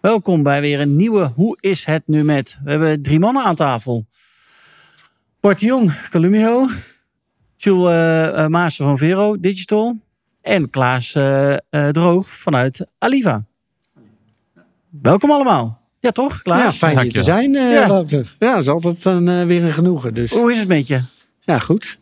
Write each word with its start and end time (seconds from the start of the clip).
Welkom 0.00 0.42
bij 0.42 0.60
weer 0.60 0.80
een 0.80 0.96
nieuwe 0.96 1.30
Hoe 1.34 1.56
is 1.60 1.84
het 1.84 2.02
nu 2.06 2.24
met? 2.24 2.58
We 2.64 2.70
hebben 2.70 3.02
drie 3.02 3.18
mannen 3.18 3.44
aan 3.44 3.54
tafel. 3.54 4.06
Bart 5.40 5.60
de 5.60 5.66
Jong, 5.66 6.08
Calumio. 6.10 6.68
Jules 7.56 8.34
uh, 8.36 8.46
Maassen 8.46 8.84
van 8.84 8.98
Vero 8.98 9.40
Digital. 9.40 9.98
En 10.42 10.70
Klaas 10.70 11.14
uh, 11.14 11.54
uh, 11.70 11.88
Droog 11.88 12.28
vanuit 12.28 12.86
Aliva. 12.98 13.44
Welkom 15.02 15.30
allemaal. 15.30 15.80
Ja, 15.98 16.10
toch, 16.10 16.42
Klaas? 16.42 16.62
Ja, 16.62 16.72
fijn 16.72 17.00
hier 17.00 17.12
te 17.12 17.22
zijn, 17.22 17.54
uh, 17.54 17.72
ja. 17.72 17.88
Wouter. 17.88 18.36
Ja, 18.38 18.52
dat 18.52 18.62
is 18.62 18.68
altijd 18.68 19.04
een, 19.04 19.46
weer 19.46 19.64
een 19.64 19.72
genoegen. 19.72 20.14
Dus. 20.14 20.30
Hoe 20.30 20.52
is 20.52 20.58
het 20.58 20.68
met 20.68 20.86
je? 20.86 21.02
Ja, 21.40 21.58
goed. 21.58 21.98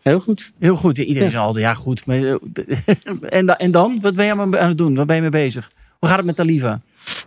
Heel 0.00 0.20
goed. 0.20 0.52
Heel 0.58 0.76
goed. 0.76 0.98
Iedereen 0.98 1.28
is 1.28 1.36
altijd, 1.36 1.64
ja, 1.64 1.74
goed. 1.74 2.02
en, 3.28 3.58
en 3.58 3.70
dan? 3.70 3.98
Wat 4.00 4.14
ben 4.14 4.26
je 4.26 4.32
aan 4.32 4.68
het 4.68 4.78
doen? 4.78 4.94
Waar 4.94 5.06
ben 5.06 5.16
je 5.16 5.22
mee 5.22 5.30
bezig? 5.30 5.70
Hoe 5.98 6.08
gaat 6.08 6.18
het 6.18 6.26
met 6.26 6.40
Aliva? 6.40 6.80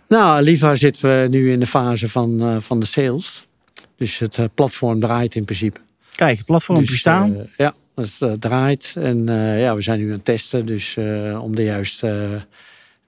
Nou, 0.08 0.36
Aliva 0.36 0.74
zitten 0.74 1.22
we 1.22 1.28
nu 1.28 1.52
in 1.52 1.60
de 1.60 1.66
fase 1.66 2.08
van, 2.08 2.42
uh, 2.42 2.56
van 2.60 2.80
de 2.80 2.86
sales. 2.86 3.46
Dus 3.96 4.18
het 4.18 4.36
uh, 4.36 4.44
platform 4.54 5.00
draait 5.00 5.34
in 5.34 5.44
principe. 5.44 5.80
Kijk, 6.14 6.36
het 6.36 6.46
platform 6.46 6.78
dus, 6.78 6.90
bestaan. 6.90 7.32
Uh, 7.32 7.40
ja, 7.56 7.74
het 7.94 8.40
draait. 8.40 8.92
En 8.96 9.24
ja, 9.58 9.74
we 9.74 9.82
zijn 9.82 9.98
nu 9.98 10.06
aan 10.06 10.12
het 10.12 10.24
testen. 10.24 10.66
Dus 10.66 10.96
om 11.40 11.54
de 11.54 11.62
juiste 11.62 12.40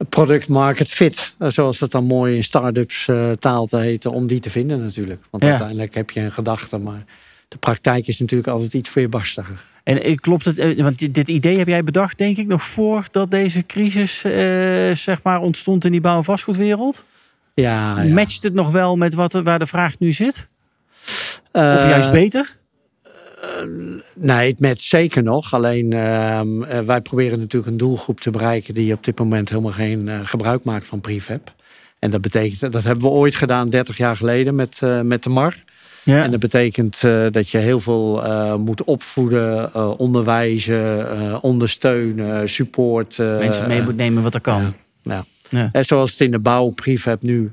product 0.09 0.49
market 0.49 0.89
fit, 0.89 1.35
zoals 1.39 1.79
dat 1.79 1.91
dan 1.91 2.05
mooi 2.05 2.37
in 2.37 2.45
start-ups 2.45 3.09
taal 3.39 3.67
te 3.67 3.77
heten, 3.77 4.13
om 4.13 4.27
die 4.27 4.41
te 4.41 4.51
vinden 4.51 4.83
natuurlijk. 4.83 5.23
Want 5.31 5.43
ja. 5.43 5.49
uiteindelijk 5.49 5.95
heb 5.95 6.11
je 6.11 6.21
een 6.21 6.33
gedachte, 6.33 6.79
maar 6.79 7.05
de 7.49 7.57
praktijk 7.57 8.07
is 8.07 8.19
natuurlijk 8.19 8.49
altijd 8.49 8.75
iets 8.75 8.95
weerbarstiger. 8.95 9.65
En 9.97 10.21
klopt 10.21 10.45
het, 10.45 10.81
want 10.81 11.15
dit 11.15 11.29
idee 11.29 11.59
heb 11.59 11.69
jij 11.69 11.85
bedacht, 11.85 12.19
denk 12.19 12.37
ik, 12.37 12.47
nog 12.47 12.63
voordat 12.63 13.31
deze 13.31 13.67
crisis 13.67 14.25
eh, 14.25 14.33
zeg 14.95 15.23
maar 15.23 15.41
ontstond 15.41 15.85
in 15.85 15.93
die 15.93 16.01
bouw- 16.01 16.17
en 16.17 16.25
vastgoedwereld? 16.25 17.05
Ja, 17.55 18.03
ja. 18.03 18.15
Matcht 18.15 18.43
het 18.43 18.55
nog 18.55 18.71
wel 18.71 18.97
met 18.97 19.15
wat, 19.15 19.33
waar 19.33 19.59
de 19.59 19.67
vraag 19.67 19.99
nu 19.99 20.13
zit? 20.13 20.49
Uh, 21.53 21.75
of 21.77 21.83
juist 21.83 22.11
beter? 22.11 22.57
Uh, 23.45 24.01
nee, 24.15 24.51
het 24.51 24.61
matcht 24.61 24.81
zeker 24.81 25.23
nog. 25.23 25.55
Alleen 25.55 25.91
wij 26.87 27.01
proberen 27.03 27.39
natuurlijk 27.39 27.73
een 27.73 27.79
doelgroep 27.79 28.21
te 28.21 28.31
bereiken 28.31 28.75
die 28.75 28.93
op 28.93 29.05
dit 29.05 29.19
moment 29.19 29.49
helemaal 29.49 29.73
geen 29.73 30.27
gebruik 30.27 30.65
maakt 30.65 30.87
van 30.87 31.01
prefab. 31.01 31.55
En 31.99 32.11
dat 32.11 32.21
betekent, 32.21 32.73
dat 32.73 32.85
hebben 32.85 33.03
we 33.03 33.11
ooit 33.11 33.35
gedaan 33.35 33.69
30 33.69 33.97
jaar 33.97 34.17
geleden 34.17 34.55
met, 34.55 34.81
met 35.03 35.23
de 35.23 35.29
MAR. 35.29 35.65
Ja. 36.09 36.25
En 36.25 36.31
dat 36.31 36.41
betekent 36.41 37.03
uh, 37.03 37.27
dat 37.31 37.51
je 37.51 37.59
heel 37.59 37.81
veel 37.81 38.25
uh, 38.27 38.55
moet 38.55 38.85
opvoeden, 38.85 39.71
uh, 39.77 39.91
onderwijzen, 39.97 41.43
ondersteunen, 41.43 42.49
support. 42.49 43.19
Mensen 43.19 43.69
mee 43.69 43.83
moet 43.83 43.97
nemen 43.97 44.23
wat 44.23 44.35
er 44.35 44.41
kan. 44.41 44.75
Ja. 45.03 45.25
ja. 45.49 45.69
En 45.73 45.85
zoals 45.85 46.11
het 46.11 46.21
in 46.21 46.31
de 46.31 46.39
bouw 46.39 46.69
prefab 46.69 47.23
nu 47.23 47.53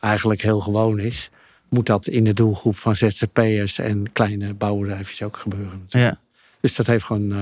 eigenlijk 0.00 0.42
heel 0.42 0.60
gewoon 0.60 0.98
is, 0.98 1.30
moet 1.68 1.86
dat 1.86 2.06
in 2.06 2.24
de 2.24 2.34
doelgroep 2.34 2.76
van 2.76 2.96
ZZP'ers 2.96 3.78
en 3.78 4.12
kleine 4.12 4.54
bouwbedrijfjes 4.54 5.22
ook 5.22 5.36
gebeuren. 5.36 5.84
Ja. 5.88 6.18
Dus 6.60 6.74
dat 6.74 6.86
heeft 6.86 7.04
gewoon 7.04 7.34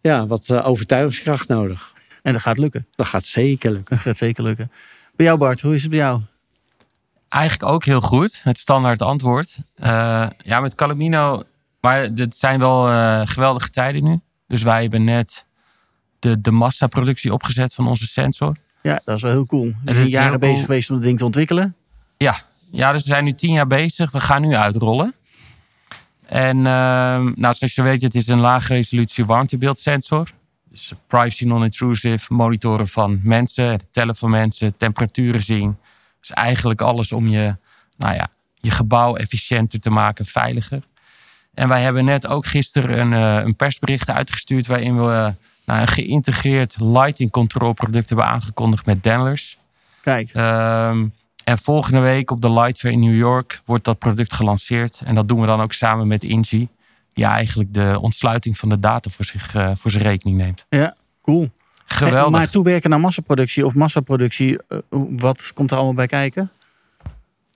ja, 0.00 0.26
wat 0.26 0.62
overtuigingskracht 0.62 1.48
nodig. 1.48 1.92
En 2.22 2.32
dat 2.32 2.42
gaat 2.42 2.58
lukken. 2.58 2.86
Dat 2.94 3.06
gaat 3.06 3.24
zeker 3.24 3.70
lukken. 3.70 3.96
Dat 3.96 4.04
gaat 4.04 4.16
zeker 4.16 4.42
lukken. 4.42 4.70
Bij 5.16 5.26
jou 5.26 5.38
Bart, 5.38 5.60
hoe 5.60 5.74
is 5.74 5.82
het 5.82 5.90
bij 5.90 5.98
jou? 5.98 6.20
Eigenlijk 7.28 7.72
ook 7.72 7.84
heel 7.84 8.00
goed. 8.00 8.40
Het 8.42 8.58
standaard 8.58 9.02
antwoord. 9.02 9.56
Uh, 9.82 10.26
ja, 10.44 10.60
met 10.60 10.74
Calamino. 10.74 11.42
Maar 11.80 12.02
het 12.02 12.36
zijn 12.36 12.58
wel 12.58 12.88
uh, 12.88 13.20
geweldige 13.24 13.70
tijden 13.70 14.04
nu. 14.04 14.20
Dus 14.48 14.62
wij 14.62 14.82
hebben 14.82 15.04
net 15.04 15.46
de, 16.18 16.40
de 16.40 16.50
massaproductie 16.50 17.32
opgezet 17.32 17.74
van 17.74 17.86
onze 17.88 18.06
sensor. 18.06 18.56
Ja, 18.82 19.00
dat 19.04 19.16
is 19.16 19.22
wel 19.22 19.30
heel 19.30 19.46
cool. 19.46 19.72
We 19.84 19.94
zijn 19.94 20.08
jaren 20.08 20.40
bezig 20.40 20.54
cool. 20.54 20.66
geweest 20.66 20.90
om 20.90 20.96
het 20.96 21.04
ding 21.04 21.18
te 21.18 21.24
ontwikkelen. 21.24 21.74
Ja. 22.16 22.40
ja, 22.70 22.92
dus 22.92 23.02
we 23.02 23.08
zijn 23.08 23.24
nu 23.24 23.32
tien 23.32 23.52
jaar 23.52 23.66
bezig. 23.66 24.10
We 24.10 24.20
gaan 24.20 24.42
nu 24.42 24.54
uitrollen. 24.54 25.14
En 26.26 26.56
uh, 26.56 26.64
nou, 26.64 27.54
zoals 27.54 27.74
je 27.74 27.82
weet, 27.82 28.02
het 28.02 28.14
is 28.14 28.28
een 28.28 28.40
lage 28.40 28.74
resolutie 28.74 29.24
warmtebeeldsensor. 29.24 30.30
Dus 30.70 30.92
privacy 31.06 31.44
non-intrusive, 31.44 32.34
monitoren 32.34 32.88
van 32.88 33.20
mensen, 33.22 33.80
tellen 33.90 34.16
van 34.16 34.30
mensen, 34.30 34.76
temperaturen 34.76 35.40
zien. 35.40 35.76
Dus 36.26 36.36
eigenlijk 36.36 36.80
alles 36.80 37.12
om 37.12 37.28
je, 37.28 37.56
nou 37.96 38.14
ja, 38.14 38.28
je 38.60 38.70
gebouw 38.70 39.16
efficiënter 39.16 39.80
te 39.80 39.90
maken, 39.90 40.24
veiliger. 40.24 40.82
En 41.54 41.68
wij 41.68 41.82
hebben 41.82 42.04
net 42.04 42.26
ook 42.26 42.46
gisteren 42.46 42.98
een, 42.98 43.12
uh, 43.12 43.44
een 43.44 43.56
persbericht 43.56 44.10
uitgestuurd 44.10 44.66
waarin 44.66 44.96
we 44.96 45.12
uh, 45.12 45.28
nou, 45.64 45.80
een 45.80 45.88
geïntegreerd 45.88 46.76
lighting 46.78 47.30
control 47.30 47.72
product 47.72 48.08
hebben 48.08 48.26
aangekondigd 48.26 48.86
met 48.86 49.02
Denlers. 49.02 49.58
Kijk. 50.00 50.34
Um, 50.34 51.12
en 51.44 51.58
volgende 51.58 52.00
week 52.00 52.30
op 52.30 52.40
de 52.42 52.52
Light 52.52 52.78
Fair 52.78 52.92
in 52.92 53.00
New 53.00 53.16
York 53.16 53.60
wordt 53.64 53.84
dat 53.84 53.98
product 53.98 54.32
gelanceerd. 54.32 55.00
En 55.04 55.14
dat 55.14 55.28
doen 55.28 55.40
we 55.40 55.46
dan 55.46 55.60
ook 55.60 55.72
samen 55.72 56.06
met 56.06 56.24
Ingi. 56.24 56.68
Die 57.12 57.24
eigenlijk 57.24 57.74
de 57.74 57.98
ontsluiting 58.00 58.58
van 58.58 58.68
de 58.68 58.78
data 58.78 59.10
voor, 59.10 59.24
zich, 59.24 59.54
uh, 59.54 59.70
voor 59.74 59.90
zijn 59.90 60.02
rekening 60.02 60.36
neemt. 60.36 60.66
Ja, 60.68 60.94
cool. 61.22 61.50
Geweldig. 61.86 62.30
Maar 62.30 62.50
toewerken 62.50 62.90
naar 62.90 63.00
massaproductie 63.00 63.66
of 63.66 63.74
massaproductie, 63.74 64.58
wat 65.16 65.50
komt 65.54 65.70
er 65.70 65.76
allemaal 65.76 65.94
bij 65.94 66.06
kijken? 66.06 66.50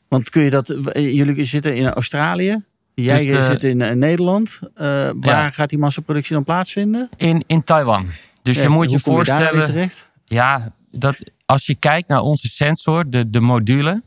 Want 0.08 0.30
kun 0.30 0.42
je 0.42 0.50
dat, 0.50 0.74
jullie 0.92 1.44
zitten 1.44 1.76
in 1.76 1.90
Australië, 1.90 2.64
jij 2.94 3.24
dus 3.24 3.26
de, 3.26 3.42
zit 3.42 3.64
in 3.64 3.98
Nederland. 3.98 4.58
Uh, 4.62 4.68
waar 4.74 5.14
ja. 5.22 5.50
gaat 5.50 5.68
die 5.68 5.78
massaproductie 5.78 6.34
dan 6.34 6.44
plaatsvinden? 6.44 7.08
In, 7.16 7.44
in 7.46 7.64
Taiwan. 7.64 8.08
Dus 8.42 8.56
ja, 8.56 8.62
je 8.62 8.68
moet 8.68 8.90
je 8.90 8.98
voorstellen. 8.98 9.60
Je 9.60 9.66
terecht? 9.66 10.08
Ja, 10.24 10.72
dat, 10.90 11.18
als 11.46 11.66
je 11.66 11.74
kijkt 11.74 12.08
naar 12.08 12.20
onze 12.20 12.48
sensor, 12.48 13.10
de, 13.10 13.30
de 13.30 13.40
module, 13.40 14.02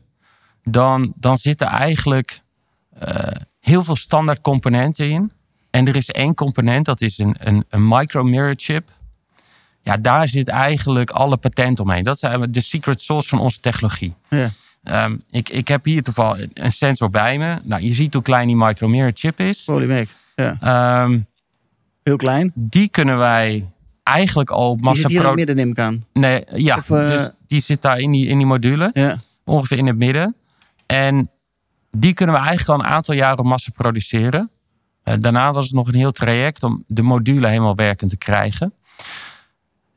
dan, 0.62 1.12
dan 1.16 1.36
zitten 1.36 1.66
eigenlijk 1.66 2.40
uh, 3.02 3.08
heel 3.60 3.84
veel 3.84 3.96
standaard 3.96 4.40
componenten 4.40 5.10
in. 5.10 5.32
En 5.70 5.88
er 5.88 5.96
is 5.96 6.10
één 6.10 6.34
component, 6.34 6.84
dat 6.84 7.00
is 7.00 7.18
een, 7.18 7.36
een, 7.38 7.64
een 7.68 7.88
micro 7.88 8.22
mirror 8.22 8.54
chip. 8.56 8.90
Ja, 9.84 9.96
daar 9.96 10.28
zit 10.28 10.48
eigenlijk 10.48 11.10
alle 11.10 11.36
patent 11.36 11.80
omheen. 11.80 12.04
Dat 12.04 12.22
is 12.22 12.30
de 12.50 12.60
secret 12.60 13.00
sauce 13.00 13.28
van 13.28 13.38
onze 13.38 13.60
technologie. 13.60 14.14
Ja. 14.28 14.50
Um, 15.04 15.22
ik, 15.30 15.48
ik 15.48 15.68
heb 15.68 15.84
hier 15.84 16.02
toevallig 16.02 16.46
een 16.52 16.72
sensor 16.72 17.10
bij 17.10 17.38
me. 17.38 17.58
Nou, 17.62 17.82
je 17.82 17.92
ziet 17.92 18.14
hoe 18.14 18.22
klein 18.22 18.46
die 18.46 18.56
micro 18.56 18.88
mirror 18.88 19.10
chip 19.14 19.40
is. 19.40 19.66
Holy 19.66 19.88
mac. 19.88 20.08
Ja. 20.34 21.02
Um, 21.02 21.26
Heel 22.02 22.16
klein. 22.16 22.52
Die 22.54 22.88
kunnen 22.88 23.18
wij 23.18 23.72
eigenlijk 24.02 24.50
al 24.50 24.76
massa... 24.76 24.92
Die 24.92 25.00
zit 25.00 25.10
hier 25.10 25.20
in 25.20 25.26
het 25.26 25.36
midden, 25.36 25.56
neem 25.56 25.70
ik 25.70 25.78
aan. 25.78 26.04
Nee, 26.12 26.44
ja. 26.54 26.76
Of, 26.76 26.88
uh... 26.88 27.08
dus 27.08 27.30
die 27.46 27.60
zit 27.60 27.82
daar 27.82 27.98
in 27.98 28.10
die, 28.10 28.26
in 28.26 28.38
die 28.38 28.46
module. 28.46 28.90
Ja. 28.92 29.18
Ongeveer 29.44 29.78
in 29.78 29.86
het 29.86 29.96
midden. 29.96 30.36
En 30.86 31.30
die 31.90 32.14
kunnen 32.14 32.34
we 32.34 32.40
eigenlijk 32.40 32.70
al 32.70 32.86
een 32.86 32.92
aantal 32.92 33.14
jaren 33.14 33.38
op 33.38 33.44
massa 33.44 33.70
produceren. 33.74 34.50
Uh, 35.04 35.14
daarna 35.20 35.52
was 35.52 35.64
het 35.64 35.74
nog 35.74 35.88
een 35.88 35.94
heel 35.94 36.12
traject 36.12 36.62
om 36.62 36.84
de 36.86 37.02
module 37.02 37.48
helemaal 37.48 37.74
werkend 37.74 38.10
te 38.10 38.16
krijgen. 38.16 38.72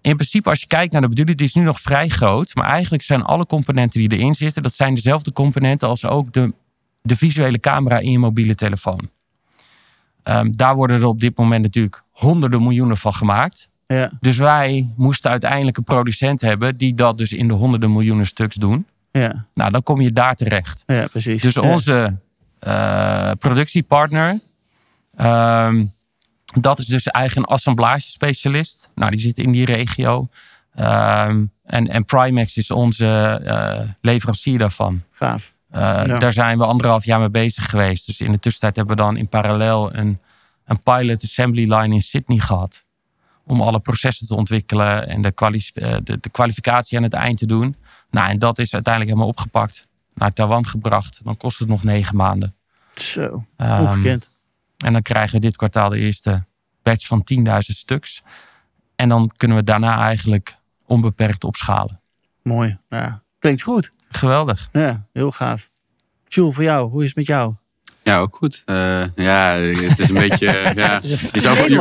In 0.08 0.16
principe, 0.16 0.50
als 0.50 0.60
je 0.60 0.68
kijkt 0.68 0.92
naar 0.92 1.02
de 1.02 1.10
bedoeling, 1.10 1.38
die 1.38 1.48
is 1.48 1.54
nu 1.54 1.62
nog 1.62 1.82
vrij 1.82 2.08
groot. 2.08 2.56
Maar 2.56 2.66
eigenlijk 2.66 3.04
zijn 3.04 3.24
alle 3.24 3.46
componenten 3.46 4.00
die 4.00 4.12
erin 4.12 4.34
zitten, 4.34 4.64
dat 4.64 4.74
zijn 4.74 4.94
dezelfde 4.94 5.32
componenten 5.34 5.88
als 5.88 6.06
ook 6.06 6.34
de, 6.34 6.54
de 7.02 7.16
visuele 7.16 7.60
camera 7.60 8.00
in 8.00 8.12
je 8.12 8.20
mobiele 8.20 8.56
telefoon. 8.56 9.10
Um, 10.24 10.58
daar 10.58 10.76
worden 10.76 10.98
er 10.98 11.06
op 11.06 11.20
dit 11.20 11.38
moment 11.38 11.64
natuurlijk 11.64 12.04
honderden 12.12 12.64
miljoenen 12.64 12.98
van 12.98 13.14
gemaakt. 13.14 13.70
Ja. 13.88 14.12
Dus 14.20 14.38
wij 14.38 14.94
moesten 14.98 15.32
uiteindelijk 15.32 15.78
een 15.78 15.84
producent 15.84 16.42
hebben 16.42 16.78
die 16.78 16.94
dat 16.94 17.18
dus 17.18 17.34
in 17.34 17.48
de 17.48 17.54
honderden 17.54 17.92
miljoenen 17.92 18.28
stuks 18.28 18.56
doen. 18.56 18.86
Ja. 19.12 19.46
Nou, 19.54 19.72
dan 19.72 19.84
kom 19.84 20.02
je 20.02 20.12
daar 20.12 20.36
terecht. 20.36 20.84
Ja, 20.86 21.08
precies. 21.08 21.42
Dus 21.42 21.58
onze 21.58 22.20
uh, 22.68 23.32
productiepartner, 23.40 24.40
um, 25.22 25.96
Dat 26.56 26.80
is 26.80 26.86
dus 26.86 27.08
een 27.12 27.46
assemblagespecialist. 27.46 28.92
Nou, 28.96 29.12
die 29.12 29.20
zit 29.20 29.38
in 29.38 29.52
die 29.52 29.66
regio. 29.66 30.30
Ehm, 30.76 31.46
en, 31.64 31.88
en 31.88 32.06
Primax 32.06 32.58
is 32.58 32.72
onze 32.72 33.42
eh, 33.46 33.80
leverancier 34.02 34.58
daarvan. 34.58 35.04
Gaaf. 35.12 35.54
Uh, 35.76 35.80
Ja. 35.82 36.18
Daar 36.20 36.34
zijn 36.34 36.58
we 36.58 36.66
anderhalf 36.66 37.06
jaar 37.06 37.20
mee 37.20 37.30
bezig 37.30 37.70
geweest. 37.70 38.06
Dus 38.06 38.22
in 38.22 38.32
de 38.32 38.40
tussentijd 38.40 38.76
hebben 38.76 38.96
we 38.96 39.02
dan 39.02 39.18
in 39.18 39.28
parallel 39.28 39.96
een, 39.96 40.20
een 40.66 40.82
pilot 40.82 41.24
assembly 41.24 41.74
line 41.74 41.94
in 41.96 42.02
Sydney 42.02 42.38
gehad. 42.40 42.84
Om 43.46 43.62
alle 43.62 43.80
processen 43.80 44.28
te 44.28 44.36
ontwikkelen 44.36 45.08
en 45.08 45.22
de, 45.22 45.32
kwali- 45.32 45.70
eh, 45.74 45.96
de, 46.04 46.18
de 46.22 46.30
kwalificatie 46.30 46.98
aan 46.98 47.04
het 47.04 47.14
eind 47.14 47.38
te 47.38 47.46
doen. 47.46 47.76
Nou, 48.12 48.30
en 48.30 48.40
dat 48.40 48.60
is 48.60 48.74
uiteindelijk 48.74 49.14
helemaal 49.14 49.34
opgepakt. 49.34 49.86
Naar 50.14 50.34
Taiwan 50.34 50.68
gebracht. 50.68 51.20
Dan 51.24 51.38
kost 51.38 51.60
het 51.60 51.68
nog 51.68 51.84
negen 51.84 52.16
maanden. 52.16 52.56
Zo, 52.96 53.46
Ehm, 53.58 53.82
ongekend. 53.82 54.30
En 54.78 54.94
dan 54.94 55.02
krijgen 55.02 55.36
we 55.36 55.40
dit 55.40 55.56
kwartaal 55.56 55.90
de 55.90 55.98
eerste 55.98 56.46
batch 56.84 57.08
van 57.08 57.26
10.000 57.34 57.58
stuks. 57.60 58.24
En 58.96 59.10
dan 59.10 59.32
kunnen 59.38 59.58
we 59.58 59.64
daarna 59.64 60.02
eigenlijk 60.02 60.58
onbeperkt 60.86 61.44
opschalen. 61.44 62.02
Mooi. 62.44 62.78
Ja. 62.90 63.22
Klinkt 63.40 63.62
goed. 63.62 63.92
Geweldig. 64.10 64.70
Ja, 64.72 65.06
heel 65.14 65.32
gaaf. 65.32 65.70
Jules, 66.28 66.56
voor 66.56 66.64
jou, 66.64 66.90
hoe 66.90 67.02
is 67.02 67.08
het 67.08 67.18
met 67.18 67.26
jou? 67.26 67.56
Ja, 68.04 68.20
ook 68.20 68.36
goed. 68.36 68.62
Eh, 68.66 69.04
ja, 69.16 69.54
het 69.56 70.00
is 70.00 70.10
een 70.10 70.14
beetje. 70.14 70.46
ja, 70.76 71.00
je 71.02 71.40
zou, 71.40 71.70
je, 71.70 71.76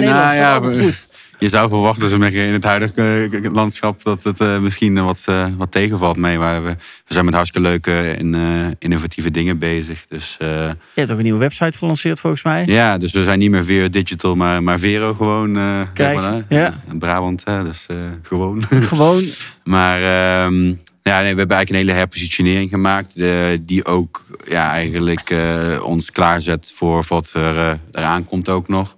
nou, 0.00 0.36
ja, 0.36 0.60
goed. 0.60 1.07
Je 1.38 1.48
zou 1.48 1.68
verwachten 1.68 2.18
maar, 2.18 2.32
in 2.32 2.52
het 2.52 2.64
huidige 2.64 3.28
eh, 3.32 3.52
landschap 3.52 4.02
dat 4.02 4.22
het 4.22 4.40
eh, 4.40 4.58
misschien 4.58 5.04
wat, 5.04 5.18
eh, 5.24 5.46
wat 5.56 5.72
tegenvalt 5.72 6.16
mee. 6.16 6.38
Maar 6.38 6.64
we, 6.64 6.68
we 7.06 7.14
zijn 7.14 7.24
met 7.24 7.34
hartstikke 7.34 7.68
leuke 7.68 8.10
en 8.10 8.76
innovatieve 8.78 9.30
dingen 9.30 9.58
bezig. 9.58 10.06
Dus 10.08 10.36
Je 10.38 10.76
hebt 10.94 11.10
ook 11.10 11.16
een 11.16 11.22
nieuwe 11.22 11.38
website 11.38 11.78
gelanceerd 11.78 12.20
volgens 12.20 12.42
mij. 12.42 12.66
ja, 12.66 12.98
dus 12.98 13.12
we 13.12 13.24
zijn 13.24 13.38
niet 13.38 13.50
meer 13.50 13.64
Vero 13.64 13.88
Digital, 13.88 14.34
maar, 14.34 14.62
maar 14.62 14.78
Vero 14.78 15.14
gewoon. 15.14 15.58
Kijk, 15.92 16.16
maar, 16.16 16.44
ja. 16.48 16.82
Brabant, 16.98 17.44
hè, 17.44 17.64
dus 17.64 17.86
gewoon. 18.22 18.62
Gewoon, 18.88 19.24
Maar 19.64 19.96
ehm, 19.96 20.66
ja, 21.02 21.20
nee, 21.20 21.32
we 21.32 21.38
hebben 21.38 21.56
eigenlijk 21.56 21.70
een 21.70 21.76
hele 21.76 21.92
herpositionering 21.92 22.70
gemaakt. 22.70 23.14
die 23.60 23.84
ook 23.84 24.24
ja, 24.48 24.70
eigenlijk 24.70 25.34
ons 25.82 26.10
klaarzet 26.10 26.72
voor 26.74 27.04
wat 27.08 27.30
er 27.32 27.78
eraan 27.92 28.24
komt 28.24 28.48
ook 28.48 28.68
nog. 28.68 28.96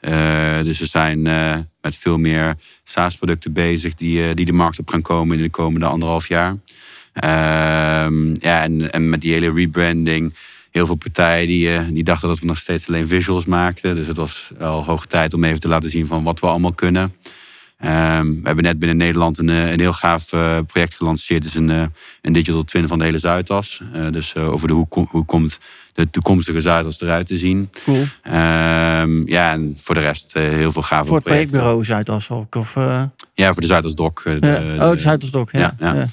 Eh, 0.00 0.62
dus 0.62 0.78
we 0.78 0.86
zijn 0.86 1.26
eh, 1.26 1.56
met 1.80 1.96
veel 1.96 2.18
meer 2.18 2.56
SaaS-producten 2.84 3.52
bezig 3.52 3.94
die, 3.94 4.28
eh, 4.28 4.34
die 4.34 4.44
de 4.44 4.52
markt 4.52 4.78
op 4.78 4.88
gaan 4.88 5.02
komen 5.02 5.36
in 5.36 5.42
de 5.42 5.50
komende 5.50 5.86
anderhalf 5.86 6.28
jaar. 6.28 6.56
Ehm, 7.12 8.34
ja, 8.40 8.62
en, 8.62 9.08
met 9.08 9.20
die 9.20 9.32
hele 9.32 9.52
rebranding. 9.52 10.34
Heel 10.70 10.86
veel 10.86 10.94
partijen 10.94 11.46
die, 11.46 11.92
die 11.92 12.04
dachten 12.04 12.28
dat 12.28 12.38
we 12.38 12.46
nog 12.46 12.58
steeds 12.58 12.88
alleen 12.88 13.06
visuals 13.06 13.44
maakten. 13.44 13.94
Dus 13.94 14.06
het 14.06 14.16
was 14.16 14.50
wel 14.58 14.84
hoog 14.84 15.06
tijd 15.06 15.34
om 15.34 15.44
even 15.44 15.60
te 15.60 15.68
laten 15.68 15.90
zien 15.90 16.06
van 16.06 16.22
wat 16.22 16.40
we 16.40 16.46
allemaal 16.46 16.72
kunnen. 16.72 17.14
Ehm, 17.80 18.26
we 18.26 18.40
hebben 18.42 18.64
net 18.64 18.78
binnen 18.78 18.96
Nederland 18.96 19.38
een, 19.38 19.48
eh, 19.48 19.70
een 19.70 19.80
heel 19.80 19.92
gaaf 19.92 20.32
eh, 20.32 20.58
project 20.66 20.94
gelanceerd. 20.94 21.44
Het 21.44 21.52
is 21.54 21.58
een, 21.60 21.70
eh, 21.70 21.84
een 22.22 22.32
digital 22.32 22.64
twin 22.64 22.88
van 22.88 22.98
de 22.98 23.04
hele 23.04 23.18
Zuidas. 23.18 23.80
Dus 24.10 24.36
over 24.36 24.68
de, 24.68 24.74
hoe, 24.74 24.88
kom- 24.88 25.08
hoe 25.10 25.24
komt 25.24 25.58
de 25.94 26.10
toekomstige 26.10 26.60
Zuidas 26.60 27.00
eruit 27.00 27.26
te 27.26 27.38
zien. 27.38 27.70
cool. 27.84 28.04
Ehm, 28.22 29.28
ja, 29.28 29.52
en 29.52 29.76
voor 29.80 29.94
de 29.94 30.00
rest 30.00 30.32
heel 30.32 30.72
veel 30.72 30.82
gave 30.82 31.06
Voor 31.06 31.16
het 31.16 31.24
projectbureau 31.24 31.84
Zuidas 31.84 32.30
ook. 32.30 32.54
Of, 32.54 32.74
Ja, 33.34 33.52
voor 33.52 33.60
de 33.62 33.66
Zuidas 33.66 33.94
Doc. 33.94 34.22
de- 34.22 34.38
ja. 34.40 34.84
oh, 34.84 34.90
het. 34.90 35.00
Ja. 35.50 35.58
ja, 35.60 35.74
Ja, 35.78 35.94
ja. 35.94 36.08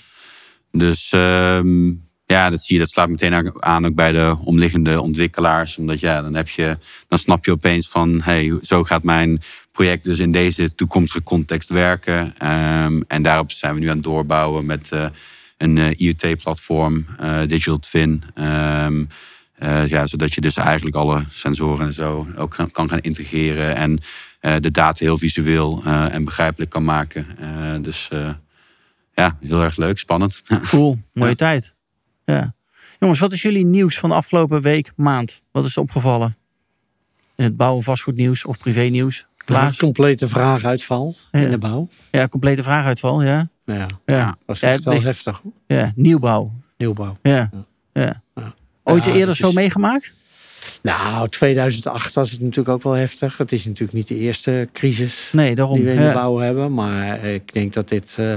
Dus 0.72 1.10
ehm, 1.12 1.88
ja, 2.26 2.50
dat 2.50 2.64
zie 2.64 2.76
je, 2.76 2.82
dat 2.82 2.90
slaat 2.92 3.10
meteen 3.10 3.34
aan- 3.34 3.64
aan 3.64 3.86
ook 3.86 3.96
bij 3.96 4.12
de 4.12 4.36
omliggende 4.44 5.02
ontwikkelaars. 5.02 5.78
Omdat 5.78 6.00
ja, 6.00 6.22
dan 6.22 6.34
heb 6.36 6.50
je, 6.50 6.78
dan 7.08 7.20
snap 7.20 7.46
je 7.46 7.52
opeens 7.52 7.88
van, 7.90 8.22
hey, 8.24 8.54
zo 8.62 8.84
gaat 8.84 9.04
mijn 9.04 9.42
project 9.78 10.04
dus 10.04 10.20
in 10.20 10.32
deze 10.32 10.76
toekomstige 10.76 11.24
context 11.24 11.70
werken. 11.70 12.34
Ehm, 12.38 13.02
en 13.08 13.22
daarop 13.22 13.52
zijn 13.52 13.74
we 13.74 13.80
nu 13.80 13.88
aan 13.90 13.96
het 13.96 14.04
doorbouwen 14.04 14.66
met 14.66 14.92
eh, 14.92 15.06
een 15.58 15.78
eh, 15.78 16.00
IoT-platform, 16.00 17.06
eh, 17.20 17.40
Digital 17.48 17.78
Twin. 17.80 18.24
Ehm, 18.34 19.06
eh, 19.56 19.88
ja, 19.88 20.08
zodat 20.08 20.34
je 20.34 20.42
dus 20.42 20.58
eigenlijk 20.58 20.96
alle 20.96 21.24
sensoren 21.30 21.86
en 21.86 21.94
zo 21.94 22.28
ook 22.38 22.52
kan- 22.52 22.72
kan 22.72 22.90
gaan 22.90 23.00
integreren. 23.00 23.76
En 23.76 24.00
de 24.62 24.72
data 24.72 25.06
heel 25.06 25.18
visueel 25.18 25.82
en 25.86 26.24
begrijpelijk 26.26 26.72
kan 26.72 26.84
maken. 26.84 27.26
Dus 27.82 28.10
ja, 29.14 29.38
heel 29.42 29.64
erg 29.64 29.76
leuk, 29.78 30.00
spannend. 30.00 30.42
Cool, 30.70 30.98
mooie 31.14 31.30
Ja. 31.30 31.36
tijd. 31.36 31.76
Ja. 32.26 32.56
Jongens, 33.00 33.20
wat 33.20 33.32
is 33.32 33.42
jullie 33.42 33.66
nieuws 33.66 33.98
van 34.00 34.10
de 34.10 34.16
afgelopen 34.16 34.62
week, 34.62 34.92
maand? 34.96 35.42
Wat 35.52 35.66
is 35.66 35.78
opgevallen? 35.78 36.36
In 37.36 37.44
het 37.44 37.58
bouw- 37.58 37.76
en 37.78 37.84
vastgoednieuws 37.84 38.46
of 38.46 38.58
privé-nieuws? 38.58 39.28
Klaas? 39.56 39.78
complete 39.78 40.28
vraaguitval 40.28 41.16
Ja. 41.32 41.40
in 41.40 41.50
de 41.50 41.58
bouw. 41.58 41.88
Ja, 42.12 42.28
complete 42.28 42.64
vraaguitval, 42.64 43.24
ja. 43.24 43.50
Ja, 43.66 43.86
Ja, 44.06 44.26
dat 44.26 44.38
was 44.46 44.60
Ja, 44.60 44.68
echt 44.68 44.76
het 44.76 44.84
wel 44.86 44.94
ligt- 44.94 45.06
heftig. 45.06 45.42
ja. 45.68 45.92
nieuwbouw. 45.96 46.52
Nieuwbouw. 46.78 47.18
Ja. 47.22 47.50
ja. 47.94 48.22
Ja. 48.36 48.54
Ooit 48.84 49.06
Ja, 49.06 49.14
eerder 49.14 49.36
zo 49.36 49.48
is- 49.48 49.54
meegemaakt? 49.54 50.14
Nou, 50.82 51.30
2008 51.30 52.14
was 52.14 52.32
het 52.32 52.40
natuurlijk 52.42 52.70
ook 52.70 52.84
wel 52.84 52.94
heftig. 52.94 53.38
Het 53.38 53.52
is 53.52 53.66
natuurlijk 53.66 53.94
niet 53.98 54.08
de 54.08 54.16
eerste 54.18 54.70
crisis 54.74 55.30
Nee, 55.32 55.56
daarom. 55.56 55.76
die 55.76 55.86
we 55.86 55.92
in 55.94 56.08
de 56.08 56.12
bouw 56.14 56.38
hebben. 56.38 56.74
Maar 56.74 57.24
ik 57.26 57.54
denk 57.54 57.74
dat 57.74 57.90
dit 57.90 58.14
eh, 58.18 58.34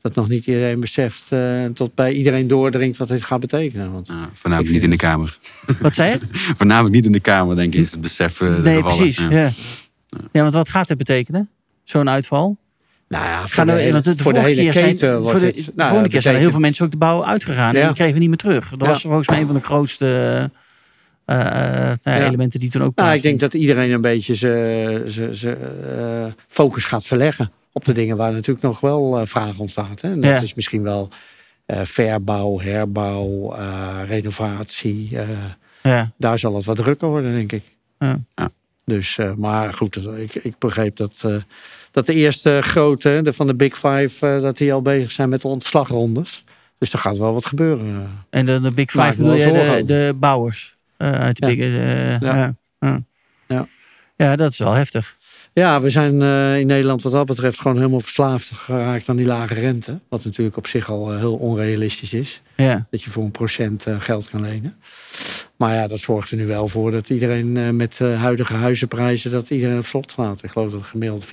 dat 0.00 0.14
nog 0.14 0.28
niet 0.28 0.46
iedereen 0.46 0.80
beseft. 0.80 1.26
eh, 1.32 1.64
tot 1.64 1.94
bij 1.94 2.12
iedereen 2.12 2.46
doordringt 2.46 2.96
wat 2.96 3.08
dit 3.08 3.22
gaat 3.22 3.40
betekenen. 3.40 3.92
Want 3.92 4.10
voornamelijk 4.32 4.74
niet 4.74 4.82
in 4.82 4.90
de 4.90 4.96
Kamer. 4.96 5.38
Wat 5.80 5.94
zei 5.94 6.10
je? 6.10 6.18
Voornamelijk 6.56 6.94
niet 6.94 7.04
in 7.06 7.12
de 7.12 7.20
Kamer, 7.20 7.56
denk 7.56 7.74
ik, 7.74 7.80
is 7.80 7.90
het 7.90 8.00
besef. 8.00 8.40
eh, 8.40 8.54
de 8.56 8.62
Nee, 8.62 8.82
precies. 8.82 9.26
Ja. 9.30 9.50
Ja. 10.32 10.42
want 10.42 10.54
wat 10.54 10.68
gaat 10.68 10.88
dit 10.88 10.98
betekenen? 10.98 11.48
Zo'n 11.84 12.08
uitval? 12.10 12.56
nou 13.08 13.24
ja, 13.24 13.46
voor 13.46 13.64
de, 13.66 13.72
hele, 13.72 13.92
want 13.92 14.04
de, 14.04 14.14
de 14.14 14.22
voor 14.22 14.32
de 14.32 14.38
vorige 14.40 14.60
hele 14.60 14.70
keer 14.72 14.80
zijn, 14.82 14.92
keten 14.94 15.12
voor 15.12 15.22
wordt 15.22 15.40
dit- 15.40 15.66
de 15.66 15.72
nou, 15.76 15.90
vorige 15.90 16.08
keer 16.08 16.22
zijn 16.22 16.34
er 16.34 16.40
heel 16.40 16.50
veel 16.50 16.60
mensen 16.60 16.84
ook 16.84 16.90
de 16.90 16.96
bouw 16.96 17.24
uitgegaan 17.24 17.74
en 17.74 17.80
Ja. 17.80 17.86
die 17.86 17.94
kregen 17.94 18.12
we 18.14 18.18
niet 18.20 18.28
meer 18.28 18.38
terug. 18.38 18.70
Dat 18.70 18.80
Ja. 18.80 18.86
was 18.86 19.02
volgens 19.02 19.28
mij 19.28 19.40
een 19.40 19.46
van 19.46 19.54
de 19.54 19.60
grootste 19.60 20.06
eh, 21.24 21.90
eh, 21.90 21.98
nou 22.02 22.22
elementen 22.22 22.60
die 22.60 22.70
toen 22.70 22.82
ook 22.82 22.94
Nou, 22.96 23.14
ik 23.14 23.22
denk 23.22 23.40
dat 23.40 23.54
iedereen 23.54 23.90
een 23.92 24.00
beetje 24.00 24.34
zijn 24.34 25.56
eh, 25.56 26.26
focus 26.48 26.84
gaat 26.84 27.04
verleggen 27.04 27.52
op 27.72 27.84
de 27.84 27.92
dingen 27.92 28.16
waar 28.16 28.32
natuurlijk 28.32 28.64
nog 28.66 28.80
wel 28.80 29.26
vraag 29.26 29.58
ontstaat. 29.58 30.00
Hè? 30.00 30.10
En 30.10 30.20
dat 30.20 30.42
is 30.42 30.54
misschien 30.54 30.82
wel 30.82 31.08
verbouw, 31.66 32.60
herbouw, 32.60 33.54
renovatie. 34.06 35.18
Ja. 35.82 36.12
daar 36.16 36.38
zal 36.38 36.54
het 36.54 36.64
wat 36.64 36.76
drukker 36.76 37.08
worden, 37.08 37.34
denk 37.34 37.52
ik. 37.52 37.62
Ja. 37.98 38.18
Dus, 38.84 39.18
eh, 39.18 39.32
maar 39.34 39.72
goed, 39.72 39.96
ik, 40.16 40.34
ik 40.34 40.58
begreep 40.58 40.96
dat, 40.96 41.20
eh, 41.24 41.36
dat 41.90 42.06
de 42.06 42.14
eerste 42.14 42.58
grote 42.62 43.20
de, 43.22 43.32
van 43.32 43.46
de 43.46 43.54
Big 43.54 43.74
Five, 43.74 44.26
eh, 44.26 44.42
dat 44.42 44.56
die 44.56 44.72
al 44.72 44.82
bezig 44.82 45.12
zijn 45.12 45.28
met 45.28 45.40
de 45.40 45.48
ontslagrondes. 45.48 46.44
Dus 46.78 46.92
er 46.92 46.98
gaat 46.98 47.16
wel 47.16 47.32
wat 47.32 47.46
gebeuren. 47.46 48.10
En 48.30 48.46
de, 48.46 48.60
de 48.60 48.72
Big 48.72 48.90
Five 48.90 49.14
bedoel 49.16 49.36
jij 49.36 49.84
de, 49.84 50.14
bouwers 50.16 50.76
uit 50.96 51.36
de 51.36 51.46
Ja. 51.46 51.54
Big... 51.54 52.20
ja. 52.20 52.54
Ja. 52.80 53.00
Ja. 53.48 53.66
Ja. 54.16 54.36
Dat 54.36 54.50
is 54.50 54.58
wel 54.58 54.72
heftig. 54.72 55.16
Ja, 55.52 55.80
we 55.80 55.90
zijn 55.90 56.22
in 56.58 56.66
Nederland 56.66 57.02
wat 57.02 57.12
dat 57.12 57.26
betreft 57.26 57.60
gewoon 57.60 57.76
helemaal 57.76 58.00
verslaafd 58.00 58.50
geraakt 58.54 59.08
aan 59.08 59.16
die 59.16 59.26
lage 59.26 59.54
rente. 59.54 59.98
Wat 60.08 60.24
natuurlijk 60.24 60.56
op 60.56 60.66
zich 60.66 60.90
al 60.90 61.16
heel 61.16 61.34
onrealistisch 61.34 62.12
is. 62.12 62.42
Ja. 62.56 62.86
Dat 62.90 63.02
je 63.02 63.10
voor 63.10 63.24
een 63.24 63.30
procent 63.30 63.86
geld 63.98 64.30
kan 64.30 64.40
lenen. 64.40 64.76
Maar 65.56 65.74
ja, 65.74 65.86
dat 65.86 65.98
zorgt 65.98 66.30
er 66.30 66.36
nu 66.36 66.46
wel 66.46 66.68
voor 66.68 66.90
dat 66.90 67.08
iedereen 67.10 67.56
eh, 67.56 67.70
met 67.70 68.00
eh, 68.00 68.20
huidige 68.20 68.54
huizenprijzen, 68.54 69.30
dat 69.30 69.50
iedereen 69.50 69.78
op 69.78 69.86
slot 69.86 70.10
slaat. 70.10 70.42
Ik 70.42 70.50
geloof 70.50 70.70
dat 70.70 70.80
het 70.80 70.88
gemiddeld 70.88 71.24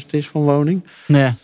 425.000 0.00 0.06
is 0.10 0.26
voor 0.26 0.40
een 0.40 0.46
woning. 0.56 0.82
Ja. 1.06 1.34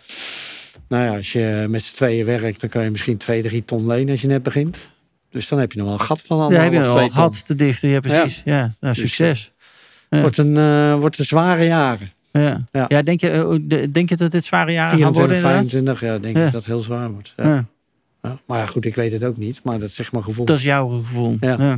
Nou 0.87 1.03
ja, 1.03 1.15
als 1.17 1.31
je 1.31 1.65
met 1.69 1.83
z'n 1.83 1.95
tweeën 1.95 2.25
werkt, 2.25 2.61
dan 2.61 2.69
kan 2.69 2.83
je 2.83 2.89
misschien 2.89 3.17
2, 3.17 3.41
3 3.43 3.65
ton 3.65 3.87
lenen 3.87 4.09
als 4.11 4.21
je 4.21 4.27
net 4.27 4.43
begint. 4.43 4.89
Dus 5.31 5.47
dan 5.47 5.59
heb 5.59 5.71
je 5.71 5.77
nog 5.77 5.87
wel 5.87 5.99
een 5.99 6.05
gat 6.05 6.21
van 6.21 6.37
Ja, 6.37 6.43
anderhalf, 6.43 6.71
heb 6.73 6.81
je 6.81 6.87
twee 6.87 6.91
al 6.93 6.99
ton. 6.99 7.11
gehad 7.11 7.45
te 7.45 7.55
dichten. 7.55 7.89
Ja, 7.89 7.99
precies. 7.99 8.41
Ja, 8.45 8.59
nou, 8.59 8.93
Dus, 8.93 8.99
succes. 8.99 9.51
Ja. 10.09 10.21
Wordt 10.21 10.37
een, 10.37 10.57
eh, 10.57 10.95
wordt 10.99 11.19
een 11.19 11.25
zware 11.25 11.65
jaren. 11.65 12.11
Ja. 12.31 12.65
ja. 12.71 12.85
Ja. 12.87 13.01
denk, 13.01 13.21
je, 13.21 13.29
eh, 13.29 13.55
de- 13.61 13.91
denk 13.91 14.09
je 14.09 14.15
dat 14.15 14.31
dit 14.31 14.45
zware 14.45 14.71
jaren 14.71 14.99
gaan 14.99 15.13
24, 15.13 15.19
worden 15.19 15.35
inderdaad? 15.37 15.69
25, 15.69 16.01
ja, 16.01 16.17
denk 16.19 16.37
Ja. 16.37 16.45
ik 16.45 16.51
dat 16.51 16.61
het 16.61 16.71
heel 16.71 16.81
zwaar 16.81 17.11
wordt. 17.11 17.33
Ja. 17.37 17.65
Maar 18.21 18.57
ja, 18.57 18.65
goed, 18.65 18.85
ik 18.85 18.95
weet 18.95 19.11
het 19.11 19.23
ook 19.23 19.37
niet. 19.37 19.59
Maar 19.63 19.79
dat 19.79 19.89
is 19.89 19.95
zeg 19.95 20.11
maar 20.11 20.23
gevoel. 20.23 20.45
Dat 20.45 20.57
is 20.57 20.63
jouw 20.63 20.87
gevoel. 20.87 21.37
Ja. 21.39 21.55
Ja. 21.59 21.77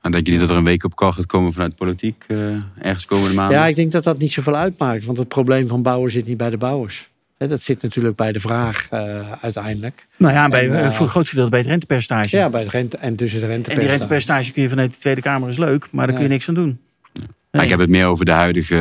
En 0.00 0.10
denk 0.10 0.26
je 0.26 0.32
niet 0.32 0.40
dat 0.40 0.50
er 0.50 0.56
een 0.56 0.64
week 0.64 0.84
op 0.84 0.96
kan 0.96 1.14
gaat 1.14 1.26
komen 1.26 1.52
vanuit 1.52 1.76
politiek 1.76 2.24
eh, 2.28 2.36
ergens 2.78 3.04
komende 3.04 3.34
maanden? 3.34 3.56
Ja, 3.56 3.66
ik 3.66 3.74
denk 3.74 3.92
dat 3.92 4.04
dat 4.04 4.18
niet 4.18 4.32
zoveel 4.32 4.56
uitmaakt. 4.56 5.04
Want 5.04 5.18
het 5.18 5.28
probleem 5.28 5.68
van 5.68 5.82
bouwen 5.82 6.10
zit 6.10 6.26
niet 6.26 6.36
bij 6.36 6.50
de 6.50 6.56
bouwers. 6.56 7.08
Hè, 7.38 7.48
dat 7.48 7.60
zit 7.60 7.82
natuurlijk 7.82 8.16
bij 8.16 8.32
de 8.32 8.40
vraag 8.40 8.86
eh, 8.90 9.32
uiteindelijk. 9.40 10.06
Nou 10.16 10.34
ja, 10.34 10.48
bij, 10.48 10.68
En, 10.68 10.84
eh, 10.84 10.90
voor 10.90 11.04
een 11.04 11.10
groot 11.12 11.28
gedeelte 11.28 11.50
bij 11.50 11.58
het 11.58 11.68
rentepercentage. 11.68 12.36
Ja, 12.36 12.48
bij 12.48 12.64
de 12.64 12.70
rente 12.70 12.96
en 12.96 13.16
dus 13.16 13.32
het 13.32 13.42
en 13.42 13.48
rentepercentage. 13.48 13.80
die 13.80 13.88
rentepercentage 13.88 14.52
kun 14.52 14.62
je 14.62 14.68
vanuit 14.68 14.90
de 14.90 14.98
Tweede 14.98 15.20
Kamer 15.20 15.48
is 15.48 15.58
leuk, 15.58 15.88
maar 15.90 16.06
daar 16.06 16.14
kun 16.14 16.24
je 16.24 16.30
niks 16.30 16.48
aan 16.48 16.54
doen. 16.54 16.80
Maar 17.56 17.64
ik 17.64 17.70
heb 17.70 17.80
het 17.80 17.88
meer 17.88 18.06
over 18.06 18.24
de 18.24 18.30
huidige, 18.30 18.76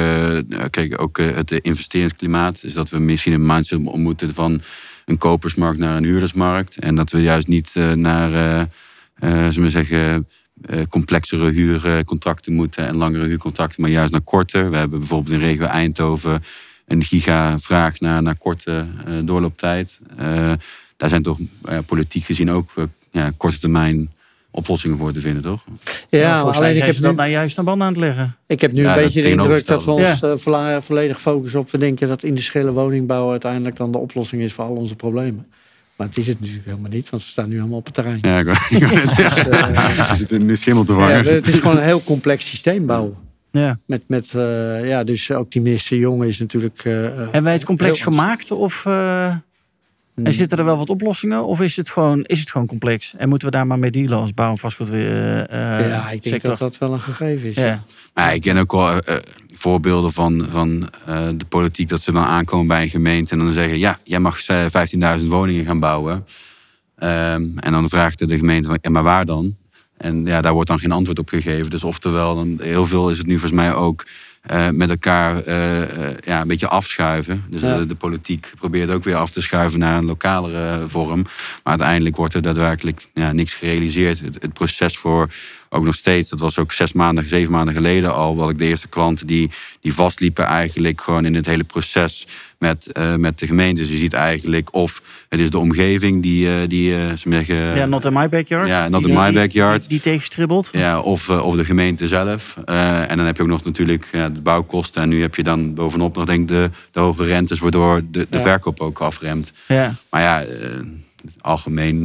eh, 0.50 0.64
kijk, 0.70 1.02
ook 1.02 1.18
eh, 1.18 1.36
het 1.36 1.52
investeringsklimaat. 1.52 2.64
Is 2.64 2.74
dat 2.74 2.90
we 2.90 3.00
misschien 3.00 3.34
een 3.34 3.46
mindset 3.46 3.86
ontmoeten 3.86 4.34
van 4.34 4.62
een 5.06 5.18
kopersmarkt 5.18 5.80
naar 5.80 5.98
een 5.98 6.04
huurdersmarkt. 6.04 6.78
En 6.78 6.96
dat 6.96 7.12
we 7.12 7.22
juist 7.22 7.48
niet 7.48 7.72
eh, 7.74 7.92
naar, 7.92 8.34
eh, 8.34 8.62
eh, 9.16 9.52
zullen 9.52 9.72
zeggen, 9.72 10.28
complexere 10.90 11.50
huurcontracten 11.50 12.54
moeten 12.54 12.88
en 12.88 12.96
langere 12.96 13.26
huurcontracten, 13.26 13.82
maar 13.82 13.92
juist 13.92 14.12
naar 14.12 14.22
korter. 14.22 14.70
We 14.70 14.78
hebben 14.78 15.00
bijvoorbeeld 15.00 15.34
in 15.34 15.48
regio 15.48 15.66
Eindhoven 15.66 16.44
een 16.88 17.04
giga-vraag 17.04 18.00
naar, 18.00 18.22
naar 18.22 18.38
korte 18.38 18.86
doorlooptijd. 19.24 20.00
Daar 20.98 21.10
zijn 21.10 21.24
toch 21.24 21.40
politiek 21.86 22.26
gezien 22.26 22.52
ook 22.52 22.74
ja, 23.12 23.32
korte 23.38 23.60
termijn 23.60 24.12
oplossingen 24.56 24.98
voor 24.98 25.14
te 25.14 25.20
vinden, 25.20 25.42
toch? 25.42 25.64
Ja, 26.10 26.36
volgens 26.36 26.58
mij 26.60 26.68
alleen 26.68 26.80
ik 26.80 26.86
heb, 26.86 26.96
ze 26.96 27.02
dat 27.02 27.16
nou 27.16 27.30
juist 27.30 27.58
aan 27.58 27.66
banden 27.66 27.88
aan 27.88 27.94
het 27.94 28.02
leggen. 28.02 28.36
ik 28.48 28.62
heb 28.62 28.72
nu 28.72 28.82
Ja, 28.82 28.98
een 28.98 29.04
beetje 29.04 29.22
de 29.22 29.30
indruk 29.30 29.66
dat 29.66 29.86
we 29.86 29.92
ons 29.92 30.02
tegenovergestelde. 30.02 30.70
eh, 30.76 30.82
volledig 30.82 31.22
focussen 31.22 31.60
op. 31.60 31.72
We 31.72 31.78
denken 31.78 32.08
dat 32.08 32.24
industriële 32.24 32.72
woningbouw 32.74 33.32
uiteindelijk 33.32 33.76
dan 33.76 33.92
de 33.92 33.98
oplossing 33.98 34.42
is 34.42 34.54
voor 34.54 34.64
al 34.64 34.76
onze 34.76 34.96
problemen. 34.96 35.46
Maar 35.96 36.08
het 36.08 36.18
is 36.18 36.28
het 36.28 36.40
natuurlijk 36.40 36.66
helemaal 36.66 36.90
niet, 36.92 37.10
want 37.10 37.24
ze 37.24 37.30
staan 37.30 37.50
nu 37.50 37.60
allemaal 37.60 37.78
op 37.78 37.86
het 37.86 37.94
terrein. 37.94 38.20
Ja, 38.22 38.40
ik 38.40 38.46
wou- 38.46 38.58
ik 38.76 38.84
wou 38.84 38.96
net 38.96 39.10
zeggen. 39.14 39.52
We 40.10 40.16
zitten 40.16 40.46
nu 40.46 40.56
schimmel 40.56 40.84
te 40.84 40.94
Ja, 40.94 41.00
vangen. 41.00 41.34
het 41.34 41.48
is 41.48 41.56
gewoon 41.56 41.78
een 41.78 41.84
heel 41.84 42.04
complex 42.04 42.48
systeem 42.50 42.86
bouwen. 42.86 43.16
Ja. 43.52 43.80
Met, 43.86 44.02
met 44.08 44.34
eh, 44.34 44.88
ja, 44.88 45.04
dus 45.04 45.32
ook 45.32 45.52
die 45.52 45.62
minister 45.62 45.98
Jonge 45.98 46.28
is 46.28 46.40
natuurlijk... 46.40 46.82
eh, 46.86 47.06
eh, 47.06 47.16
Hebben 47.18 47.44
wij 47.44 47.54
het 47.54 47.66
complex 47.66 48.02
heel- 48.04 48.12
gemaakt 48.12 48.52
of 48.52 48.86
eh, 48.86 49.36
en 50.24 50.34
zitten 50.34 50.58
er 50.58 50.66
wel 50.66 50.78
wat 50.78 50.90
oplossingen? 50.90 51.46
Of 51.46 51.62
is 51.62 51.76
het, 51.76 51.90
gewoon, 51.90 52.24
is 52.24 52.40
het 52.40 52.52
gewoon 52.52 52.68
complex? 52.68 53.14
En 53.18 53.30
moeten 53.30 53.48
we 53.48 53.54
daar 53.54 53.68
maar 53.68 53.80
mee 53.80 53.92
dealen 53.92 54.18
als 54.18 54.34
bouw- 54.34 54.52
en 54.52 54.58
vastgoed 54.58 54.90
eh, 54.90 55.40
eh, 55.40 55.90
ja, 55.90 56.10
ik 56.10 56.24
denk 56.24 56.36
sector? 56.36 56.50
dat 56.50 56.60
dat 56.60 56.78
wel 56.78 56.94
een 56.94 57.02
gegeven 57.02 57.48
is. 57.48 57.56
Ja. 57.56 57.84
Maar 58.14 58.34
ik 58.34 58.42
ken 58.42 58.58
ook 58.58 58.72
wel 58.72 59.00
eh, 59.00 59.16
voorbeelden 59.54 60.12
van, 60.12 60.48
van 60.50 60.90
eh, 61.06 61.28
de 61.38 61.46
politiek 61.46 61.90
dat 61.90 62.02
ze 62.02 62.12
dan 62.12 62.24
aankomen 62.24 62.68
bij 62.68 62.82
een 62.82 62.90
gemeente 62.90 63.32
en 63.32 63.40
dan 63.40 63.52
zeggen: 63.52 63.80
Ja, 63.80 64.00
jij 64.04 64.20
mag 64.20 64.48
eh, 64.48 65.20
15.000 65.20 65.28
woningen 65.28 65.66
gaan 65.66 65.80
bouwen. 65.80 66.26
Ehm, 66.98 67.58
en 67.58 67.72
dan 67.72 67.90
vraagt 67.90 68.28
de 68.28 68.38
gemeente: 68.38 68.68
van, 68.68 68.78
ja, 68.82 68.90
Maar 68.90 69.04
waar 69.04 69.26
dan? 69.26 69.56
En 69.98 70.26
ja, 70.26 70.42
daar 70.42 70.54
wordt 70.54 70.70
dan 70.70 70.80
geen 70.80 70.92
antwoord 70.92 71.20
op 71.20 71.30
gegeven. 71.30 71.70
Dus 71.70 71.84
oftewel, 71.84 72.36
dan, 72.36 72.60
heel 72.62 72.86
veel 72.86 73.10
is 73.10 73.18
het 73.18 73.28
nu 73.28 73.34
volgens 73.34 73.62
mij 73.62 73.74
ook 73.74 74.06
eh, 74.46 74.70
met 74.70 74.90
elkaar 74.90 75.42
eh, 75.42 75.82
eh, 75.82 76.16
ja, 76.26 76.42
een 76.42 76.48
beetje 76.48 76.68
afschuiven. 76.68 77.44
Dus 77.50 77.62
Ja. 77.62 77.78
de, 77.78 77.86
de 77.86 77.96
politiek 77.96 78.52
probeert 78.60 78.90
ook 78.90 79.04
weer 79.04 79.16
af 79.16 79.32
te 79.32 79.42
schuiven 79.42 79.80
naar 79.80 79.98
een 79.98 80.06
lokalere 80.06 80.88
vorm. 80.88 81.22
Maar 81.22 81.62
uiteindelijk 81.64 82.16
wordt 82.16 82.34
er 82.34 82.42
daadwerkelijk 82.42 83.10
ja, 83.14 83.32
niks 83.32 83.54
gerealiseerd. 83.54 84.20
Het, 84.20 84.42
het 84.42 84.54
proces 84.54 84.98
voor 84.98 85.30
ook 85.70 85.86
nog 85.86 85.96
steeds, 85.96 86.30
dat 86.30 86.40
was 86.40 86.58
ook 86.60 86.72
zes 86.72 86.94
maanden, 86.94 87.30
zeven 87.30 87.52
maanden 87.52 87.74
geleden 87.74 88.14
al, 88.14 88.36
wat 88.36 88.50
ik 88.50 88.60
de 88.60 88.66
eerste 88.66 88.88
klanten 88.88 89.28
die, 89.28 89.52
die 89.82 89.94
vastliepen 89.94 90.46
eigenlijk 90.46 91.02
gewoon 91.02 91.26
in 91.26 91.36
het 91.36 91.46
hele 91.46 91.64
proces 91.64 92.28
met, 92.68 92.92
eh, 92.92 93.16
met 93.16 93.40
de 93.40 93.46
gemeente. 93.46 93.82
Dus 93.82 93.90
je 93.92 93.98
ziet 93.98 94.14
eigenlijk 94.14 94.74
of 94.74 95.02
het 95.30 95.40
is 95.40 95.50
de 95.50 95.58
omgeving 95.60 96.22
die, 96.24 96.48
eh, 96.50 96.68
die 96.68 96.96
eh, 96.96 97.08
ze 97.10 97.30
zeggen, 97.32 97.56
ja, 97.76 97.86
not 97.86 98.06
in 98.06 98.14
my 98.14 98.30
backyard. 98.30 98.68
Ja, 98.68 98.88
not 98.88 99.02
Die- 99.04 99.12
in 99.12 99.18
my 99.20 99.26
die- 99.30 99.34
backyard. 99.40 99.80
Die, 99.80 99.90
die 99.90 100.00
tegenstribbelt. 100.00 100.70
ja, 100.72 101.00
of, 101.00 101.30
of 101.30 101.56
de 101.56 101.66
gemeente 101.66 102.08
zelf. 102.08 102.58
En 102.66 103.18
dan 103.18 103.26
heb 103.26 103.38
je 103.38 103.44
ook 103.44 103.50
nog 103.50 103.64
natuurlijk 103.64 104.08
de 104.12 104.42
bouwkosten. 104.44 105.02
En 105.02 105.10
nu 105.10 105.22
heb 105.22 105.36
je 105.36 105.44
dan 105.44 105.74
bovenop 105.74 106.16
nog 106.16 106.26
denk 106.26 106.42
ik 106.42 106.48
de, 106.48 106.70
de 106.92 107.00
hoge 107.00 107.24
rentes, 107.24 107.60
waardoor 107.60 108.02
de, 108.12 108.28
de 108.30 108.38
Ja. 108.38 108.44
verkoop 108.44 108.80
ook 108.80 109.00
afremt. 109.00 109.52
Ja. 109.68 109.96
Maar 110.10 110.22
ja, 110.22 110.44
algemeen 111.42 112.00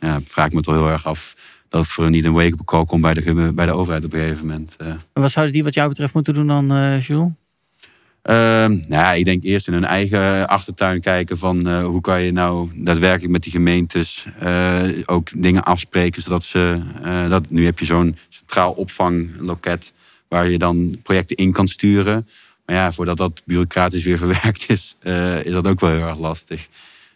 ja, 0.00 0.20
vraag 0.24 0.46
ik 0.46 0.52
me 0.52 0.60
toch 0.60 0.74
heel 0.74 0.88
erg 0.88 1.06
af 1.06 1.34
dat 1.68 1.86
er 2.00 2.10
niet 2.10 2.24
een 2.24 2.32
wake-up 2.32 2.64
call 2.64 2.84
komt 2.84 3.02
bij 3.02 3.14
de, 3.14 3.52
bij 3.54 3.66
de 3.66 3.72
overheid 3.72 4.04
op 4.04 4.12
een 4.12 4.20
gegeven 4.20 4.46
moment. 4.46 4.76
En 4.78 4.98
wat 5.22 5.30
zouden 5.30 5.54
die 5.54 5.64
wat 5.64 5.74
jou 5.74 5.88
betreft 5.88 6.14
moeten 6.14 6.34
doen 6.34 6.46
dan, 6.46 6.66
Jules? 7.00 7.28
Ehm, 8.22 8.70
nou 8.70 9.02
ja, 9.02 9.12
ik 9.12 9.24
denk 9.24 9.42
eerst 9.42 9.66
in 9.66 9.72
hun 9.72 9.84
eigen 9.84 10.48
achtertuin 10.48 11.00
kijken 11.00 11.38
van 11.38 11.68
eh, 11.68 11.84
hoe 11.84 12.00
kan 12.00 12.22
je 12.22 12.32
nou 12.32 12.70
daadwerkelijk 12.74 13.32
met 13.32 13.42
die 13.42 13.52
gemeentes 13.52 14.26
eh, 14.38 14.82
ook 15.06 15.28
dingen 15.36 15.64
afspreken 15.64 16.22
zodat 16.22 16.44
ze 16.44 16.82
eh, 17.02 17.28
dat 17.28 17.50
nu 17.50 17.64
heb 17.64 17.78
je 17.78 17.84
zo'n 17.84 18.16
centraal 18.28 18.72
opvangloket 18.72 19.92
waar 20.28 20.48
je 20.48 20.58
dan 20.58 20.98
projecten 21.02 21.36
in 21.36 21.52
kan 21.52 21.68
sturen. 21.68 22.28
Maar 22.66 22.76
ja, 22.76 22.92
voordat 22.92 23.16
dat 23.16 23.42
bureaucratisch 23.44 24.04
weer 24.04 24.18
verwerkt 24.26 24.64
is, 24.68 24.96
is 25.42 25.52
dat 25.52 25.68
ook 25.68 25.80
wel 25.80 25.90
heel 25.90 26.06
erg 26.06 26.18
lastig. 26.18 26.68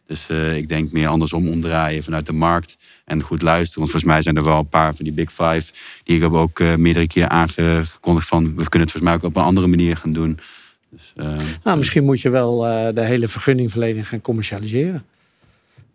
Dus 0.07 0.27
ik 0.55 0.69
denk 0.69 0.93
meer 0.93 1.09
andersom 1.09 1.49
omdraaien 1.49 2.03
vanuit 2.03 2.27
de 2.27 2.33
markt 2.33 2.77
en 3.05 3.23
goed 3.23 3.43
luisteren. 3.43 3.79
Want 3.79 3.91
volgens 3.91 4.13
mij 4.13 4.23
zijn 4.23 4.37
er 4.37 4.45
wel 4.45 4.59
een 4.59 4.69
paar 4.69 4.95
van 4.95 5.05
die 5.05 5.15
Big 5.15 5.33
Five 5.33 5.73
die 6.05 6.17
ik 6.17 6.23
heb 6.23 6.33
ook 6.33 6.59
meerdere 6.59 7.07
keer 7.07 7.29
aangekondigd 7.29 8.29
van 8.29 8.45
we 8.45 8.69
kunnen 8.69 8.89
het 8.89 8.91
volgens 8.91 9.03
mij 9.03 9.15
ook 9.15 9.23
op 9.23 9.37
een 9.37 9.43
andere 9.43 9.67
manier 9.67 9.97
gaan 9.97 10.13
doen. 10.13 10.39
Dus, 10.97 11.13
eh, 11.17 11.37
Nou, 11.65 11.79
misschien 11.79 12.05
moet 12.05 12.21
je 12.21 12.31
wel 12.31 12.67
eh, 12.67 12.95
de 12.95 13.05
hele 13.05 13.29
vergunningverlening 13.29 14.09
gaan 14.09 14.21
commercialiseren. 14.21 15.05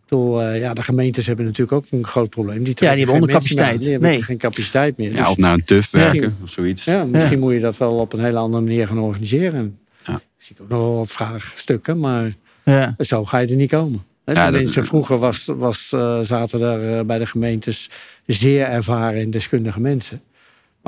Bedoel, 0.03 0.41
eh, 0.41 0.59
ja, 0.59 0.73
de 0.73 0.81
gemeentes 0.81 1.27
hebben 1.27 1.45
natuurlijk 1.45 1.71
ook 1.71 1.85
een 1.89 2.05
groot 2.05 2.29
probleem. 2.29 2.63
Die, 2.63 2.73
trekken 2.73 2.87
die 2.97 2.97
hebben 2.97 3.15
ondercapaciteit. 3.15 3.73
aan. 3.73 3.79
Die 3.79 3.91
hebben 3.91 4.09
Nee. 4.09 4.23
geen 4.23 4.37
capaciteit 4.37 4.97
meer. 4.97 5.11
ja, 5.13 5.19
Dus, 5.21 5.27
of 5.29 5.37
naar 5.37 5.53
een 5.53 5.63
TUF 5.63 5.91
Ja. 5.91 5.97
werken 5.99 6.37
of 6.43 6.49
zoiets. 6.49 6.83
ja, 6.83 7.03
misschien 7.03 7.31
Ja. 7.31 7.37
moet 7.43 7.53
je 7.53 7.59
dat 7.59 7.77
wel 7.77 7.91
op 7.91 8.13
een 8.13 8.23
hele 8.23 8.37
andere 8.37 8.63
manier 8.63 8.87
gaan 8.87 8.99
organiseren. 8.99 9.77
Ja. 10.05 10.13
Ik 10.15 10.21
zie 10.37 10.55
ook 10.61 10.69
nog 10.69 10.79
wel 10.79 10.95
wat 10.95 11.11
vraagstukken, 11.11 11.99
maar 11.99 12.35
Ja. 12.63 12.95
zo 12.97 13.25
ga 13.25 13.37
je 13.37 13.47
er 13.47 13.55
niet 13.55 13.69
komen. 13.69 14.03
Ja, 14.25 14.51
dat- 14.51 14.61
mensen 14.61 14.85
vroeger 14.85 15.17
was, 15.17 15.45
was, 15.45 15.89
eh, 15.93 16.19
zaten 16.19 16.61
er 16.61 16.97
eh, 16.99 17.05
bij 17.05 17.17
de 17.17 17.25
gemeentes 17.25 17.89
zeer 18.25 18.65
ervaren 18.65 19.21
en 19.21 19.31
deskundige 19.31 19.79
mensen. 19.79 20.21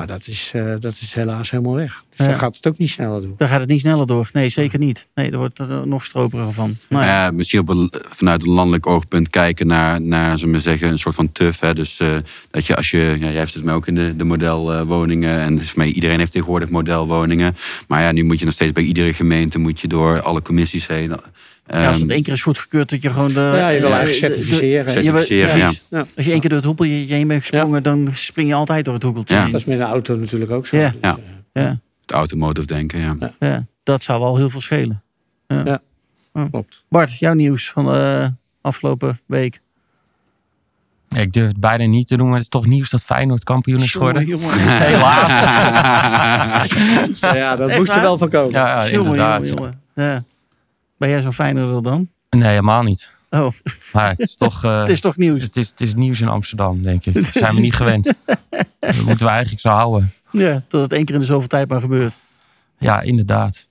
Maar 0.08 0.18
dat 0.20 0.28
is, 0.28 0.52
eh, 0.54 0.74
dat 0.80 0.94
is 1.02 1.14
helaas 1.14 1.52
helemaal 1.52 1.76
weg. 1.76 2.04
Dus 2.10 2.26
Ja. 2.26 2.32
dan 2.32 2.40
gaat 2.40 2.56
het 2.56 2.68
ook 2.68 2.78
niet 2.78 2.90
sneller 2.90 3.22
doen. 3.22 3.34
Daar 3.38 3.48
gaat 3.48 3.60
het 3.60 3.70
niet 3.70 3.80
sneller 3.80 4.08
door. 4.08 4.30
Nee, 4.34 4.50
zeker 4.50 4.80
niet. 4.80 5.08
Nee, 5.16 5.30
daar 5.30 5.40
wordt 5.40 5.60
er 5.60 5.88
nog 5.88 6.06
stroperiger 6.06 6.54
van. 6.54 6.78
Nou, 6.90 7.06
ja. 7.06 7.26
Ja, 7.26 7.32
misschien 7.32 7.60
op 7.60 7.70
een, 7.70 7.92
vanuit 8.10 8.42
een 8.42 8.50
landelijk 8.54 8.88
oogpunt 8.88 9.30
kijken 9.30 9.68
naar, 9.68 10.02
naar 10.02 10.40
zullen 10.40 10.54
we 10.54 10.60
zeggen, 10.62 10.90
een 10.90 11.00
soort 11.00 11.16
van 11.16 11.32
TUF. 11.32 11.60
Hè. 11.60 11.74
Dus 11.74 12.00
eh, 12.00 12.18
dat 12.52 12.66
je 12.68 12.76
als 12.76 12.92
je, 12.92 12.98
ja, 12.98 13.16
jij 13.28 13.34
hebt 13.34 13.54
het 13.54 13.64
mij 13.64 13.74
ook 13.74 13.88
in 13.88 13.96
de, 13.96 14.16
de 14.16 14.24
modelwoningen. 14.24 15.40
en 15.40 15.56
dus 15.56 15.70
voor 15.70 15.78
mij, 15.84 15.92
iedereen 15.92 16.20
heeft 16.20 16.32
tegenwoordig 16.32 16.70
modelwoningen. 16.70 17.56
Maar 17.88 18.02
ja, 18.02 18.12
nu 18.12 18.24
moet 18.24 18.40
je 18.40 18.46
nog 18.46 18.54
steeds 18.54 18.72
bij 18.72 18.84
iedere 18.84 19.14
gemeente 19.14 19.58
moet 19.60 19.80
je 19.80 19.88
door 19.88 20.22
alle 20.22 20.42
commissies 20.42 20.88
heen. 20.88 21.14
Ja, 21.68 21.88
als 21.88 21.94
het 21.96 22.02
Ehm, 22.06 22.12
één 22.12 22.24
keer 22.24 22.34
is 22.34 22.42
goedgekeurd 22.42 22.90
dat 22.90 23.02
je 23.02 23.10
gewoon 23.10 23.34
de... 23.34 23.54
Ja, 23.56 23.68
je 23.70 23.80
wil 23.80 23.90
eh, 23.90 23.96
eigenlijk 23.96 24.34
de- 24.34 24.40
de- 24.40 24.46
certificeren. 24.46 24.86
je 24.86 24.92
Certificeren, 25.12 25.58
ja. 25.58 25.72
Ja. 25.90 26.06
Als 26.16 26.26
je 26.26 26.32
één 26.32 26.40
keer 26.40 26.50
door 26.50 26.58
het 26.58 26.68
hoepeltje 26.68 26.94
heen 26.94 27.28
bent 27.28 27.40
gesprongen, 27.42 27.84
dan 27.84 28.10
spring 28.12 28.48
je 28.48 28.54
altijd 28.54 28.86
door 28.86 28.94
het 28.94 29.04
hoepeltje 29.04 29.36
Ja. 29.36 29.42
heen. 29.44 29.52
Dat 29.52 29.62
is 29.62 29.68
met 29.68 29.80
een 29.80 29.86
auto 29.86 30.16
natuurlijk 30.16 30.52
ook 30.52 30.68
zo. 30.68 30.78
Ja. 30.78 30.90
Dus, 30.90 30.98
Ja. 31.02 31.18
eh, 31.52 31.64
Ja, 31.64 31.80
het 32.02 32.12
automotive 32.12 32.68
denken, 32.68 33.00
ja. 33.00 33.16
ja, 33.40 33.66
dat 33.84 34.04
zou 34.04 34.20
wel 34.20 34.38
heel 34.38 34.50
veel 34.50 34.62
schelen. 34.62 35.04
klopt. 36.50 36.84
Bart, 36.90 37.20
jouw 37.20 37.34
nieuws 37.34 37.70
van 37.70 37.86
de 37.86 38.34
afgelopen 38.62 39.20
week. 39.26 39.62
Ja, 41.10 41.20
ik 41.22 41.34
durf 41.34 41.48
het 41.48 41.60
bijna 41.60 41.86
niet 41.86 42.08
te 42.08 42.16
doen, 42.18 42.26
maar 42.26 42.34
het 42.36 42.44
is 42.44 42.50
toch 42.50 42.66
nieuws 42.66 42.90
dat 42.90 43.02
Feyenoord 43.04 43.44
kampioen 43.44 43.80
is 43.80 43.92
geworden. 43.92 44.24
Helaas. 44.58 45.30
Ja, 47.36 47.56
dat 47.56 47.70
Echt 47.70 47.78
moest 47.78 47.90
er 47.90 47.96
waar? 47.96 48.04
wel 48.04 48.18
van 48.18 48.30
komen. 48.30 48.52
Ja, 48.52 48.86
ja 48.86 48.92
inderdaad. 48.98 49.48
jongen, 49.48 49.56
jongen. 49.56 49.82
Ja. 49.96 50.24
Ben 51.02 51.10
jij 51.10 51.22
zo 51.22 51.32
fijner 51.32 51.84
dan? 51.84 52.10
Nee, 52.30 52.50
helemaal 52.50 52.84
niet. 52.84 53.10
Oh, 53.30 53.48
Maar 53.94 54.10
het 54.10 54.20
is 54.20 54.36
toch... 54.36 54.64
eh, 54.66 54.80
het 54.80 54.90
is 54.90 55.02
toch 55.02 55.18
nieuws. 55.18 55.42
het 55.42 55.56
is, 55.56 55.70
het 55.70 55.82
is 55.82 55.94
nieuws 55.94 56.22
in 56.22 56.28
Amsterdam, 56.28 56.84
denk 56.84 57.06
ik. 57.06 57.14
Dat 57.24 57.26
zijn 57.26 57.56
we 57.56 57.62
niet 57.62 57.76
gewend. 57.76 58.06
Dat 58.80 58.96
moeten 58.96 59.26
we 59.26 59.32
eigenlijk 59.32 59.62
zo 59.62 59.70
houden. 59.70 60.14
Ja, 60.32 60.62
dat 60.68 60.82
het 60.82 60.92
één 60.94 61.06
keer 61.06 61.14
in 61.16 61.22
de 61.22 61.28
zoveel 61.28 61.48
tijd 61.48 61.70
maar 61.70 61.82
gebeurt. 61.82 62.14
Ja, 62.78 63.02
inderdaad. 63.02 63.68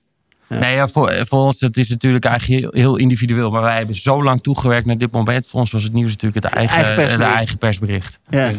Ja. 0.47 0.57
Nee, 0.59 0.75
ja, 0.75 0.87
voor, 0.87 1.25
voor 1.25 1.39
ons 1.39 1.59
het 1.59 1.77
is 1.77 1.89
natuurlijk 1.89 2.25
eigenlijk 2.25 2.61
heel, 2.61 2.81
heel 2.81 2.95
individueel. 2.95 3.51
Maar 3.51 3.61
wij 3.61 3.77
hebben 3.77 3.95
zo 3.95 4.23
lang 4.23 4.41
toegewerkt 4.41 4.85
naar 4.85 4.97
dit 4.97 5.11
moment. 5.11 5.47
Voor 5.47 5.59
ons 5.59 5.71
was 5.71 5.83
het 5.83 5.93
nieuws 5.93 6.11
natuurlijk 6.11 6.43
het 6.43 6.53
eigen, 6.53 6.75
eigen 6.75 6.95
persbericht. 6.95 7.29
de 7.29 7.35
eigen 7.35 7.57
persbericht. 7.57 8.19
Ja. 8.29 8.51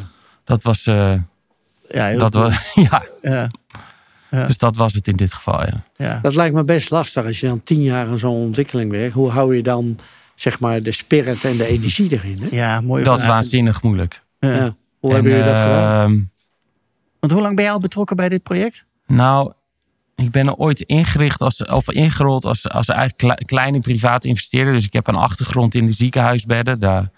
Dat 0.44 0.62
was... 0.62 0.86
eh, 0.86 1.14
ja, 1.88 2.06
heel 2.06 2.18
dat 2.18 2.34
was 2.34 2.72
ja, 2.74 3.02
ja, 3.22 3.50
Ja. 4.32 4.46
dus 4.46 4.58
dat 4.58 4.76
was 4.76 4.92
het 4.94 5.08
in 5.08 5.16
dit 5.16 5.34
geval, 5.34 5.60
ja. 5.60 5.84
ja. 5.96 6.18
Dat 6.22 6.34
lijkt 6.34 6.54
me 6.54 6.64
best 6.64 6.90
lastig 6.90 7.24
als 7.26 7.40
je 7.40 7.46
dan 7.46 7.62
tien 7.62 7.82
jaar 7.82 8.06
aan 8.06 8.18
zo'n 8.18 8.36
ontwikkeling 8.36 8.90
werkt. 8.90 9.14
Hoe 9.14 9.30
hou 9.30 9.56
je 9.56 9.62
dan 9.62 9.98
zeg 10.34 10.60
maar 10.60 10.82
de 10.82 10.92
spirit 10.92 11.44
en 11.44 11.56
de 11.56 11.66
energie 11.66 12.12
erin? 12.12 12.38
Hè? 12.42 12.56
ja, 12.56 12.80
mooi. 12.80 13.04
Dat 13.04 13.18
is 13.18 13.26
waanzinnig 13.26 13.82
moeilijk. 13.82 14.22
Ja. 14.38 14.48
Ja. 14.54 14.74
Hoe 14.98 15.10
En, 15.10 15.14
hebben 15.14 15.32
jullie 15.32 15.46
dat 15.46 15.56
gedaan? 15.62 16.10
ehm, 16.10 16.20
Want 17.20 17.32
hoe 17.32 17.42
lang 17.42 17.54
ben 17.56 17.64
jij 17.64 17.72
al 17.72 17.78
betrokken 17.80 18.16
bij 18.16 18.28
dit 18.28 18.42
project? 18.42 18.86
Nou, 19.06 19.52
ik 20.16 20.30
ben 20.30 20.46
er 20.46 20.54
ooit 20.54 20.80
ingericht 20.80 21.40
als, 21.40 21.64
of 21.66 21.90
ingerold 21.90 22.44
als, 22.44 22.68
als 22.68 22.88
eigenlijk 22.88 23.18
kle- 23.18 23.44
kleine 23.46 23.80
private 23.80 24.28
investeerder. 24.28 24.72
Dus 24.72 24.84
ik 24.86 24.92
heb 24.92 25.06
een 25.06 25.14
achtergrond 25.14 25.74
in 25.74 25.86
de 25.86 25.92
ziekenhuisbedden. 25.92 26.80
Daar. 26.80 27.10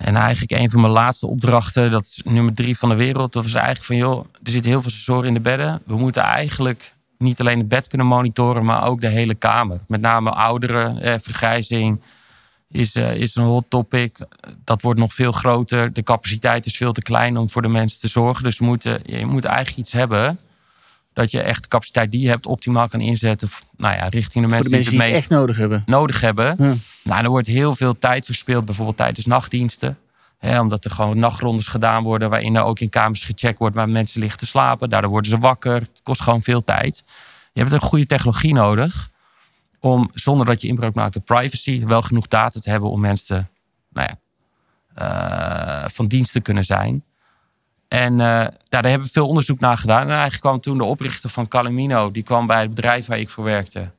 En 0.00 0.16
eigenlijk 0.16 0.52
een 0.62 0.70
van 0.70 0.80
mijn 0.80 0.92
laatste 0.92 1.26
opdrachten, 1.26 1.90
dat 1.90 2.04
is 2.04 2.20
nummer 2.24 2.54
drie 2.54 2.78
van 2.78 2.88
de 2.88 2.94
wereld. 2.94 3.32
Dat 3.32 3.42
was 3.42 3.54
eigenlijk 3.54 3.84
van, 3.84 3.96
joh, 3.96 4.24
er 4.42 4.50
zitten 4.50 4.70
heel 4.70 4.82
veel 4.82 4.90
sensoren 4.90 5.28
in 5.28 5.34
de 5.34 5.40
bedden. 5.40 5.82
We 5.86 5.96
moeten 5.96 6.22
eigenlijk 6.22 6.94
niet 7.18 7.40
alleen 7.40 7.58
het 7.58 7.68
bed 7.68 7.86
kunnen 7.86 8.06
monitoren, 8.06 8.64
maar 8.64 8.86
ook 8.86 9.00
de 9.00 9.08
hele 9.08 9.34
kamer. 9.34 9.80
Met 9.86 10.00
name 10.00 10.30
ouderen, 10.30 11.02
eh, 11.02 11.14
vergrijzing 11.22 12.00
is, 12.70 12.94
eh, 12.94 13.14
is 13.14 13.34
een 13.34 13.44
hot 13.44 13.64
topic. 13.68 14.18
Dat 14.64 14.82
wordt 14.82 14.98
nog 14.98 15.14
veel 15.14 15.32
groter. 15.32 15.92
De 15.92 16.02
capaciteit 16.02 16.66
is 16.66 16.76
veel 16.76 16.92
te 16.92 17.02
klein 17.02 17.36
om 17.36 17.50
voor 17.50 17.62
de 17.62 17.68
mensen 17.68 18.00
te 18.00 18.08
zorgen. 18.08 18.44
Dus 18.44 18.58
moeten, 18.58 19.00
je 19.04 19.26
moet 19.26 19.44
eigenlijk 19.44 19.78
iets 19.78 19.92
hebben 19.92 20.38
dat 21.12 21.30
je 21.30 21.40
echt 21.40 21.62
de 21.62 21.68
capaciteit 21.68 22.10
die 22.10 22.20
je 22.20 22.28
hebt 22.28 22.46
optimaal 22.46 22.88
kan 22.88 23.00
inzetten. 23.00 23.48
Nou 23.76 23.96
ja, 23.96 24.08
richting 24.08 24.44
de 24.44 24.50
mensen, 24.50 24.80
die 24.80 24.90
die 24.90 25.00
het 25.00 25.10
echt 25.10 25.30
nodig 25.30 25.56
hebben. 25.56 25.82
nodig 25.86 26.20
hebben. 26.20 26.54
Ja. 26.58 26.74
Nou, 27.02 27.24
er 27.24 27.30
wordt 27.30 27.46
heel 27.46 27.74
veel 27.74 27.94
tijd 27.94 28.24
verspild, 28.24 28.64
bijvoorbeeld 28.64 28.96
tijdens 28.96 29.26
nachtdiensten. 29.26 29.98
Hè, 30.38 30.60
omdat 30.60 30.84
er 30.84 30.90
gewoon 30.90 31.18
nachtrondes 31.18 31.66
gedaan 31.66 32.02
worden. 32.02 32.30
Waarin 32.30 32.56
er 32.56 32.62
ook 32.62 32.80
in 32.80 32.88
kamers 32.88 33.22
gecheckt 33.22 33.58
wordt 33.58 33.74
waar 33.74 33.88
mensen 33.88 34.20
liggen 34.20 34.38
te 34.38 34.46
slapen. 34.46 34.90
Daardoor 34.90 35.10
worden 35.10 35.30
ze 35.30 35.38
wakker. 35.38 35.74
Het 35.74 36.00
kost 36.02 36.22
gewoon 36.22 36.42
veel 36.42 36.64
tijd. 36.64 37.04
Je 37.52 37.60
hebt 37.60 37.72
een 37.72 37.80
goede 37.80 38.06
technologie 38.06 38.54
nodig. 38.54 39.10
Om 39.78 40.10
zonder 40.14 40.46
dat 40.46 40.62
je 40.62 40.68
inbreuk 40.68 40.94
maakt 40.94 41.16
op 41.16 41.24
privacy. 41.24 41.84
wel 41.84 42.02
genoeg 42.02 42.28
data 42.28 42.60
te 42.60 42.70
hebben 42.70 42.90
om 42.90 43.00
mensen 43.00 43.50
nou 43.88 44.08
ja, 44.08 44.18
eh, 44.94 45.90
van 45.90 46.06
dienst 46.06 46.32
te 46.32 46.40
kunnen 46.40 46.64
zijn. 46.64 47.04
En 47.88 48.12
uh, 48.12 48.18
daar 48.68 48.84
hebben 48.84 49.06
we 49.06 49.12
veel 49.12 49.28
onderzoek 49.28 49.60
naar 49.60 49.78
gedaan. 49.78 50.02
En 50.02 50.08
eigenlijk 50.08 50.40
kwam 50.40 50.60
toen 50.60 50.78
de 50.78 50.84
oprichter 50.84 51.30
van 51.30 51.48
Calamino, 51.48 52.10
die 52.10 52.22
kwam 52.22 52.46
bij 52.46 52.60
het 52.60 52.74
bedrijf 52.74 53.06
waar 53.06 53.18
ik 53.18 53.28
voor 53.28 53.44
werkte, 53.44 53.90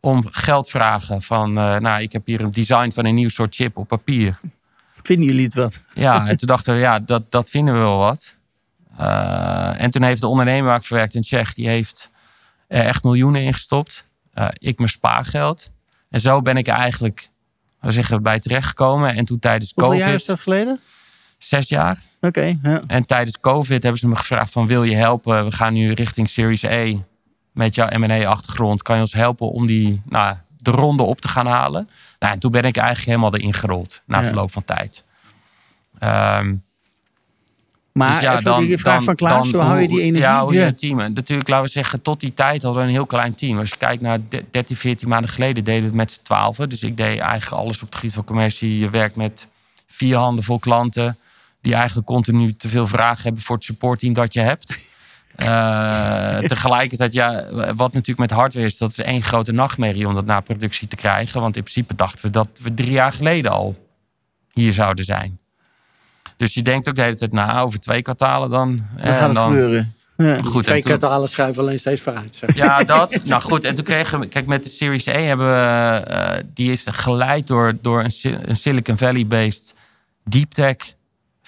om 0.00 0.28
geld 0.30 0.70
vragen 0.70 1.22
van, 1.22 1.48
uh, 1.58 1.76
nou, 1.76 2.02
ik 2.02 2.12
heb 2.12 2.26
hier 2.26 2.40
een 2.40 2.50
design 2.50 2.90
van 2.90 3.04
een 3.04 3.14
nieuw 3.14 3.28
soort 3.28 3.54
chip 3.54 3.76
op 3.76 3.88
papier. 3.88 4.40
Vinden 5.02 5.26
jullie 5.26 5.44
het 5.44 5.54
wat? 5.54 5.80
Ja, 5.94 6.26
en 6.26 6.36
toen 6.36 6.48
dachten 6.48 6.74
we, 6.74 6.80
ja, 6.80 6.98
dat, 6.98 7.30
dat 7.30 7.50
vinden 7.50 7.74
we 7.74 7.80
wel 7.80 7.98
wat. 7.98 8.36
Uh, 9.00 9.80
en 9.80 9.90
toen 9.90 10.02
heeft 10.02 10.20
de 10.20 10.26
ondernemer 10.26 10.64
waar 10.64 10.78
ik 10.78 10.84
voor 10.84 10.96
werkte 10.96 11.16
in 11.16 11.22
Tsjech, 11.22 11.54
die 11.54 11.68
heeft 11.68 12.10
er 12.66 12.84
echt 12.84 13.02
miljoenen 13.02 13.42
ingestopt. 13.42 14.04
ik 14.52 14.78
mijn 14.78 14.90
spaargeld. 14.90 15.70
En 16.10 16.20
zo 16.20 16.42
ben 16.42 16.56
ik 16.56 16.68
eigenlijk 16.68 17.30
we 17.80 17.90
zeggen, 17.90 18.22
bij 18.22 18.38
terechtgekomen. 18.38 19.14
En 19.14 19.24
toen 19.24 19.38
tijdens 19.38 19.72
Hoeveel 19.74 19.92
COVID. 19.92 20.06
jaar 20.06 20.14
is 20.14 20.24
dat 20.24 20.40
geleden? 20.40 20.80
Zes 21.38 21.68
jaar. 21.68 22.02
Oké. 22.20 22.58
ja. 22.62 22.82
En 22.86 23.04
tijdens 23.04 23.40
COVID 23.40 23.82
hebben 23.82 24.00
ze 24.00 24.08
me 24.08 24.16
gevraagd 24.16 24.52
van 24.52 24.66
wil 24.66 24.82
je 24.82 24.94
helpen? 24.94 25.44
We 25.44 25.52
gaan 25.52 25.72
nu 25.72 25.92
richting 25.92 26.28
Series 26.28 26.64
A 26.64 26.86
met 27.58 27.74
jouw 27.74 27.88
M&A-achtergrond. 27.98 28.82
Kan 28.82 28.94
je 28.94 29.00
ons 29.00 29.12
helpen 29.12 29.50
om 29.50 29.66
die, 29.66 30.00
nou, 30.04 30.36
de 30.58 30.70
ronde 30.70 31.02
op 31.02 31.20
te 31.20 31.28
gaan 31.28 31.46
halen? 31.46 31.88
Nou, 32.18 32.32
en 32.32 32.38
toen 32.38 32.50
ben 32.50 32.62
ik 32.62 32.76
eigenlijk 32.76 33.06
helemaal 33.06 33.34
erin 33.34 33.54
gerold 33.54 34.00
na 34.06 34.18
Ja. 34.18 34.24
verloop 34.24 34.52
van 34.52 34.64
tijd. 34.64 35.04
Ehm, 35.98 36.54
Maar 37.92 38.10
dus 38.12 38.20
ja, 38.20 38.32
even 38.32 38.44
dan- 38.44 38.64
die 38.64 38.78
vraag 38.78 38.94
dan- 38.94 39.04
van 39.04 39.14
Klaas, 39.14 39.50
hoe 39.50 39.60
hou 39.60 39.80
je 39.80 39.88
die 39.88 40.00
energie? 40.00 40.20
Ja, 40.28 40.42
hoe 40.42 40.54
je 40.54 40.60
Ja. 40.60 40.72
team. 40.72 40.96
Natuurlijk, 41.12 41.48
laten 41.48 41.64
we 41.66 41.70
zeggen, 41.70 42.02
tot 42.02 42.20
die 42.20 42.34
tijd 42.34 42.62
hadden 42.62 42.82
we 42.82 42.88
een 42.88 42.94
heel 42.94 43.06
klein 43.06 43.34
team. 43.34 43.58
Als 43.58 43.68
je 43.68 43.76
kijkt 43.76 44.02
naar 44.02 44.18
de- 44.28 44.44
13, 44.50 44.76
14 44.76 45.08
maanden 45.08 45.30
geleden 45.30 45.64
deden 45.64 45.80
we 45.80 45.86
het 45.86 45.96
met 45.96 46.12
z'n 46.12 46.22
twaalfen. 46.22 46.68
Dus 46.68 46.82
ik 46.82 46.96
deed 46.96 47.18
eigenlijk 47.18 47.62
alles 47.62 47.82
op 47.82 47.86
het 47.88 47.94
gebied 47.94 48.14
van 48.14 48.24
commercie. 48.24 48.78
Je 48.78 48.90
werkt 48.90 49.16
met 49.16 49.46
vier 49.86 50.16
handen 50.16 50.44
vol 50.44 50.58
klanten. 50.58 51.18
Die 51.60 51.74
eigenlijk 51.74 52.06
continu 52.06 52.56
te 52.56 52.68
veel 52.68 52.86
vragen 52.86 53.22
hebben 53.22 53.42
voor 53.42 53.56
het 53.56 53.64
supportteam 53.64 54.12
dat 54.12 54.32
je 54.32 54.40
hebt. 54.40 54.78
Eh, 55.38 56.38
tegelijkertijd, 56.38 57.12
ja, 57.12 57.44
wat 57.52 57.92
natuurlijk 57.92 58.18
met 58.18 58.30
hardware 58.30 58.66
is, 58.66 58.78
dat 58.78 58.90
is 58.90 58.98
één 58.98 59.22
grote 59.22 59.52
nachtmerrie 59.52 60.08
om 60.08 60.14
dat 60.14 60.24
naar 60.24 60.42
productie 60.42 60.88
te 60.88 60.96
krijgen. 60.96 61.40
Want 61.40 61.56
in 61.56 61.62
principe 61.62 61.94
dachten 61.94 62.24
we 62.24 62.30
dat 62.30 62.48
we 62.62 62.74
drie 62.74 62.90
jaar 62.90 63.12
geleden 63.12 63.50
al 63.50 63.76
hier 64.52 64.72
zouden 64.72 65.04
zijn. 65.04 65.38
Dus 66.36 66.54
je 66.54 66.62
denkt 66.62 66.88
ook 66.88 66.94
de 66.94 67.02
hele 67.02 67.14
tijd 67.14 67.32
na 67.32 67.60
over 67.60 67.80
twee 67.80 68.02
kwartalen 68.02 68.50
dan. 68.50 68.84
Dan 68.96 69.04
eh, 69.04 69.12
gaat 69.12 69.26
het 69.26 69.34
dan, 69.34 69.48
gebeuren. 69.50 69.92
Ja. 70.16 70.38
Goed, 70.42 70.62
Twee 70.64 70.76
en 70.76 70.82
toen- 70.82 70.98
kwartalen 70.98 71.28
schuiven 71.28 71.62
alleen 71.62 71.78
steeds 71.78 72.00
vooruit. 72.00 72.34
Zeg. 72.36 72.56
ja, 72.56 72.84
dat. 72.84 73.24
Nou 73.24 73.42
goed, 73.42 73.64
en 73.64 73.74
toen 73.74 73.84
kregen 73.84 74.20
we... 74.20 74.26
Kijk, 74.26 74.46
met 74.46 74.64
de 74.64 74.70
Series 74.70 75.08
A 75.08 75.12
hebben 75.12 75.46
we... 75.46 76.00
eh, 76.06 76.42
die 76.54 76.72
is 76.72 76.82
geleid 76.90 77.46
door, 77.46 77.76
door 77.82 78.04
een, 78.04 78.12
een 78.46 78.56
Silicon 78.56 78.96
Valley-based 78.96 79.74
deep 80.24 80.50
tech 80.52 80.76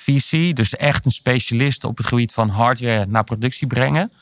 VC. 0.01 0.57
Dus 0.57 0.77
echt 0.77 1.05
een 1.05 1.11
specialist 1.11 1.85
op 1.85 1.97
het 1.97 2.07
gebied 2.07 2.33
van 2.33 2.49
hardware 2.49 3.07
naar 3.07 3.25
productie 3.25 3.67
brengen. 3.67 4.13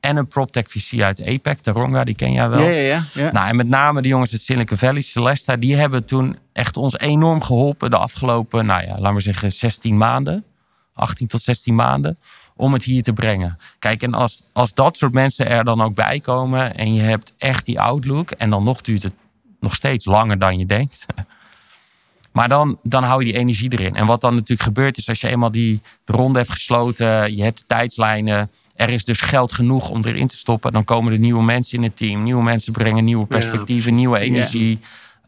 En 0.00 0.16
een 0.16 0.28
PropTech 0.28 0.64
VC 0.70 1.00
uit 1.00 1.26
APEC, 1.26 1.58
Taronga, 1.58 2.04
die 2.04 2.14
ken 2.14 2.32
jij 2.32 2.48
wel. 2.48 2.60
Ja, 2.60 2.68
ja, 2.68 2.80
ja. 2.80 3.04
ja. 3.14 3.32
Nou, 3.32 3.48
en 3.48 3.56
met 3.56 3.68
name 3.68 4.02
de 4.02 4.08
jongens 4.08 4.32
uit 4.32 4.40
Silicon 4.40 4.78
Valley, 4.78 5.00
Celesta, 5.00 5.56
die 5.56 5.76
hebben 5.76 6.04
toen 6.04 6.38
echt 6.52 6.76
ons 6.76 6.98
enorm 6.98 7.42
geholpen 7.42 7.90
de 7.90 7.96
afgelopen, 7.96 8.66
nou 8.66 8.82
ja, 8.82 8.98
laten 8.98 9.14
we 9.14 9.20
zeggen 9.20 9.52
16 9.52 9.96
maanden, 9.96 10.44
18 10.94 11.26
tot 11.26 11.42
16 11.42 11.74
maanden, 11.74 12.18
om 12.56 12.72
het 12.72 12.84
hier 12.84 13.02
te 13.02 13.12
brengen. 13.12 13.58
Kijk, 13.78 14.02
en 14.02 14.14
als, 14.14 14.42
als 14.52 14.74
dat 14.74 14.96
soort 14.96 15.12
mensen 15.12 15.48
er 15.48 15.64
dan 15.64 15.82
ook 15.82 15.94
bij 15.94 16.20
komen 16.20 16.74
en 16.74 16.94
je 16.94 17.00
hebt 17.00 17.32
echt 17.38 17.64
die 17.64 17.80
outlook, 17.80 18.30
en 18.30 18.50
dan 18.50 18.64
nog 18.64 18.80
duurt 18.80 19.02
het 19.02 19.14
nog 19.60 19.74
steeds 19.74 20.04
langer 20.04 20.38
dan 20.38 20.58
je 20.58 20.66
denkt. 20.66 21.06
Maar 22.32 22.48
dan, 22.48 22.78
dan 22.82 23.02
hou 23.02 23.24
je 23.24 23.32
die 23.32 23.40
energie 23.40 23.72
erin. 23.72 23.94
En 23.94 24.06
wat 24.06 24.20
dan 24.20 24.34
natuurlijk 24.34 24.62
gebeurt 24.62 24.98
is 24.98 25.08
als 25.08 25.20
je 25.20 25.28
eenmaal 25.28 25.50
die 25.50 25.82
ronde 26.04 26.38
hebt 26.38 26.50
gesloten, 26.50 27.36
je 27.36 27.42
hebt 27.42 27.58
de 27.58 27.64
tijdslijnen, 27.66 28.50
er 28.74 28.90
is 28.90 29.04
dus 29.04 29.20
geld 29.20 29.52
genoeg 29.52 29.90
om 29.90 30.04
erin 30.04 30.26
te 30.26 30.36
stoppen, 30.36 30.72
dan 30.72 30.84
komen 30.84 31.12
er 31.12 31.18
nieuwe 31.18 31.42
mensen 31.42 31.78
in 31.78 31.82
het 31.82 31.96
team. 31.96 32.22
Nieuwe 32.22 32.42
mensen 32.42 32.72
brengen 32.72 33.04
nieuwe 33.04 33.26
perspectieven, 33.26 33.94
nieuwe 33.94 34.18
energie. 34.18 34.80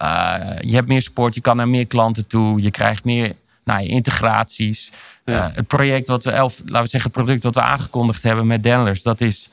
Uh, 0.03 0.35
je 0.61 0.75
hebt 0.75 0.89
meer 0.89 1.03
sport, 1.03 1.35
je 1.35 1.41
kan 1.41 1.57
naar 1.57 1.69
meer 1.69 1.87
klanten 1.87 2.27
toe, 2.27 2.63
je 2.63 2.71
krijgt 2.71 3.05
meer 3.05 3.33
nou, 3.65 3.87
integraties. 3.87 4.93
Ja. 5.25 5.49
Uh, 5.49 5.55
het 5.55 5.67
project 5.67 6.09
wat 6.09 6.25
we 6.25 6.31
elf, 6.31 6.59
laten 6.59 6.83
we 6.83 6.89
zeggen, 6.89 7.11
het 7.11 7.25
product 7.25 7.43
wat 7.43 7.55
we 7.55 7.61
aangekondigd 7.61 8.23
hebben 8.23 8.47
met 8.47 8.63
Denlers, 8.63 9.03
dat 9.03 9.21
is, 9.21 9.51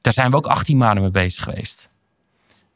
daar 0.00 0.12
zijn 0.12 0.30
we 0.30 0.36
ook 0.36 0.46
18 0.46 0.76
maanden 0.76 1.02
mee 1.02 1.12
bezig 1.12 1.44
geweest. 1.44 1.81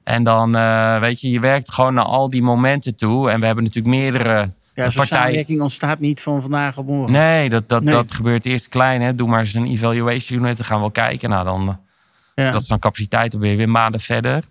En 0.06 0.24
dan, 0.24 0.56
uh, 0.56 0.98
weet 1.00 1.20
je, 1.20 1.30
je 1.30 1.40
werkt 1.40 1.72
gewoon 1.72 1.94
naar 1.94 2.04
al 2.04 2.30
die 2.30 2.42
momenten 2.42 2.96
toe. 2.96 3.30
En 3.30 3.40
we 3.40 3.46
hebben 3.46 3.64
natuurlijk 3.64 3.94
meerdere 3.94 4.52
Ja, 4.74 4.90
zo'n 4.90 5.04
samenwerking 5.04 5.60
ontstaat 5.60 5.98
niet 5.98 6.22
van 6.22 6.42
vandaag 6.42 6.78
op 6.78 6.86
morgen. 6.86 7.12
Nee, 7.12 7.48
dat, 7.48 7.68
dat, 7.68 7.82
Nee. 7.82 7.94
dat 7.94 8.12
gebeurt 8.12 8.46
eerst 8.46 8.68
klein. 8.68 9.02
Hè. 9.02 9.14
Doe 9.14 9.28
maar 9.28 9.38
eens 9.38 9.54
een 9.54 9.66
evaluation 9.66 10.38
unit, 10.38 10.56
dan 10.56 10.66
gaan 10.66 10.76
we 10.76 10.80
wel 10.82 10.90
kijken. 10.90 11.30
Nou, 11.30 11.44
dan, 11.44 11.80
Ja. 12.34 12.50
dat 12.50 12.60
is 12.60 12.68
dan 12.68 12.78
capaciteit, 12.78 13.30
dan 13.32 13.40
ben 13.40 13.50
je 13.50 13.56
weer 13.56 13.68
maanden 13.68 14.00
verder. 14.00 14.44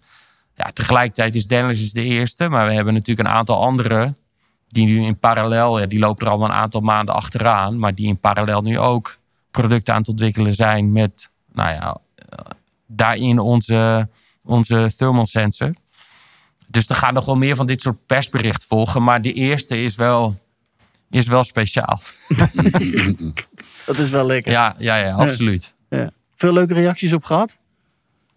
Ja, 0.56 0.70
tegelijkertijd 0.74 1.36
is 1.36 1.48
Dennis 1.48 1.82
is 1.82 1.92
de 1.92 2.04
eerste. 2.04 2.50
Maar 2.50 2.68
we 2.68 2.74
hebben 2.74 2.94
natuurlijk 2.94 3.28
een 3.28 3.36
aantal 3.36 3.62
andere... 3.62 4.14
die 4.68 4.86
nu 4.86 5.04
in 5.06 5.18
parallel... 5.20 5.80
Ja, 5.80 5.86
die 5.86 6.00
lopen 6.00 6.26
er 6.26 6.32
al 6.32 6.44
een 6.44 6.52
aantal 6.52 6.82
maanden 6.82 7.16
achteraan... 7.16 7.80
maar 7.80 7.96
die 7.96 8.08
in 8.08 8.20
parallel 8.20 8.62
nu 8.62 8.80
ook 8.80 9.18
producten 9.52 9.94
aan 9.94 10.00
het 10.00 10.10
ontwikkelen 10.10 10.54
zijn... 10.54 10.92
met, 10.92 11.30
nou 11.54 11.70
ja, 11.70 11.98
eh, 12.16 12.40
daarin 12.88 13.40
onze, 13.40 14.10
onze 14.46 14.92
thermal 14.98 15.26
sensor. 15.26 15.72
Dus 16.68 16.88
er 16.88 16.96
gaan 16.96 17.14
nog 17.14 17.26
wel 17.26 17.36
meer 17.36 17.56
van 17.56 17.66
dit 17.66 17.82
soort 17.82 18.06
persberichten 18.06 18.68
volgen. 18.68 19.04
Maar 19.04 19.22
de 19.22 19.34
eerste 19.34 19.84
is 19.84 19.96
wel, 19.96 20.36
is 21.10 21.28
wel 21.28 21.44
speciaal. 21.44 22.02
Dat 23.86 23.98
is 23.98 24.10
wel 24.10 24.26
lekker. 24.26 24.52
Ja, 24.52 24.76
ja, 24.78 24.96
ja, 24.96 25.14
absoluut. 25.14 25.74
Ja. 25.90 26.12
Veel 26.36 26.54
leuke 26.54 26.74
reacties 26.74 27.14
op 27.14 27.24
gehad? 27.24 27.58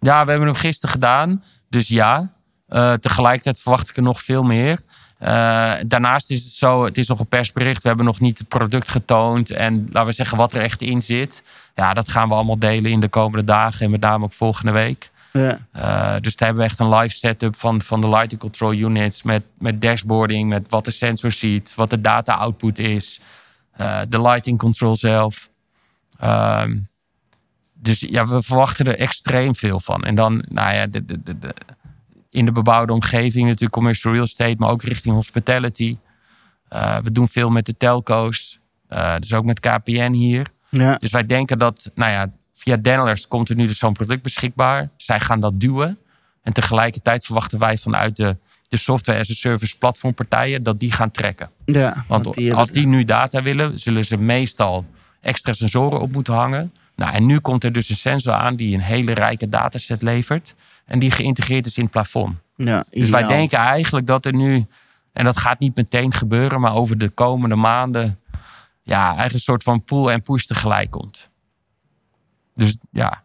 Ja, 0.00 0.24
we 0.24 0.30
hebben 0.30 0.48
hem 0.48 0.56
gisteren 0.56 0.90
gedaan. 0.90 1.44
Dus 1.68 1.88
ja. 1.88 2.30
Uh, 2.68 2.92
tegelijkertijd 2.92 3.60
verwacht 3.60 3.88
ik 3.88 3.96
er 3.96 4.02
nog 4.02 4.22
veel 4.22 4.42
meer. 4.42 4.80
Uh, 5.22 5.74
daarnaast 5.86 6.30
is 6.30 6.44
het 6.44 6.52
zo, 6.52 6.84
het 6.84 6.98
is 6.98 7.06
nog 7.06 7.18
een 7.18 7.26
persbericht. 7.26 7.82
We 7.82 7.88
hebben 7.88 8.06
nog 8.06 8.20
niet 8.20 8.38
het 8.38 8.48
product 8.48 8.88
getoond. 8.88 9.50
En 9.50 9.88
laten 9.90 10.08
we 10.08 10.14
zeggen 10.14 10.36
wat 10.36 10.52
er 10.52 10.60
echt 10.60 10.82
in 10.82 11.02
zit. 11.02 11.42
Ja, 11.74 11.94
dat 11.94 12.08
gaan 12.08 12.28
we 12.28 12.34
allemaal 12.34 12.58
delen 12.58 12.90
in 12.90 13.00
de 13.00 13.08
komende 13.08 13.44
dagen. 13.44 13.84
En 13.84 13.90
met 13.90 14.00
name 14.00 14.24
ook 14.24 14.32
volgende 14.32 14.72
week. 14.72 15.10
Ja. 15.32 15.58
Uh, 15.76 16.20
dus 16.20 16.36
daar 16.36 16.48
hebben 16.48 16.64
we 16.64 16.70
echt 16.70 16.80
een 16.80 16.94
live 16.94 17.16
setup 17.16 17.56
van, 17.56 17.82
van 17.82 18.00
de 18.00 18.08
lighting 18.08 18.40
control 18.40 18.72
units. 18.72 19.22
Met, 19.22 19.42
met 19.58 19.80
dashboarding, 19.82 20.48
met 20.48 20.66
wat 20.68 20.84
de 20.84 20.90
sensor 20.90 21.32
ziet. 21.32 21.74
Wat 21.74 21.90
de 21.90 22.00
data 22.00 22.34
output 22.34 22.78
is. 22.78 23.20
Uh, 23.80 24.00
de 24.08 24.22
lighting 24.22 24.58
control 24.58 24.96
zelf. 24.96 25.50
Uh, 26.22 26.64
dus 27.74 28.00
ja, 28.00 28.26
we 28.26 28.42
verwachten 28.42 28.86
er 28.86 28.98
extreem 28.98 29.54
veel 29.54 29.80
van. 29.80 30.02
En 30.02 30.14
dan, 30.14 30.44
nou 30.48 30.74
ja, 30.74 30.86
de, 30.86 31.04
de, 31.04 31.22
de, 31.22 31.54
in 32.30 32.44
de 32.44 32.52
bebouwde 32.52 32.92
omgeving 32.92 33.44
natuurlijk 33.44 33.72
commercial 33.72 34.12
real 34.12 34.24
estate, 34.24 34.54
maar 34.58 34.70
ook 34.70 34.82
richting 34.82 35.14
hospitality. 35.14 35.98
Uh, 36.72 36.96
we 36.96 37.12
doen 37.12 37.28
veel 37.28 37.50
met 37.50 37.66
de 37.66 37.76
telco's, 37.76 38.60
dus 39.18 39.34
ook 39.34 39.44
met 39.44 39.60
KPN 39.60 40.12
hier. 40.12 40.46
Ja. 40.70 40.96
Dus 40.96 41.10
wij 41.10 41.26
denken 41.26 41.58
dat, 41.58 41.90
nou 41.94 42.12
ja, 42.12 42.32
via 42.58 42.76
Denlers 42.76 43.28
komt 43.28 43.48
er 43.48 43.56
nu 43.56 43.66
dus 43.66 43.78
zo'n 43.78 43.92
product 43.92 44.22
beschikbaar. 44.22 44.88
Zij 44.96 45.20
gaan 45.20 45.40
dat 45.40 45.60
duwen. 45.60 45.98
En 46.42 46.52
tegelijkertijd 46.52 47.24
verwachten 47.24 47.58
wij 47.58 47.78
vanuit 47.78 48.16
de, 48.16 48.36
de 48.68 48.76
software 48.76 49.18
as 49.18 49.30
a 49.30 49.34
service 49.34 49.78
platformpartijen 49.78 50.62
dat 50.62 50.80
die 50.80 50.92
gaan 50.92 51.10
trekken. 51.10 51.50
Ja, 51.64 52.04
Want 52.06 52.34
die 52.34 52.54
als 52.54 52.70
die 52.70 52.86
nu 52.86 53.04
data 53.04 53.42
willen, 53.42 53.78
zullen 53.78 54.04
ze 54.04 54.16
meestal 54.16 54.86
extra 55.20 55.52
sensoren 55.52 56.00
op 56.00 56.12
moeten 56.12 56.34
hangen. 56.34 56.72
Nou, 56.96 57.12
en 57.12 57.26
nu 57.26 57.38
komt 57.38 57.64
er 57.64 57.72
dus 57.72 57.88
een 57.88 57.96
sensor 57.96 58.32
aan 58.32 58.56
die 58.56 58.74
een 58.74 58.80
hele 58.80 59.14
rijke 59.14 59.48
dataset 59.48 60.02
levert. 60.02 60.54
En 60.84 60.98
die 60.98 61.10
geïntegreerd 61.10 61.66
is 61.66 61.76
in 61.76 61.82
het 61.82 61.92
plafond. 61.92 62.36
Ja, 62.56 62.84
dus 62.90 63.10
wij 63.10 63.26
denken 63.26 63.58
eigenlijk 63.58 64.06
dat 64.06 64.26
er 64.26 64.34
nu, 64.34 64.66
en 65.12 65.24
dat 65.24 65.36
gaat 65.36 65.58
niet 65.58 65.76
meteen 65.76 66.12
gebeuren, 66.12 66.60
maar 66.60 66.74
over 66.74 66.98
de 66.98 67.08
komende 67.08 67.56
maanden, 67.56 68.18
ja, 68.82 69.04
eigenlijk 69.04 69.34
een 69.34 69.40
soort 69.40 69.62
van 69.62 69.84
pull 69.84 70.08
en 70.08 70.22
push 70.22 70.44
tegelijk 70.44 70.90
komt. 70.90 71.30
Dus 72.58 72.76
ja. 72.90 73.24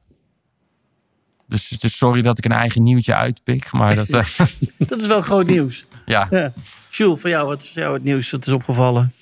Dus, 1.47 1.67
dus 1.67 1.97
sorry 1.97 2.21
dat 2.21 2.37
ik 2.37 2.45
een 2.45 2.51
eigen 2.51 2.83
nieuwtje 2.83 3.15
uitpik, 3.15 3.71
maar 3.71 3.95
dat. 3.95 4.09
Uh, 4.09 4.25
dat 4.77 4.99
is 4.99 5.07
wel 5.07 5.21
groot 5.21 5.47
nieuws. 5.47 5.85
ja. 6.05 6.27
ja. 6.29 6.53
Jules, 6.89 7.19
voor 7.19 7.29
jou, 7.29 7.47
wat 7.47 7.63
is 7.63 7.71
jou 7.73 7.93
het 7.93 8.03
nieuws 8.03 8.29
dat 8.29 8.47
is 8.47 8.53
opgevallen? 8.53 9.13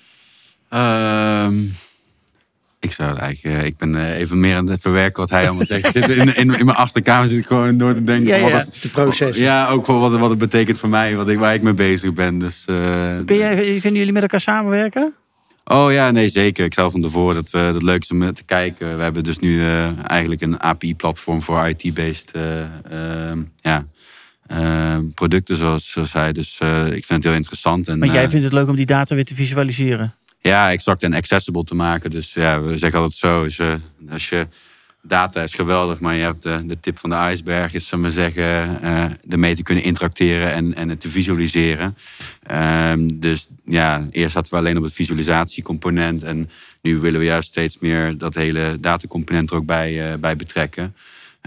Uh, 0.73 1.49
ik 2.79 2.91
zou 2.91 3.17
eigenlijk, 3.17 3.57
uh, 3.57 3.65
ik 3.65 3.77
ben 3.77 3.95
uh, 3.95 4.17
even 4.17 4.39
meer 4.39 4.55
aan 4.55 4.69
het 4.69 4.81
verwerken 4.81 5.21
wat 5.21 5.29
hij 5.29 5.47
allemaal 5.47 5.65
zegt. 5.65 5.95
In, 5.95 6.35
in, 6.35 6.35
in, 6.35 6.47
mijn 6.47 6.77
achterkamer 6.77 7.27
zit 7.27 7.39
ik 7.39 7.45
gewoon 7.45 7.77
door 7.77 7.93
te 7.93 8.03
denken. 8.03 8.37
Ja, 8.37 8.49
het, 8.49 8.81
de 8.81 8.89
proces. 8.89 9.37
Ja, 9.37 9.67
ook 9.67 9.85
voor 9.85 9.99
wat, 9.99 10.17
wat 10.17 10.29
het 10.29 10.39
betekent 10.39 10.79
voor 10.79 10.89
mij, 10.89 11.15
wat 11.15 11.29
ik, 11.29 11.39
waar 11.39 11.53
ik 11.53 11.61
mee 11.61 11.73
bezig 11.73 12.13
ben. 12.13 12.37
Dus, 12.37 12.65
uh, 12.69 12.75
Kun 13.25 13.37
jij, 13.37 13.55
kunnen 13.55 13.99
jullie 13.99 14.13
met 14.13 14.21
elkaar 14.21 14.41
samenwerken? 14.41 15.13
Oh 15.63 15.91
ja, 15.91 16.11
nee, 16.11 16.29
zeker. 16.29 16.65
Ik 16.65 16.71
stel 16.71 16.91
van 16.91 17.01
tevoren 17.01 17.35
dat 17.35 17.49
we 17.49 17.69
dat 17.73 17.81
leuk 17.83 18.01
is 18.01 18.11
om 18.11 18.33
te 18.33 18.43
kijken. 18.43 18.97
We 18.97 19.03
hebben 19.03 19.23
dus 19.23 19.39
nu 19.39 19.55
uh, 19.55 20.09
eigenlijk 20.09 20.41
een 20.41 20.59
API-platform 20.59 21.41
voor 21.41 21.67
IT-based 21.67 22.31
uh, 22.35 22.59
uh, 22.91 23.37
ja, 23.55 23.85
producten, 25.13 25.57
zoals, 25.57 25.91
zoals 25.91 26.13
hij. 26.13 26.31
Dus 26.31 26.57
ik 26.85 27.05
vind 27.05 27.07
het 27.07 27.23
heel 27.23 27.33
interessant. 27.33 27.87
En, 27.87 27.99
maar 27.99 28.07
jij 28.07 28.29
vindt 28.29 28.45
het 28.45 28.53
leuk 28.53 28.67
om 28.67 28.75
die 28.75 28.85
data 28.85 29.15
weer 29.15 29.25
te 29.25 29.35
visualiseren? 29.35 30.15
Ja, 30.39 30.71
exact 30.71 31.03
en 31.03 31.13
accessible 31.13 31.63
te 31.63 31.75
maken. 31.75 32.09
Dus 32.09 32.33
ja, 32.33 32.61
we 32.61 32.77
zeggen 32.77 32.99
altijd 32.99 33.19
zo. 33.19 33.65
Als 34.11 34.29
je 34.29 34.47
data 35.01 35.43
is 35.43 35.53
geweldig, 35.53 35.99
maar 35.99 36.15
je 36.15 36.23
hebt 36.23 36.43
de, 36.43 36.61
de 36.65 36.79
tip 36.79 36.99
van 36.99 37.09
de 37.09 37.15
ijsberg, 37.15 37.73
is 37.73 37.87
zullen 37.87 38.05
we 38.05 38.11
zeggen, 38.11 38.79
uh, 38.83 39.05
ermee 39.29 39.55
te 39.55 39.63
kunnen 39.63 39.83
interacteren 39.83 40.53
en, 40.53 40.75
en 40.75 40.89
het 40.89 40.99
te 40.99 41.09
visualiseren. 41.09 41.97
Um, 42.51 43.19
dus 43.19 43.47
ja, 43.65 44.07
eerst 44.11 44.33
hadden 44.33 44.51
we 44.51 44.57
alleen 44.57 44.77
op 44.77 44.83
het 44.83 44.93
visualisatiecomponent 44.93 46.23
en 46.23 46.49
nu 46.81 46.99
willen 46.99 47.19
we 47.19 47.25
juist 47.25 47.49
steeds 47.49 47.79
meer 47.79 48.17
dat 48.17 48.35
hele 48.35 48.77
datacomponent 48.79 49.49
er 49.49 49.55
ook 49.55 49.65
bij, 49.65 50.11
uh, 50.11 50.19
bij 50.19 50.35
betrekken. 50.35 50.95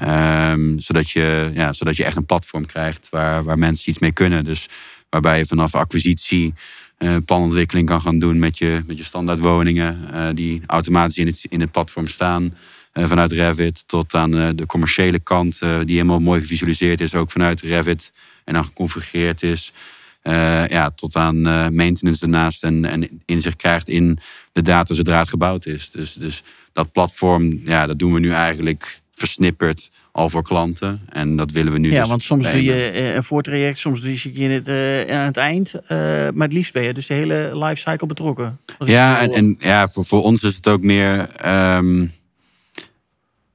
Um, 0.02 0.80
zodat, 0.80 1.10
je, 1.10 1.50
ja, 1.54 1.72
zodat 1.72 1.96
je 1.96 2.04
echt 2.04 2.16
een 2.16 2.26
platform 2.26 2.66
krijgt 2.66 3.08
waar, 3.10 3.44
waar 3.44 3.58
mensen 3.58 3.90
iets 3.90 3.98
mee 3.98 4.12
kunnen. 4.12 4.44
Dus 4.44 4.68
waarbij 5.08 5.38
je 5.38 5.46
vanaf 5.46 5.74
acquisitie 5.74 6.54
uh, 6.98 7.16
planontwikkeling 7.24 7.88
kan 7.88 8.00
gaan 8.00 8.18
doen 8.18 8.38
met 8.38 8.58
je, 8.58 8.82
met 8.86 8.96
je 8.96 9.04
standaardwoningen, 9.04 10.08
uh, 10.12 10.28
die 10.34 10.62
automatisch 10.66 11.18
in 11.18 11.26
het, 11.26 11.46
in 11.48 11.60
het 11.60 11.70
platform 11.70 12.06
staan. 12.06 12.54
Uh, 12.94 13.06
vanuit 13.06 13.32
Revit 13.32 13.84
tot 13.86 14.14
aan 14.14 14.36
uh, 14.36 14.48
de 14.54 14.66
commerciële 14.66 15.18
kant, 15.18 15.58
uh, 15.62 15.78
die 15.84 15.96
helemaal 15.96 16.20
mooi 16.20 16.40
gevisualiseerd 16.40 17.00
is, 17.00 17.14
ook 17.14 17.30
vanuit 17.30 17.60
Revit 17.60 18.12
en 18.44 18.54
dan 18.54 18.64
geconfigureerd 18.64 19.42
is. 19.42 19.72
ja, 20.68 20.90
tot 20.90 21.16
aan 21.16 21.40
maintenance 21.74 22.20
daarnaast 22.20 22.62
en, 22.62 22.84
en 22.84 23.22
inzicht 23.24 23.56
krijgt 23.56 23.88
in 23.88 24.18
de 24.52 24.62
data 24.62 24.94
zodra 24.94 25.18
het 25.18 25.28
gebouwd 25.28 25.66
is. 25.66 25.90
Dus, 25.90 26.12
dus 26.12 26.42
dat 26.72 26.92
platform, 26.92 27.60
ja, 27.64 27.86
dat 27.86 27.98
doen 27.98 28.12
we 28.12 28.20
nu 28.20 28.30
eigenlijk 28.30 29.00
versnipperd 29.14 29.90
al 30.12 30.30
voor 30.30 30.42
klanten. 30.42 31.00
En 31.08 31.36
dat 31.36 31.50
willen 31.50 31.72
we 31.72 31.78
nu. 31.78 31.90
Ja, 31.90 32.00
dus 32.00 32.08
want 32.08 32.22
soms 32.22 32.50
doe 32.50 32.62
je 32.62 33.12
een 33.14 33.24
voortraject, 33.24 33.78
soms 33.78 34.00
doe 34.00 34.12
je 34.32 34.48
het 34.48 34.68
uh, 34.68 35.18
aan 35.18 35.26
het 35.26 35.36
eind. 35.36 35.74
Uh, 35.74 35.88
maar 36.34 36.46
het 36.46 36.52
liefst 36.52 36.72
ben 36.72 36.82
je 36.82 36.94
dus 36.94 37.06
de 37.06 37.14
hele 37.14 37.50
lifecycle 37.52 38.06
betrokken. 38.06 38.58
Ja, 38.78 39.20
en, 39.20 39.32
en 39.32 39.56
ja, 39.58 39.88
voor, 39.88 40.04
voor 40.04 40.22
ons 40.22 40.42
is 40.42 40.56
het 40.56 40.68
ook 40.68 40.82
meer. 40.82 41.28
Um, 41.76 42.12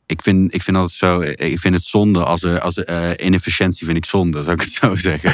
ik 0.10 0.22
vind, 0.22 0.54
ik 0.54 0.62
vind 0.62 0.78
altijd 0.78 0.98
zo, 0.98 1.22
ik 1.46 1.60
vind 1.60 1.76
het 1.76 1.84
zonde 1.84 2.24
als 2.24 2.44
er, 2.44 2.60
als 2.60 2.78
uh, 2.78 3.10
inefficiëntie 3.18 3.86
vind 3.86 3.98
ik 3.98 4.06
zonde, 4.06 4.44
zou 4.44 4.56
ik 4.56 4.62
het 4.62 4.72
zo 4.72 4.96
zeggen. 5.10 5.32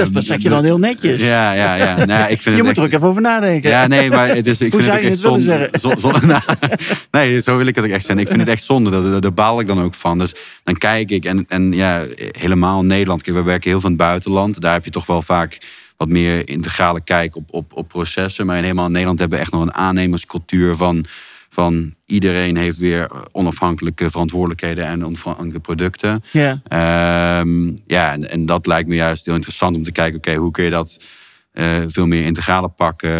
um, 0.00 0.12
dat 0.12 0.24
zeg 0.24 0.42
je 0.42 0.48
dan 0.48 0.64
heel 0.64 0.78
netjes. 0.78 1.22
Ja, 1.22 1.52
ja, 1.52 1.74
ja. 1.74 2.04
Nou, 2.04 2.30
ik 2.30 2.40
vind 2.40 2.44
je 2.44 2.50
het 2.50 2.60
moet 2.60 2.68
echt, 2.68 2.76
er 2.76 2.84
ook 2.84 2.92
even 2.92 3.08
over 3.08 3.22
nadenken. 3.22 3.70
Ja, 3.70 3.86
nee, 3.86 4.10
maar 4.10 4.28
het 4.28 4.46
is, 4.46 4.60
ik 4.60 4.72
Hoe 4.72 4.82
vind 4.82 4.92
zou 4.92 4.96
het 4.96 5.04
je 5.04 5.10
het 5.10 5.20
echt 5.20 5.48
willen 5.48 5.70
zonde. 5.80 6.00
zonde 6.00 6.26
nou, 6.26 6.42
nee, 7.10 7.42
zo 7.42 7.56
wil 7.56 7.66
ik 7.66 7.74
het 7.74 7.84
ook 7.84 7.90
echt 7.90 8.04
zijn. 8.04 8.18
Ik 8.18 8.28
vind 8.28 8.40
het 8.40 8.48
echt 8.48 8.64
zonde, 8.64 8.90
daar, 8.90 9.20
daar 9.20 9.34
baal 9.34 9.60
ik 9.60 9.66
dan 9.66 9.80
ook 9.80 9.94
van. 9.94 10.18
Dus 10.18 10.34
dan 10.64 10.76
kijk 10.76 11.10
ik 11.10 11.24
en, 11.24 11.44
en 11.48 11.72
ja, 11.72 12.02
helemaal 12.38 12.84
Nederland, 12.84 13.22
kijk, 13.22 13.36
we 13.36 13.42
werken 13.42 13.70
heel 13.70 13.80
veel 13.80 13.90
in 13.90 13.96
het 13.96 14.06
buitenland. 14.06 14.60
Daar 14.60 14.72
heb 14.72 14.84
je 14.84 14.90
toch 14.90 15.06
wel 15.06 15.22
vaak 15.22 15.58
wat 15.96 16.08
meer 16.08 16.48
integrale 16.48 17.00
kijk 17.00 17.36
op, 17.36 17.48
op, 17.50 17.72
op 17.74 17.88
processen. 17.88 18.46
Maar 18.46 18.56
helemaal 18.62 18.86
in 18.86 18.92
Nederland 18.92 19.18
hebben 19.18 19.38
we 19.38 19.44
echt 19.44 19.52
nog 19.52 19.62
een 19.62 19.74
aannemerscultuur 19.74 20.76
van 20.76 21.06
van 21.56 21.94
iedereen 22.06 22.56
heeft 22.56 22.78
weer 22.78 23.10
onafhankelijke 23.32 24.10
verantwoordelijkheden 24.10 24.86
en 24.86 25.04
onafhankelijke 25.04 25.60
producten. 25.60 26.22
Ja, 26.32 27.40
um, 27.40 27.76
ja 27.86 28.12
en, 28.12 28.30
en, 28.30 28.46
dat 28.46 28.66
lijkt 28.66 28.88
me 28.88 28.94
juist 28.94 29.24
heel 29.24 29.34
interessant 29.34 29.76
om 29.76 29.82
te 29.82 29.92
kijken, 29.92 30.18
oké, 30.18 30.28
okay, 30.28 30.40
hoe 30.40 30.50
kun 30.50 30.64
je 30.64 30.70
dat 30.70 30.96
uh, 31.52 31.82
veel 31.88 32.06
meer 32.06 32.24
integrale 32.24 32.68
pakken 32.68 33.16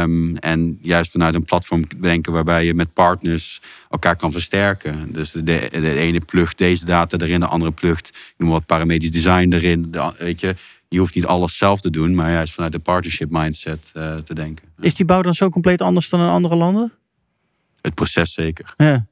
um, 0.00 0.36
en 0.36 0.78
juist 0.82 1.10
vanuit 1.10 1.34
een 1.34 1.44
platform 1.44 1.84
denken 2.00 2.32
waarbij 2.32 2.64
je 2.64 2.74
met 2.74 2.92
partners 2.92 3.60
elkaar 3.90 4.16
kan 4.16 4.32
versterken. 4.32 5.12
Dus 5.12 5.30
de, 5.30 5.42
de 5.70 5.94
ene 5.98 6.20
plugt 6.20 6.58
deze 6.58 6.84
data 6.84 7.16
erin, 7.18 7.40
de 7.40 7.46
andere 7.46 7.72
plugt, 7.72 8.08
ik 8.08 8.34
noem 8.36 8.50
wat 8.50 8.66
parametrisch 8.66 9.10
design 9.10 9.52
erin. 9.52 9.90
De, 9.90 10.12
weet 10.18 10.40
je, 10.40 10.54
je 10.88 10.98
hoeft 10.98 11.14
niet 11.14 11.26
alles 11.26 11.56
zelf 11.56 11.80
te 11.80 11.90
doen, 11.90 12.14
maar 12.14 12.30
juist 12.30 12.52
vanuit 12.52 12.72
de 12.72 12.78
partnership 12.78 13.30
mindset 13.30 13.90
uh, 13.94 14.16
te 14.16 14.34
denken. 14.34 14.64
Is 14.80 14.94
die 14.94 15.06
bouw 15.06 15.22
dan 15.22 15.34
zo 15.34 15.48
compleet 15.48 15.82
anders 15.82 16.08
dan 16.08 16.20
in 16.20 16.28
andere 16.28 16.56
landen? 16.56 16.92
Het 17.82 17.94
proces 17.94 18.32
zeker. 18.32 18.74
Ja. 18.76 19.06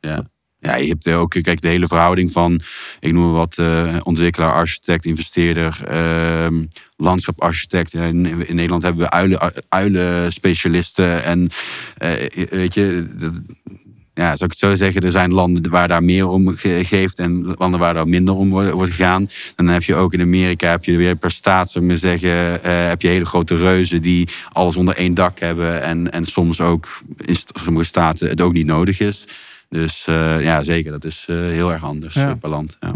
Ja. 0.00 0.24
Ja, 0.60 0.76
je 0.76 0.88
hebt 0.88 1.08
ook 1.08 1.30
kijk, 1.30 1.60
de 1.60 1.68
hele 1.68 1.86
verhouding 1.86 2.32
van, 2.32 2.60
ik 3.00 3.12
noem 3.12 3.32
wat, 3.32 3.56
uh, 3.60 3.96
ontwikkelaar, 4.02 4.52
architect, 4.52 5.04
investeerder, 5.04 5.78
uh, 5.90 6.60
landschaparchitect. 6.96 7.94
In, 7.94 8.46
in, 8.46 8.54
Nederland 8.54 8.82
hebben 8.82 9.02
we 9.02 9.10
uilen, 9.10 9.52
uilen 9.68 10.32
specialisten 10.32 11.24
en 11.24 11.50
uh, 11.98 12.10
weet 12.50 12.74
je, 12.74 13.06
ja, 14.18 14.36
zou 14.36 14.44
ik 14.44 14.50
het 14.50 14.58
zo 14.58 14.74
zeggen, 14.74 15.00
er 15.00 15.10
zijn 15.10 15.32
landen 15.32 15.70
waar 15.70 15.88
daar 15.88 16.04
meer 16.04 16.28
om 16.28 16.56
ge 16.56 16.80
geeft 16.84 17.18
en 17.18 17.54
landen 17.58 17.80
waar 17.80 17.94
daar 17.94 18.08
minder 18.08 18.34
om 18.34 18.50
wordt 18.50 18.90
gegaan. 18.90 19.28
Dan 19.56 19.66
heb 19.66 19.82
je 19.82 19.94
ook 19.94 20.12
in 20.12 20.20
Amerika, 20.20 20.70
heb 20.70 20.84
je 20.84 20.96
weer 20.96 21.16
per 21.16 21.30
staat, 21.30 21.70
zou 21.70 21.90
ik 21.90 21.98
zeggen, 21.98 22.28
uh, 22.30 22.58
heb 22.88 23.02
je 23.02 23.08
hele 23.08 23.26
grote 23.26 23.56
reuzen 23.56 24.02
die 24.02 24.28
alles 24.52 24.76
onder 24.76 24.96
één 24.96 25.14
dak 25.14 25.38
hebben 25.38 25.82
en, 25.82 26.12
en 26.12 26.24
soms 26.24 26.60
ook 26.60 27.00
in 27.24 27.36
sommige 27.64 27.86
staten 27.86 28.28
het 28.28 28.40
ook 28.40 28.52
niet 28.52 28.66
nodig 28.66 29.00
is. 29.00 29.24
Dus 29.68 30.06
uh, 30.08 30.42
ja, 30.42 30.62
zeker, 30.62 30.90
dat 30.90 31.04
is 31.04 31.26
uh, 31.30 31.36
heel 31.36 31.72
erg 31.72 31.84
anders 31.84 32.14
Ja. 32.14 32.34
per 32.34 32.50
land. 32.50 32.76
Ja. 32.80 32.92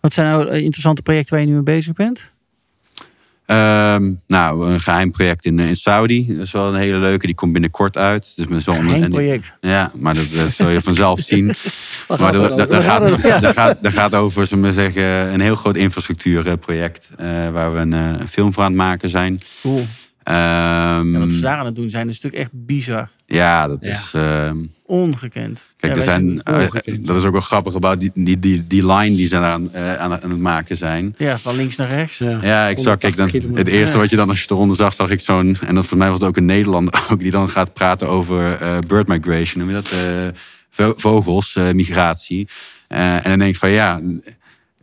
Wat 0.00 0.14
zijn 0.14 0.26
nou 0.26 0.50
interessante 0.58 1.02
projecten 1.02 1.32
waar 1.32 1.40
je 1.40 1.48
nu 1.48 1.54
mee 1.54 1.62
bezig 1.62 1.92
bent? 1.92 2.32
Um, 3.50 4.20
nou, 4.26 4.70
een 4.70 4.80
geheim 4.80 5.10
project 5.10 5.44
in, 5.44 5.58
in 5.58 5.76
Saudi. 5.76 6.26
Dat 6.28 6.46
is 6.46 6.52
wel 6.52 6.68
een 6.68 6.74
hele 6.80 6.98
leuke. 6.98 7.26
Die 7.26 7.34
komt 7.34 7.52
binnenkort 7.52 7.96
uit. 7.96 8.32
Dus 8.36 8.46
met 8.46 8.62
zo'n 8.62 8.74
Geheim 8.74 9.08
project. 9.08 9.56
Ja, 9.60 9.90
maar 9.94 10.14
dat, 10.14 10.24
dat 10.34 10.52
zul 10.52 10.68
je 10.68 10.80
vanzelf 10.80 11.20
zien. 11.32 11.54
Maar 12.18 12.32
dat, 12.32 13.92
gaat, 13.92 14.14
over, 14.14 14.46
zullen 14.46 14.64
we 14.64 14.72
zeggen, 14.72 15.02
een 15.02 15.40
heel 15.40 15.56
groot 15.56 15.76
infrastructuurproject. 15.76 17.08
Uh, 17.20 17.50
waar 17.50 17.72
we 17.72 17.78
een, 17.78 17.92
een 17.92 18.28
film 18.28 18.52
voor 18.52 18.62
aan 18.62 18.68
het 18.68 18.78
maken 18.78 19.08
zijn. 19.08 19.40
Cool. 19.62 19.86
Um, 20.30 21.12
Ja, 21.12 21.18
wat 21.18 21.32
ze 21.32 21.40
daar 21.40 21.58
aan 21.58 21.66
het 21.66 21.76
doen 21.76 21.90
zijn, 21.90 22.08
is 22.08 22.20
natuurlijk 22.20 22.42
echt 22.42 22.66
bizar. 22.66 23.08
ja, 23.26 23.66
dat 23.68 23.78
Ja. 23.80 23.90
is. 23.92 24.12
uh, 24.16 24.50
Ongekend. 24.86 25.64
Kijk, 25.76 25.96
er 25.96 26.02
zijn, 26.02 26.28
uh, 26.30 26.58
ongekend. 26.58 27.06
dat 27.06 27.16
is 27.16 27.24
ook 27.24 27.32
wel 27.32 27.40
grappig 27.40 27.74
about 27.74 28.00
die, 28.00 28.10
die, 28.14 28.38
die, 28.38 28.66
die 28.66 28.86
line 28.92 29.16
die 29.16 29.26
ze 29.28 29.36
aan, 29.36 29.70
uh, 29.74 29.94
aan, 29.96 30.22
aan 30.22 30.30
het 30.30 30.38
maken 30.38 30.76
zijn. 30.76 31.14
Ja, 31.18 31.38
van 31.38 31.56
links 31.56 31.76
naar 31.76 31.88
rechts. 31.88 32.18
Ja, 32.18 32.66
ik 32.68 32.78
zag, 32.78 32.98
kijk, 32.98 33.16
dan, 33.16 33.28
180 33.28 33.30
kilometer. 33.30 33.64
het 33.64 33.68
eerste 33.74 33.94
Ja. 33.94 34.00
wat 34.00 34.10
je 34.10 34.16
dan 34.16 34.28
als 34.28 34.40
je 34.42 34.46
eronder 34.50 34.76
zag, 34.76 34.94
zag 34.94 35.10
ik 35.10 35.20
zo'n, 35.20 35.56
en 35.66 35.74
dat 35.74 35.86
voor 35.86 35.98
mij 35.98 36.10
was 36.10 36.18
het 36.18 36.28
ook 36.28 36.36
een 36.36 36.44
Nederlander 36.44 37.02
ook, 37.10 37.20
die 37.20 37.30
dan 37.30 37.48
gaat 37.48 37.72
praten 37.72 38.08
over 38.08 38.60
eh, 38.60 38.78
bird 38.86 39.08
migration, 39.08 39.58
noem 39.66 39.74
je 39.76 39.82
dat? 39.82 39.90
Eh, 39.92 39.98
vo- 40.70 40.94
vogels, 40.96 41.56
eh, 41.56 41.70
migratie. 41.70 42.48
Eh, 42.88 43.14
en 43.14 43.22
dan 43.22 43.38
denk 43.38 43.50
ik 43.52 43.56
van 43.60 43.70
ja, 43.70 44.00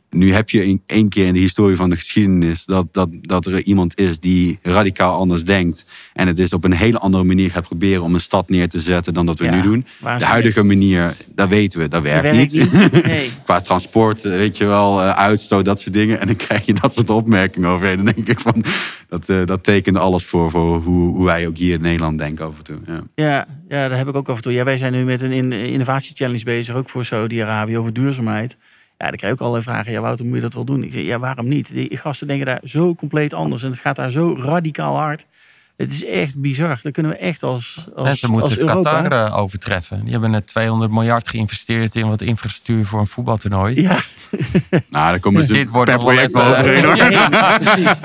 nu 0.09 0.33
heb 0.33 0.49
je 0.49 0.65
in 0.65 0.81
één 0.85 1.09
keer 1.09 1.25
in 1.25 1.33
de 1.33 1.39
historie 1.39 1.75
van 1.75 1.89
de 1.89 1.95
geschiedenis 1.95 2.65
dat, 2.65 2.87
dat, 2.91 3.09
dat 3.21 3.45
er 3.45 3.61
iemand 3.63 3.99
is 3.99 4.19
die 4.19 4.59
radicaal 4.61 5.19
anders 5.19 5.43
denkt. 5.43 5.85
En 6.13 6.27
het 6.27 6.39
is 6.39 6.53
op 6.53 6.63
een 6.63 6.73
hele 6.73 6.97
andere 6.99 7.23
manier 7.23 7.51
gaat 7.51 7.67
proberen 7.67 8.03
om 8.03 8.13
een 8.13 8.19
stad 8.19 8.49
neer 8.49 8.69
te 8.69 8.79
zetten 8.79 9.13
dan 9.13 9.25
dat 9.25 9.39
we 9.39 9.45
Ja, 9.45 9.55
nu 9.55 9.61
doen. 9.61 9.85
De 10.17 10.25
huidige 10.25 10.63
manier, 10.63 11.15
dat 11.35 11.49
weten 11.49 11.79
we, 11.79 11.87
dat 11.87 12.03
Dat 12.03 12.11
werkt, 12.21 12.53
niet. 12.53 12.53
niet. 12.53 13.05
Nee. 13.05 13.29
Qua 13.43 13.61
transport, 13.61 14.25
eh, 14.25 14.31
weet 14.31 14.57
je 14.57 14.65
wel, 14.65 15.01
eh, 15.01 15.09
uitstoot, 15.09 15.65
dat 15.65 15.79
soort 15.81 15.93
dingen. 15.93 16.19
En 16.19 16.27
dan 16.27 16.35
krijg 16.35 16.65
je 16.65 16.73
dat 16.73 16.93
soort 16.93 17.09
opmerkingen 17.09 17.69
overheen. 17.69 17.95
Dan 17.95 18.05
denk 18.05 18.27
ik 18.29 18.39
van, 18.39 18.63
dat, 19.09 19.29
eh, 19.29 19.45
dat 19.45 19.63
tekent 19.63 19.97
alles 19.97 20.23
voor, 20.23 20.49
voor 20.51 20.81
hoe, 20.81 21.13
hoe 21.15 21.25
wij 21.25 21.47
ook 21.47 21.57
hier 21.57 21.73
in 21.73 21.81
Nederland 21.81 22.17
denken 22.17 22.45
af 22.45 22.57
en 22.57 22.63
toe. 22.63 22.77
Ja. 22.85 23.03
Ja, 23.15 23.47
ja, 23.69 23.87
daar 23.87 23.97
heb 23.97 24.07
ik 24.07 24.15
ook 24.15 24.29
af 24.29 24.35
en 24.35 24.41
toe. 24.41 24.51
Ja, 24.53 24.63
wij 24.63 24.77
zijn 24.77 24.91
nu 24.93 25.03
met 25.03 25.21
een 25.21 25.31
in- 25.31 25.51
innovatiechallenge 25.51 26.43
bezig, 26.43 26.75
ook 26.75 26.89
voor 26.89 27.05
Saudi-Arabië, 27.05 27.77
over 27.77 27.93
duurzaamheid. 27.93 28.57
Ja, 28.97 29.07
dan 29.07 29.15
krijg 29.15 29.33
ik 29.33 29.41
ook 29.41 29.47
allerlei 29.47 29.63
vragen. 29.63 29.91
Ja, 29.91 30.01
Wouter, 30.01 30.25
moet 30.25 30.35
je 30.35 30.41
dat 30.41 30.53
wel 30.53 30.65
doen? 30.65 30.83
Ik 30.83 30.91
zeg, 30.91 31.03
ja, 31.03 31.19
waarom 31.19 31.47
niet? 31.47 31.73
Die 31.73 31.97
gasten 31.97 32.27
denken 32.27 32.45
daar 32.45 32.61
zo 32.63 32.95
compleet 32.95 33.33
anders. 33.33 33.63
En 33.63 33.69
het 33.69 33.79
gaat 33.79 33.95
daar 33.95 34.11
zo 34.11 34.37
radicaal 34.39 34.97
hard. 34.97 35.25
Het 35.77 35.91
is 35.91 36.05
echt 36.05 36.39
bizar. 36.39 36.79
Dan 36.81 36.91
kunnen 36.91 37.11
we 37.11 37.17
echt 37.17 37.43
als, 37.43 37.87
als, 37.95 38.05
Mensen 38.05 38.29
als 38.29 38.39
moeten 38.39 38.59
Europa... 38.59 39.01
Qatar 39.01 39.25
eh, 39.25 39.37
overtreffen. 39.37 40.01
Die 40.01 40.11
hebben 40.11 40.31
net 40.31 40.47
200 40.47 40.91
miljard 40.91 41.27
geïnvesteerd 41.27 41.95
in 41.95 42.07
wat 42.07 42.21
infrastructuur 42.21 42.85
voor 42.85 42.99
een 42.99 43.07
voetbaltoernooi. 43.07 43.81
Ja, 43.81 43.99
Nou, 44.69 44.81
daar 44.89 45.19
komen 45.19 45.47
ze 45.47 45.53
Dit 45.53 45.69
wordt 45.69 45.91
per 45.91 45.99
project 45.99 46.31
wel 46.31 46.45
overheen 46.45 46.83
hoor. 46.83 46.95
ja, 46.95 47.57
precies. 47.57 47.99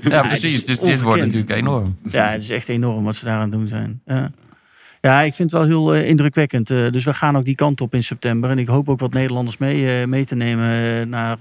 Ja. 0.00 0.22
Precies. 0.22 0.64
Dus 0.64 0.78
dit 0.78 1.00
wordt 1.00 1.22
natuurlijk 1.22 1.50
enorm. 1.50 1.96
Ja, 2.10 2.26
het 2.28 2.42
is 2.42 2.50
echt 2.50 2.68
enorm 2.68 3.04
wat 3.04 3.16
ze 3.16 3.24
daar 3.24 3.34
aan 3.34 3.40
het 3.40 3.52
doen 3.52 3.66
zijn. 3.66 4.00
Ja, 4.06 4.30
ja 5.00 5.20
ik 5.22 5.34
vind 5.34 5.50
het 5.50 5.60
wel 5.60 5.68
heel 5.68 5.94
eh, 5.94 6.08
indrukwekkend. 6.08 6.70
Eh, 6.70 6.90
dus 6.90 7.04
we 7.04 7.14
gaan 7.14 7.36
ook 7.36 7.44
die 7.44 7.54
kant 7.54 7.80
op 7.80 7.94
in 7.94 8.04
september. 8.04 8.50
En 8.50 8.58
ik 8.58 8.68
hoop 8.68 8.88
ook 8.88 9.00
wat 9.00 9.12
Nederlanders 9.12 9.56
mee, 9.56 10.00
eh, 10.00 10.06
mee 10.06 10.24
te 10.24 10.34
nemen 10.34 11.08
naar, 11.08 11.38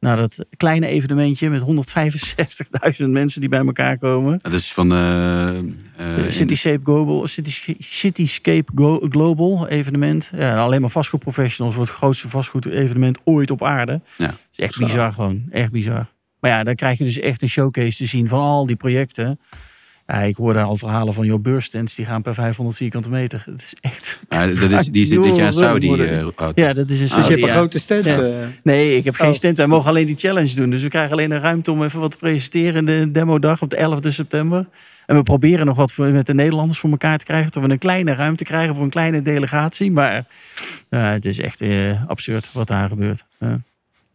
naar 0.00 0.16
dat 0.16 0.44
kleine 0.56 0.86
evenementje 0.86 1.50
met 1.50 1.60
165.000 1.60 3.06
mensen 3.20 3.40
die 3.40 3.50
bij 3.50 3.58
elkaar 3.66 3.98
komen. 3.98 4.38
Dat 4.42 4.52
is 4.52 4.72
van... 4.72 4.90
Cityscape 6.28 6.80
Global, 6.84 7.26
City, 7.28 7.74
Cityscape 7.78 8.72
Go- 8.74 9.00
Global 9.08 9.68
evenement. 9.68 10.30
Ja, 10.36 10.56
alleen 10.56 10.80
maar 10.80 10.90
vastgoedprofessionals 10.90 11.74
wordt 11.74 11.90
het 11.90 11.98
grootste 11.98 12.28
vastgoed-evenement 12.28 13.18
ooit 13.24 13.50
op 13.50 13.62
aarde. 13.64 14.00
Ja. 14.16 14.26
Het 14.26 14.36
is 14.52 14.58
echt 14.58 14.78
bizar 14.78 15.12
gewoon, 15.12 15.42
echt 15.50 15.70
bizar. 15.72 16.06
Maar 16.40 16.50
ja, 16.50 16.64
dan 16.64 16.74
krijg 16.74 16.98
je 16.98 17.04
dus 17.04 17.18
echt 17.18 17.42
een 17.42 17.48
showcase 17.48 17.96
te 17.96 18.06
zien 18.06 18.28
van 18.28 18.40
al 18.40 18.66
die 18.66 18.76
projecten. 18.76 19.40
Ja, 20.12 20.18
ik 20.20 20.36
hoorde 20.36 20.60
al 20.60 20.76
verhalen 20.76 21.14
van 21.14 21.26
jouw 21.26 21.38
beurstents, 21.38 21.94
die 21.94 22.04
gaan 22.06 22.22
per 22.22 22.34
500 22.34 22.76
vierkante 22.76 23.10
meter. 23.10 23.42
Het 23.50 23.60
is 23.60 23.72
echt... 23.80 24.18
Ja, 24.28 24.46
dat 24.46 24.70
is, 24.80 24.86
die 24.96 25.06
zit 25.06 25.22
dit 25.22 25.36
jaar 25.36 25.46
in 25.46 25.52
Saudi. 25.52 25.92
eh, 25.94 26.20
auto. 26.20 26.52
Ja, 26.54 26.72
dat 26.72 26.90
is 26.90 27.00
een 27.00 27.06
Dus 27.06 27.10
je 27.10 27.16
hebt 27.16 27.26
Saudi, 27.26 27.42
een 27.42 27.48
grote 27.48 27.78
stand. 27.78 28.04
Ja. 28.04 28.20
eh. 28.20 28.36
Nee, 28.62 28.96
ik 28.96 29.04
heb 29.04 29.14
geen 29.14 29.28
Oh. 29.28 29.34
stand. 29.34 29.56
Wij 29.56 29.66
mogen 29.66 29.88
alleen 29.88 30.06
die 30.06 30.16
challenge 30.16 30.54
doen. 30.54 30.70
Dus 30.70 30.82
we 30.82 30.88
krijgen 30.88 31.12
alleen 31.12 31.30
een 31.30 31.40
ruimte 31.40 31.70
om 31.70 31.82
even 31.82 32.00
wat 32.00 32.10
te 32.10 32.16
presenteren 32.16 32.74
in 32.74 32.84
de 32.84 33.10
demo-dag 33.10 33.62
op 33.62 33.70
de 33.70 33.76
11e 33.76 34.08
september. 34.12 34.66
En 35.06 35.16
we 35.16 35.22
proberen 35.22 35.66
nog 35.66 35.76
wat 35.76 35.92
voor- 35.92 36.06
met 36.06 36.26
de 36.26 36.34
Nederlanders 36.34 36.78
voor 36.78 36.90
elkaar 36.90 37.18
te 37.18 37.24
krijgen. 37.24 37.50
Dat 37.52 37.62
we 37.62 37.70
een 37.70 37.78
kleine 37.78 38.14
ruimte 38.14 38.44
krijgen 38.44 38.74
voor 38.74 38.84
een 38.84 38.90
kleine 38.90 39.22
delegatie. 39.22 39.90
Maar 39.90 40.24
het 40.88 41.24
is 41.24 41.38
echt 41.38 41.60
eh, 41.60 42.08
absurd 42.08 42.50
wat 42.52 42.66
daar 42.66 42.88
gebeurt. 42.88 43.24
Ja. 43.40 43.60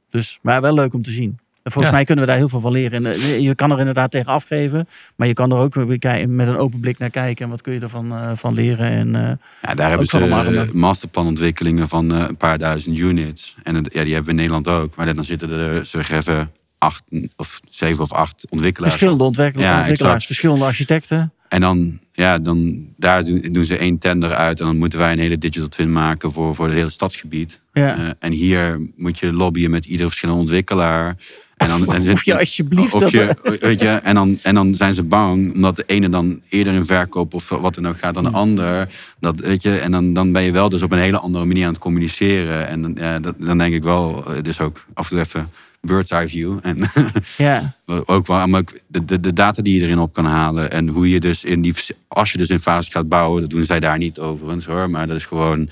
Dus, 0.10 0.39
maar 0.41 0.62
wel 0.62 0.73
leuk 0.73 0.93
om 0.93 1.01
te 1.01 1.12
zien. 1.12 1.39
En 1.67 1.73
volgens 1.73 1.86
Ja. 1.93 1.97
mij 1.99 2.06
kunnen 2.06 2.25
we 2.25 2.30
daar 2.32 2.39
heel 2.39 2.49
veel 2.49 2.60
van 2.60 2.71
leren. 2.71 3.06
En, 3.06 3.13
eh, 3.13 3.39
je 3.39 3.56
kan 3.56 3.71
er 3.71 3.80
inderdaad 3.80 4.12
tegen 4.12 4.32
afgeven. 4.32 4.88
Maar 5.15 5.27
je 5.27 5.34
kan 5.34 5.51
er 5.51 5.58
ook 5.58 5.73
weer 5.75 6.30
met 6.30 6.47
een 6.47 6.58
open 6.58 6.80
blik 6.80 6.97
naar 6.97 7.10
kijken. 7.10 7.45
En 7.45 7.51
wat 7.51 7.62
kun 7.62 7.73
je 7.73 7.80
ervan 7.80 8.12
eh, 8.12 8.32
van 8.36 8.53
leren. 8.53 8.89
En, 8.89 9.15
eh, 9.15 9.32
Ja, 9.62 9.75
daar 9.75 9.89
hebben 9.89 10.08
ze 10.08 10.69
masterplanontwikkelingen 10.73 11.88
van 11.89 12.13
eh, 12.13 12.25
een 12.27 12.38
paar 12.38 12.58
duizend 12.58 12.97
units. 12.97 13.56
En 13.63 13.75
ja, 13.75 13.82
die 14.03 14.13
hebben 14.13 14.23
we 14.23 14.30
in 14.30 14.36
Nederland 14.36 14.67
ook. 14.67 14.95
Maar 14.95 15.15
dan 15.15 15.23
zitten 15.23 15.49
er, 15.49 15.86
zeg 15.86 16.12
even, 16.12 16.51
acht 16.77 17.03
of 17.36 17.60
zeven 17.69 18.03
of 18.03 18.12
acht 18.12 18.45
ontwikkelaars. 18.49 18.93
verschillende 18.93 19.23
Ja, 19.23 19.27
ontwikkelaars, 19.30 19.89
exact. 19.89 20.25
verschillende 20.25 20.65
architecten. 20.65 21.32
En 21.47 21.62
dan, 21.62 21.99
ja, 22.12 22.39
dan 22.39 22.86
daar 22.97 23.23
doen, 23.25 23.65
ze 23.65 23.77
één 23.77 23.97
tender 23.97 24.34
uit. 24.36 24.60
En 24.60 24.65
dan 24.65 24.77
moeten 24.77 24.99
wij 24.99 25.12
een 25.12 25.19
hele 25.19 25.38
digital 25.38 25.67
twin 25.69 25.91
maken 25.91 26.32
voor, 26.32 26.56
voor 26.56 26.65
het 26.65 26.75
hele 26.75 26.89
stadsgebied. 26.89 27.60
Ja. 27.73 27.97
Eh, 27.97 28.10
en 28.19 28.32
hier 28.32 28.80
moet 28.95 29.19
je 29.19 29.34
lobbyen 29.34 29.71
met 29.71 29.86
ieder 29.86 30.06
verschillende 30.08 30.41
ontwikkelaar. 30.41 31.15
En 31.58 31.67
dan, 31.67 31.88
en 31.93 32.12
Of 32.12 32.24
je 32.26 32.38
alsjeblieft... 32.38 32.93
of 32.93 33.02
dat- 33.02 33.12
je, 33.12 33.58
weet 33.60 33.82
je, 33.82 33.88
en, 33.88 34.15
dan, 34.15 34.39
en 34.41 34.56
dan 34.56 34.76
zijn 34.76 34.93
ze 34.93 35.04
bang, 35.04 35.54
omdat 35.54 35.76
de 35.76 35.84
ene 35.86 36.10
dan 36.10 36.41
eerder 36.50 36.74
in 36.74 36.86
verkoop 36.86 37.34
of 37.34 37.50
wat 37.50 37.76
dan 37.76 37.88
ook 37.88 37.98
gaat 37.98 38.13
dan 38.13 38.24
de 38.24 38.30
ander. 38.30 38.88
Dat, 39.20 39.39
weet 39.39 39.62
je, 39.62 39.78
en 39.78 39.91
dan, 39.91 40.13
dan 40.13 40.32
ben 40.32 40.43
je 40.43 40.52
wel 40.52 40.70
dus 40.70 40.82
op 40.82 40.91
een 40.91 40.98
hele 41.00 41.20
andere 41.20 41.46
manier 41.46 41.65
aan 41.65 41.72
het 41.72 41.82
communiceren. 41.82 42.67
En 42.67 42.82
dan, 42.82 42.96
ja, 43.00 43.20
dat, 43.20 43.36
dan 43.38 43.58
denk 43.58 43.74
ik 43.74 43.84
wel, 43.84 44.24
eh, 44.28 44.43
dus 44.43 44.60
ook 44.60 44.86
af 44.93 45.04
en 45.04 45.10
toe 45.10 45.20
even 45.26 45.50
bird's 45.82 46.12
eye 46.12 46.28
view. 46.30 46.58
En 46.63 46.78
ja. 47.38 47.74
ook 48.06 48.28
wel, 48.28 48.48
maar 48.48 48.60
ook 48.60 48.72
de, 48.88 49.06
de, 49.06 49.20
de 49.20 49.34
data 49.34 49.62
die 49.62 49.80
je 49.80 49.86
erin 49.86 50.00
op 50.00 50.13
kan 50.13 50.26
halen. 50.26 50.72
En 50.72 50.88
hoe 50.88 51.10
je 51.10 51.20
dus 51.20 51.43
in 51.43 51.62
die, 51.62 51.74
als 52.08 52.32
je 52.32 52.38
dus 52.38 52.48
in 52.50 52.60
fases 52.60 52.91
gaat 52.91 53.10
bouwen, 53.10 53.41
dat 53.41 53.50
doen 53.50 53.65
zij 53.65 53.80
daar 53.80 53.98
niet 53.98 54.20
overigens 54.20 54.65
hoor. 54.65 54.89
Maar 54.89 55.08
dat 55.08 55.15
is 55.15 55.26
gewoon 55.26 55.70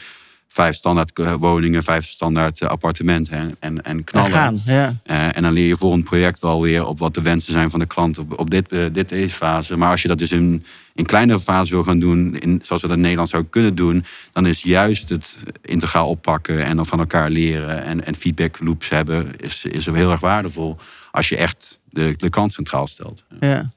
vijf 0.55 0.75
standaard 0.75 1.19
eh, 1.19 1.33
woningen, 1.33 1.83
vijf 1.83 2.05
standaard 2.05 2.61
eh, 2.61 2.69
appartementen 2.69 3.37
en, 3.37 3.55
en, 3.59 3.83
en 3.83 3.97
En 3.97 4.03
knallen. 4.03 4.31
gaan, 4.31 4.61
ja. 4.65 4.95
Eh, 5.03 5.35
en 5.37 5.43
dan 5.43 5.53
leer 5.53 5.67
je 5.67 5.75
voor 5.75 5.93
een 5.93 6.03
project 6.03 6.39
wel 6.39 6.61
weer 6.61 6.85
op 6.85 6.99
wat 6.99 7.13
de 7.13 7.21
wensen 7.21 7.53
zijn 7.53 7.69
van 7.69 7.79
de 7.79 7.85
klant 7.85 8.17
op, 8.17 8.39
op 8.39 8.49
dit, 8.49 8.69
dit 8.69 9.09
deze 9.09 9.35
fase. 9.35 9.75
Maar 9.77 9.89
als 9.91 10.01
je 10.01 10.07
dat 10.07 10.17
dus 10.17 10.31
in, 10.31 10.65
in 10.93 11.05
kleinere 11.05 11.39
fases 11.39 11.69
wil 11.69 11.83
gaan 11.83 11.99
doen, 11.99 12.35
in, 12.39 12.59
zoals 12.63 12.81
we 12.81 12.87
dat 12.87 12.95
in 12.95 13.01
Nederland 13.01 13.29
zouden 13.29 13.51
kunnen 13.51 13.75
doen, 13.75 14.05
dan 14.31 14.45
is 14.45 14.61
juist 14.61 15.09
het 15.09 15.37
integraal 15.61 16.09
oppakken 16.09 16.65
en 16.65 16.75
dan 16.75 16.85
van 16.85 16.99
elkaar 16.99 17.29
leren 17.29 17.83
en, 17.83 18.05
en 18.05 18.15
feedback 18.15 18.59
loops 18.59 18.89
hebben, 18.89 19.37
is, 19.37 19.65
is 19.65 19.85
heel 19.85 20.11
erg 20.11 20.19
waardevol. 20.19 20.77
Als 21.11 21.29
je 21.29 21.37
echt 21.37 21.79
de, 21.89 22.13
de 22.17 22.29
klant 22.29 22.53
centraal 22.53 22.87
stelt. 22.87 23.23
Ja. 23.39 23.73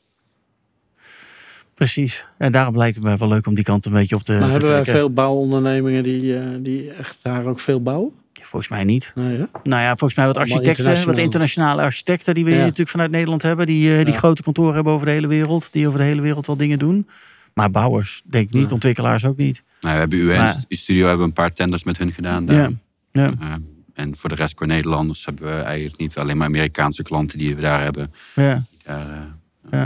Precies. 1.78 2.26
En 2.38 2.52
daarom 2.52 2.76
lijkt 2.76 2.94
het 2.94 3.04
mij 3.04 3.16
wel 3.16 3.28
leuk 3.28 3.46
om 3.46 3.54
die 3.54 3.64
kant 3.64 3.86
een 3.86 3.92
beetje 3.92 4.16
op 4.16 4.22
te, 4.22 4.32
Maar 4.32 4.40
te 4.40 4.46
hebben 4.50 4.62
wij 4.68 4.70
trekken. 4.82 4.94
veel 4.94 5.12
bouwondernemingen 5.12 6.02
die, 6.02 6.36
eh, 6.38 6.42
die 6.60 6.90
echt 6.92 7.16
daar 7.22 7.44
ook 7.46 7.60
veel 7.60 7.82
bouwen? 7.82 8.12
Volgens 8.42 8.68
mij 8.70 8.84
niet. 8.84 9.12
Nee? 9.14 9.36
Nou 9.62 9.82
ja, 9.82 9.88
volgens 9.88 10.14
mij 10.14 10.26
wat 10.26 10.36
architecten, 10.36 11.06
wat 11.06 11.18
internationale 11.18 11.82
architecten 11.82 12.34
die 12.34 12.44
we 12.44 12.50
Ja. 12.50 12.56
hier 12.56 12.64
natuurlijk 12.64 12.90
vanuit 12.90 13.10
Nederland 13.10 13.42
hebben. 13.42 13.66
Die, 13.66 13.96
eh, 13.98 14.04
die 14.04 14.12
Ja. 14.14 14.18
grote 14.18 14.42
kantoren 14.42 14.74
hebben 14.74 14.92
over 14.92 15.06
de 15.06 15.12
hele 15.12 15.26
wereld. 15.26 15.72
Die 15.72 15.86
over 15.86 15.98
de 15.98 16.04
hele 16.04 16.20
wereld 16.20 16.46
wel 16.46 16.56
dingen 16.56 16.78
doen. 16.78 17.08
Maar 17.54 17.70
bouwers, 17.70 18.22
denk 18.24 18.48
ik 18.48 18.54
niet. 18.54 18.66
Ja. 18.68 18.72
Ontwikkelaars 18.74 19.24
ook 19.24 19.36
niet. 19.36 19.62
Nou, 19.80 19.94
we 19.94 20.00
hebben 20.00 20.18
UN 20.18 20.36
Maar- 20.36 20.64
Studio 20.68 21.06
hebben 21.08 21.26
een 21.26 21.32
paar 21.32 21.52
tenders 21.52 21.84
met 21.84 21.98
hun 21.98 22.12
gedaan. 22.12 22.46
Daar. 22.46 22.56
Ja. 22.56 22.70
Ja. 23.10 23.30
Eh, 23.40 23.54
en 23.94 24.16
voor 24.16 24.28
de 24.28 24.34
rest 24.34 24.54
qua 24.54 24.66
Nederlanders 24.66 25.24
hebben 25.24 25.44
we 25.56 25.60
eigenlijk 25.62 25.98
niet 25.98 26.16
alleen 26.16 26.36
maar 26.36 26.46
Amerikaanse 26.46 27.02
klanten 27.02 27.38
die 27.38 27.54
we 27.56 27.60
daar 27.62 27.82
hebben. 27.82 28.12
Ja. 28.34 28.64
Daar, 28.84 29.28
eh, 29.70 29.82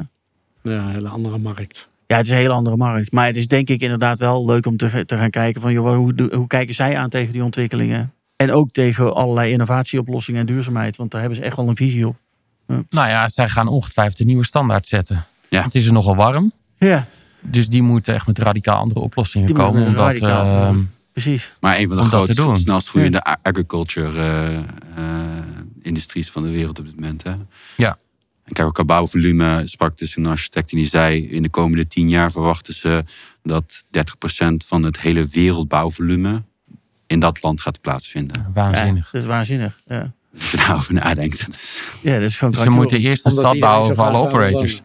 Ja, 0.63 0.71
een 0.73 0.89
hele 0.89 1.09
andere 1.09 1.39
markt. 1.39 1.89
ja, 2.07 2.17
het 2.17 2.27
is 2.27 2.33
een 2.33 2.39
hele 2.39 2.53
andere 2.53 2.77
markt. 2.77 3.13
Maar 3.13 3.27
het 3.27 3.37
is 3.37 3.47
denk 3.49 3.69
ik 3.69 3.81
inderdaad 3.81 4.19
wel 4.19 4.47
leuk 4.47 4.67
om 4.67 4.77
te, 4.77 5.05
te 5.07 5.17
gaan 5.17 5.31
kijken 5.31 5.61
van 5.61 5.73
joh, 5.73 5.97
hoe, 5.97 6.31
hoe 6.33 6.47
kijken 6.47 6.75
zij 6.75 6.97
aan 6.99 7.09
tegen 7.09 7.33
die 7.33 7.45
ontwikkelingen. 7.45 8.13
En 8.37 8.53
ook 8.53 8.71
tegen 8.71 9.15
allerlei 9.15 9.53
innovatieoplossingen 9.53 10.41
en 10.41 10.47
duurzaamheid. 10.47 10.97
Want 10.97 11.11
daar 11.11 11.21
hebben 11.21 11.39
ze 11.39 11.45
echt 11.45 11.57
wel 11.57 11.69
een 11.69 11.77
visie 11.77 12.07
op. 12.09 12.17
Nou 12.67 13.09
ja, 13.09 13.29
zij 13.29 13.49
gaan 13.49 13.69
ongetwijfeld 13.69 14.21
een 14.21 14.27
nieuwe 14.27 14.45
standaard 14.45 14.87
zetten. 14.87 15.25
Ja. 15.49 15.63
Het 15.63 15.75
is 15.75 15.87
er 15.87 15.93
nogal 15.93 16.17
warm. 16.17 16.53
Ja, 16.79 17.07
Dus 17.41 17.69
die 17.69 17.83
moeten 17.83 18.15
echt 18.15 18.27
met 18.27 18.39
radicaal 18.39 18.79
andere 18.79 19.01
oplossingen 19.01 19.47
Die 19.47 19.57
komen. 19.57 19.87
Omdat, 19.87 20.05
radicaal, 20.05 20.67
ehm, 20.67 20.81
precies. 21.13 21.53
Maar 21.61 21.79
een 21.79 21.89
van 21.89 21.97
de 21.97 22.03
grootste, 22.03 22.35
doen. 22.35 22.59
snelst 22.59 22.89
groeiende 22.89 23.23
agriculture 23.43 24.21
eh, 24.21 24.57
eh, 24.59 24.65
industries 25.83 26.31
van 26.31 26.43
de 26.43 26.51
wereld 26.51 26.79
op 26.79 26.87
dit 26.87 26.95
moment. 26.95 27.23
Hè? 27.23 27.33
Ja. 27.77 27.97
En 28.45 28.53
kijk, 28.53 28.69
ook 28.69 28.75
qua 28.75 28.85
bouwvolume 28.85 29.63
sprak 29.65 29.99
dus 29.99 30.17
een 30.17 30.27
architect 30.27 30.71
en 30.71 30.77
die 30.77 30.87
zei... 30.87 31.29
in 31.29 31.43
de 31.43 31.49
komende 31.49 31.87
tien 31.87 32.09
jaar 32.09 32.31
verwachten 32.31 32.75
ze 32.75 33.05
dat 33.43 33.85
30% 33.85 33.89
van 34.67 34.83
het 34.83 35.01
hele 35.01 35.27
wereldbouwvolume... 35.31 36.43
in 37.07 37.21
dat 37.21 37.43
land 37.43 37.61
gaat 37.61 37.81
plaatsvinden. 37.81 38.51
waanzinnig. 38.55 39.05
Ja, 39.05 39.11
dat 39.13 39.21
is 39.21 39.27
waanzinnig. 39.27 39.81
Ja, 39.87 40.13
Als 40.39 40.51
je 40.51 40.57
daarover 40.57 40.95
nadenkt. 40.95 41.47
ja 42.01 42.19
dat 42.19 42.29
is 42.29 42.37
gewoon 42.37 42.53
Dus 42.53 42.63
ze 42.63 42.71
moeten 42.71 43.01
eerst 43.01 43.25
een 43.25 43.33
stad 43.33 43.59
bouwen 43.59 43.95
voor 43.95 44.05
alle 44.05 44.19
operators. 44.19 44.83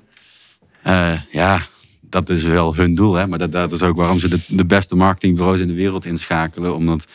Eh, 0.82 1.20
ja, 1.32 1.62
dat 2.02 2.30
is 2.30 2.44
wel 2.44 2.76
hun 2.76 2.96
doel. 2.96 3.14
Hè? 3.14 3.28
Maar 3.28 3.40
dat, 3.40 3.52
dat 3.52 3.72
is 3.72 3.82
ook 3.82 3.96
waarom 3.96 4.20
ze 4.20 4.28
de, 4.28 4.40
de 4.48 4.66
beste 4.66 4.96
marketingbureaus 4.96 5.60
in 5.60 5.68
de 5.68 5.74
wereld 5.74 6.06
inschakelen. 6.06 6.76
Omdat, 6.76 7.06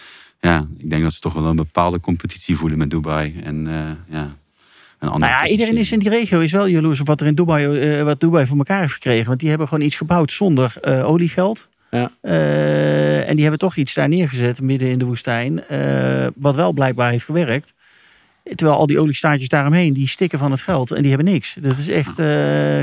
ja, 0.40 0.66
ik 0.78 0.90
denk 0.90 1.02
dat 1.02 1.12
ze 1.12 1.20
toch 1.20 1.32
wel 1.32 1.46
een 1.46 1.56
bepaalde 1.56 2.00
competitie 2.00 2.56
voelen 2.56 2.78
met 2.78 2.90
Dubai. 2.90 3.40
En 3.42 3.66
eh, 3.66 4.14
ja, 4.16 4.36
Nou 5.02 5.20
ja, 5.20 5.46
iedereen 5.46 5.76
is 5.76 5.92
in 5.92 5.98
die 5.98 6.08
regio 6.08 6.40
is 6.40 6.52
wel 6.52 6.66
jaloers 6.66 7.00
op 7.00 7.06
wat 7.06 7.20
er 7.20 7.26
in 7.26 7.34
Dubai, 7.34 7.80
eh, 7.80 8.02
wat 8.02 8.20
Dubai 8.20 8.46
voor 8.46 8.56
elkaar 8.56 8.80
heeft 8.80 8.92
gekregen. 8.92 9.26
Want 9.26 9.40
die 9.40 9.48
hebben 9.48 9.68
gewoon 9.68 9.84
iets 9.84 9.96
gebouwd 9.96 10.32
zonder 10.32 10.74
eh, 10.80 11.08
oliegeld. 11.08 11.68
Ja. 11.90 12.10
Eh, 12.20 13.28
en 13.28 13.32
die 13.32 13.42
hebben 13.42 13.58
toch 13.58 13.76
iets 13.76 13.94
daar 13.94 14.08
neergezet 14.08 14.60
midden 14.60 14.88
in 14.88 14.98
de 14.98 15.04
woestijn. 15.04 15.64
eh, 15.68 16.26
wat 16.34 16.54
wel 16.56 16.72
blijkbaar 16.72 17.10
heeft 17.10 17.24
gewerkt. 17.24 17.74
Terwijl 18.54 18.78
al 18.78 18.86
die 18.86 19.00
oliestaatjes 19.00 19.48
daaromheen, 19.48 19.92
die 19.92 20.08
stikken 20.08 20.38
van 20.38 20.50
het 20.50 20.60
geld. 20.60 20.90
En 20.90 21.00
die 21.02 21.12
hebben 21.12 21.32
niks. 21.32 21.56
Dat 21.60 21.78
is 21.78 21.88
echt 21.88 22.18
eh, 22.18 22.26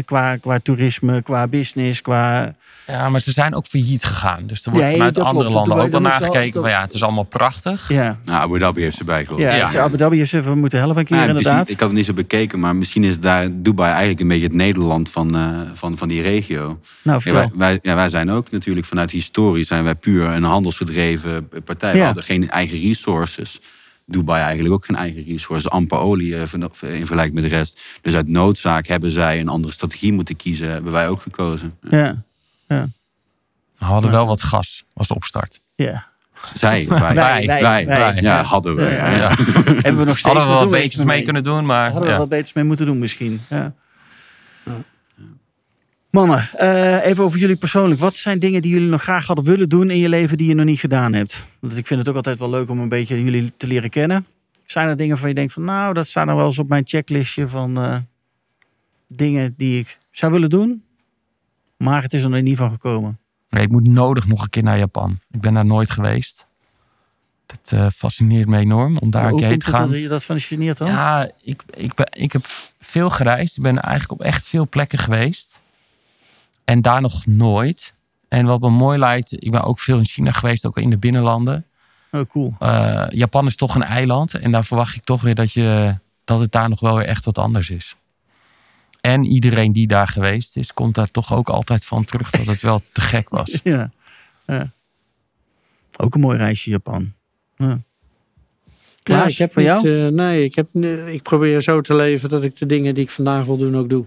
qua, 0.05 0.35
qua 0.35 0.59
toerisme, 0.59 1.21
qua 1.21 1.47
business, 1.47 2.01
qua... 2.01 2.55
Ja, 2.87 3.09
maar 3.09 3.19
ze 3.21 3.31
zijn 3.31 3.55
ook 3.55 3.65
failliet 3.65 4.03
gegaan. 4.03 4.43
Dus 4.47 4.65
er 4.65 4.71
wordt 4.71 4.85
Ja, 4.87 4.91
vanuit 4.91 5.17
andere 5.19 5.49
klopt. 5.49 5.53
landen 5.67 5.73
ook 5.85 5.91
wel 5.91 6.01
dat 6.01 6.01
naar 6.01 6.13
is 6.21 6.27
wel- 6.27 6.31
gekeken. 6.35 6.61
Van 6.61 6.69
ja, 6.69 6.81
het 6.81 6.93
is 6.93 7.03
allemaal 7.03 7.23
prachtig. 7.23 7.89
Ja, 7.89 8.19
Nou, 8.25 8.41
Abu 8.41 8.59
Dhabi 8.59 8.81
heeft 8.81 8.97
ze 8.97 9.03
bijgehoord. 9.03 9.41
ja, 9.41 9.53
Ja. 9.55 9.65
dus 9.65 9.75
Abu 9.75 9.97
Dhabi 9.97 10.17
heeft 10.17 10.33
even 10.33 10.57
moeten 10.59 10.79
helpen 10.79 10.97
een 10.97 11.05
keer 11.05 11.17
Ja, 11.17 11.25
inderdaad. 11.25 11.69
ik 11.69 11.79
had 11.79 11.87
het 11.87 11.97
niet 11.97 12.05
zo 12.05 12.13
bekeken, 12.13 12.59
maar 12.59 12.75
misschien 12.75 13.03
is 13.03 13.19
daar 13.19 13.47
Dubai 13.53 13.89
eigenlijk 13.89 14.19
een 14.21 14.27
beetje 14.27 14.43
het 14.43 14.53
Nederland 14.53 15.09
van, 15.09 15.35
eh, 15.35 15.59
van, 15.73 15.97
van 15.97 16.07
die 16.07 16.21
regio. 16.21 16.79
Nou, 17.03 17.21
Ja, 17.23 17.31
wij, 17.33 17.49
wij, 17.55 17.79
ja, 17.81 17.95
wij 17.95 18.09
zijn 18.09 18.31
ook 18.31 18.51
natuurlijk 18.51 18.85
vanuit 18.85 19.11
historie 19.11 19.63
zijn 19.63 19.83
wij 19.83 19.95
puur 19.95 20.25
een 20.25 20.43
handelsgedreven 20.43 21.49
partij. 21.65 21.93
We 21.93 22.01
hadden 22.03 22.23
geen 22.23 22.49
eigen 22.49 22.79
resources. 22.79 23.59
Dubai 24.09 24.41
eigenlijk 24.41 24.73
ook 24.73 24.85
geen 24.85 24.95
eigen 24.95 25.23
resources. 25.23 25.69
Amper 25.71 25.97
olie 25.97 26.37
eh, 26.37 26.43
van- 26.47 26.61
in 26.63 26.69
vergelijking 26.97 27.33
met 27.41 27.43
de 27.49 27.57
rest. 27.57 27.81
Dus 28.01 28.15
uit 28.15 28.27
noodzaak 28.27 28.87
hebben 28.87 29.11
zij 29.11 29.39
een 29.39 29.47
andere 29.47 29.73
strategie 29.73 30.13
moeten 30.13 30.35
kiezen. 30.35 30.69
Hebben 30.69 30.91
wij 30.91 31.07
ook 31.07 31.21
gekozen. 31.21 31.77
Ja, 31.89 32.23
We 32.67 32.85
hadden 33.77 34.11
wel 34.11 34.25
wat 34.27 34.41
gas 34.41 34.83
als 34.93 35.11
opstart. 35.11 35.59
ja. 35.75 36.07
Zij, 36.55 36.85
wij. 36.89 36.99
Wij, 36.99 37.13
wij, 37.13 37.45
Wij, 37.61 37.85
wij. 37.85 38.17
Ja, 38.21 38.41
hadden 38.43 38.75
we. 38.75 38.81
Ja. 38.81 39.09
ja. 39.09 39.17
Ja. 39.17 39.29
Hebben 39.85 39.97
we 39.97 40.03
nog 40.05 40.17
steeds 40.17 40.21
Hadden 40.35 40.43
we 40.43 40.49
wel 40.59 40.63
we 40.69 40.77
beters 40.77 40.95
mee 40.95 41.05
mee. 41.05 41.23
kunnen 41.23 41.43
doen, 41.43 41.65
maar 41.65 41.83
Hadden 41.85 42.03
we 42.07 42.09
ja. 42.13 42.17
wat 42.17 42.29
beters 42.29 42.53
mee 42.53 42.63
moeten 42.63 42.85
doen 42.85 42.99
misschien. 42.99 43.41
Ja. 43.49 43.73
Mannen, 46.09 46.49
eh, 46.53 47.05
even 47.05 47.23
over 47.23 47.39
jullie 47.39 47.55
persoonlijk. 47.55 47.99
Wat 47.99 48.17
zijn 48.17 48.39
dingen 48.39 48.61
die 48.61 48.71
jullie 48.71 48.89
nog 48.89 49.01
graag 49.01 49.25
hadden 49.25 49.45
willen 49.45 49.69
doen 49.69 49.89
in 49.89 49.97
je 49.97 50.09
leven 50.09 50.37
die 50.37 50.47
je 50.47 50.53
nog 50.53 50.65
niet 50.65 50.79
gedaan 50.79 51.13
hebt? 51.13 51.45
Want 51.59 51.77
ik 51.77 51.87
vind 51.87 51.99
het 51.99 52.09
ook 52.09 52.15
altijd 52.15 52.39
wel 52.39 52.49
leuk 52.49 52.69
om 52.69 52.79
een 52.79 52.89
beetje 52.89 53.23
jullie 53.23 53.51
te 53.57 53.67
leren 53.67 53.89
kennen. 53.89 54.25
Zijn 54.65 54.87
er 54.87 54.95
dingen 54.95 55.11
waarvan 55.11 55.29
je 55.29 55.35
denkt 55.35 55.53
van 55.53 55.63
nou, 55.63 55.93
dat 55.93 56.07
staat 56.07 56.25
nog 56.25 56.35
wel 56.35 56.45
eens 56.45 56.59
op 56.59 56.69
mijn 56.69 56.87
checklistje 56.87 57.47
van 57.47 57.77
eh, 57.77 57.97
dingen 59.07 59.53
die 59.57 59.79
ik 59.79 59.97
zou 60.11 60.31
willen 60.31 60.49
doen. 60.49 60.83
Maar 61.77 62.01
het 62.01 62.13
is 62.13 62.23
er 62.23 62.29
nog 62.29 62.41
niet 62.41 62.57
van 62.57 62.71
gekomen. 62.71 63.19
Nee, 63.49 63.63
ik 63.63 63.71
moet 63.71 63.87
nodig 63.87 64.27
nog 64.27 64.43
een 64.43 64.49
keer 64.49 64.63
naar 64.63 64.77
Japan. 64.77 65.19
Ik 65.31 65.41
ben 65.41 65.53
daar 65.53 65.65
nooit 65.65 65.91
geweest. 65.91 66.47
Dat 67.45 67.79
eh, 67.79 67.87
fascineert 67.95 68.47
me 68.47 68.57
enorm 68.57 68.97
om 68.97 69.09
daar 69.09 69.23
een 69.23 69.29
Hoe 69.29 69.39
keer 69.39 69.59
te 69.59 69.65
gaan. 69.65 69.89
dat 69.89 69.99
je 69.99 70.07
dat 70.07 70.23
fascineert 70.23 70.77
dan? 70.77 70.87
Ja, 70.87 71.31
ik, 71.41 71.63
ik, 71.69 71.93
ben, 71.93 72.07
ik 72.09 72.31
heb 72.31 72.47
veel 72.79 73.09
gereisd. 73.09 73.57
Ik 73.57 73.63
ben 73.63 73.79
eigenlijk 73.79 74.21
op 74.21 74.27
echt 74.27 74.47
veel 74.47 74.67
plekken 74.69 74.99
geweest. 74.99 75.59
En 76.69 76.81
daar 76.81 77.01
nog 77.01 77.25
nooit. 77.25 77.93
En 78.27 78.45
wat 78.45 78.61
me 78.61 78.69
mooi 78.69 78.99
lijkt, 78.99 79.43
ik 79.43 79.51
ben 79.51 79.63
ook 79.63 79.79
veel 79.79 79.97
in 79.97 80.05
China 80.05 80.31
geweest, 80.31 80.65
ook 80.65 80.77
in 80.77 80.89
de 80.89 80.97
binnenlanden. 80.97 81.65
Oh, 82.11 82.21
cool. 82.27 82.55
Eh, 82.59 83.05
Japan 83.09 83.45
is 83.45 83.55
toch 83.55 83.75
een 83.75 83.83
eiland. 83.83 84.33
En 84.33 84.51
daar 84.51 84.65
verwacht 84.65 84.95
ik 84.95 85.03
toch 85.03 85.21
weer 85.21 85.35
dat, 85.35 85.51
je, 85.51 85.95
dat 86.23 86.39
het 86.39 86.51
daar 86.51 86.69
nog 86.69 86.79
wel 86.79 86.95
weer 86.95 87.05
echt 87.05 87.25
wat 87.25 87.37
anders 87.37 87.69
is. 87.69 87.95
En 89.01 89.25
iedereen 89.25 89.73
die 89.73 89.87
daar 89.87 90.07
geweest 90.07 90.57
is, 90.57 90.73
komt 90.73 90.95
daar 90.95 91.11
toch 91.11 91.33
ook 91.33 91.49
altijd 91.49 91.85
van 91.85 92.05
terug 92.05 92.29
dat 92.29 92.45
het 92.45 92.61
wel 92.61 92.81
te 92.93 93.01
gek 93.01 93.29
was. 93.29 93.59
Ja. 93.63 93.91
ja. 94.45 94.71
Ook 95.97 96.15
een 96.15 96.21
mooi 96.21 96.37
reisje 96.37 96.69
Japan. 96.69 97.13
Ja. 97.55 97.79
Klaas, 99.03 99.21
Ja, 99.21 99.27
ik 99.27 99.37
heb 99.37 99.51
voor 99.51 99.61
niet, 99.61 99.71
jou? 99.71 100.05
eh, 100.05 100.11
nee, 100.11 100.43
ik, 100.43 100.55
heb, 100.55 100.75
ik 101.07 101.21
probeer 101.21 101.61
zo 101.61 101.81
te 101.81 101.95
leven 101.95 102.29
dat 102.29 102.43
ik 102.43 102.57
de 102.57 102.65
dingen 102.65 102.93
die 102.93 103.03
ik 103.03 103.09
vandaag 103.09 103.45
wil 103.45 103.57
doen 103.57 103.77
ook 103.77 103.89
doe. 103.89 104.05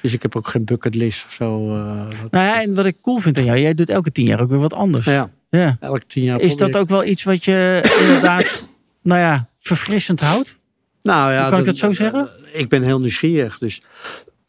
Dus 0.00 0.12
ik 0.12 0.22
heb 0.22 0.36
ook 0.36 0.48
geen 0.48 0.64
bucketlist 0.64 1.24
of 1.24 1.32
zo. 1.32 1.68
eh, 1.76 1.82
Nou 2.30 2.44
ja, 2.44 2.62
en 2.62 2.74
wat 2.74 2.86
ik 2.86 2.96
cool 3.02 3.18
vind 3.18 3.38
aan 3.38 3.44
jou, 3.44 3.58
jij 3.58 3.74
doet 3.74 3.88
elke 3.88 4.12
tien 4.12 4.24
jaar 4.26 4.40
ook 4.40 4.50
weer 4.50 4.58
wat 4.58 4.72
anders. 4.74 5.06
ja, 5.06 5.30
Ja. 5.50 5.76
elke 5.80 6.06
tien 6.06 6.24
jaar 6.24 6.40
Is 6.40 6.56
dat 6.56 6.76
ook 6.76 6.88
wel 6.88 7.04
iets 7.04 7.24
wat 7.24 7.44
je 7.44 7.80
inderdaad, 8.00 8.68
nou 9.02 9.20
ja, 9.20 9.48
verfrissend 9.58 10.20
houdt? 10.20 10.58
Nou 11.02 11.32
ja, 11.32 11.40
Hoe 11.40 11.50
kan 11.50 11.58
ik 11.58 11.64
dat- 11.64 11.74
het 11.74 11.84
zo 11.84 11.92
zeggen? 12.04 12.28
Ik 12.52 12.68
ben 12.68 12.82
heel 12.82 13.00
nieuwsgierig. 13.00 13.58
Dus 13.58 13.82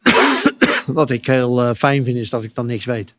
wat 0.86 1.10
ik 1.10 1.26
heel 1.26 1.62
eh, 1.62 1.70
fijn 1.76 2.04
vind 2.04 2.18
is 2.18 2.30
dat 2.30 2.44
ik 2.44 2.56
dan 2.56 2.66
niks 2.66 2.86
weet. 2.86 3.14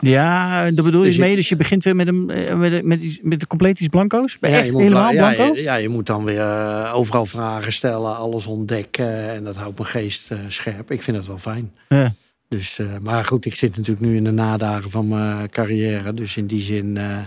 Ja, 0.00 0.62
daar 0.70 0.84
bedoel 0.84 1.00
je 1.00 1.06
Dus 1.06 1.14
je- 1.16 1.20
mee. 1.22 1.36
Dus 1.36 1.48
je 1.48 1.56
begint 1.56 1.84
weer 1.84 1.96
met, 1.96 2.08
een, 2.08 2.30
eh, 2.30 2.54
met, 2.56 2.82
met, 2.84 3.18
met 3.22 3.40
de 3.40 3.46
compleet 3.46 3.80
iets 3.80 3.88
blanco's? 3.88 4.36
Ja, 4.40 4.48
Echt 4.48 4.72
helemaal 4.72 5.10
bla- 5.10 5.32
blanco? 5.34 5.54
Ja, 5.54 5.60
ja, 5.62 5.74
je 5.74 5.88
moet 5.88 6.06
dan 6.06 6.24
weer 6.24 6.40
eh, 6.40 6.92
overal 6.94 7.26
vragen 7.26 7.72
stellen, 7.72 8.16
alles 8.16 8.46
ontdekken. 8.46 9.30
En 9.30 9.44
dat 9.44 9.56
houdt 9.56 9.78
mijn 9.78 9.90
geest 9.90 10.30
eh, 10.30 10.38
scherp. 10.48 10.90
Ik 10.90 11.02
vind 11.02 11.16
het 11.16 11.26
wel 11.26 11.38
fijn. 11.38 11.72
Ja. 11.88 12.12
Dus, 12.48 12.78
eh, 12.78 12.86
maar 13.02 13.24
goed, 13.24 13.44
ik 13.44 13.54
zit 13.54 13.76
natuurlijk 13.76 14.06
nu 14.06 14.16
in 14.16 14.24
de 14.24 14.30
nadagen 14.30 14.90
van 14.90 15.08
mijn 15.08 15.50
carrière. 15.50 16.14
Dus 16.14 16.36
in 16.36 16.46
die 16.46 16.62
zin. 16.62 16.96
eh, 16.96 17.18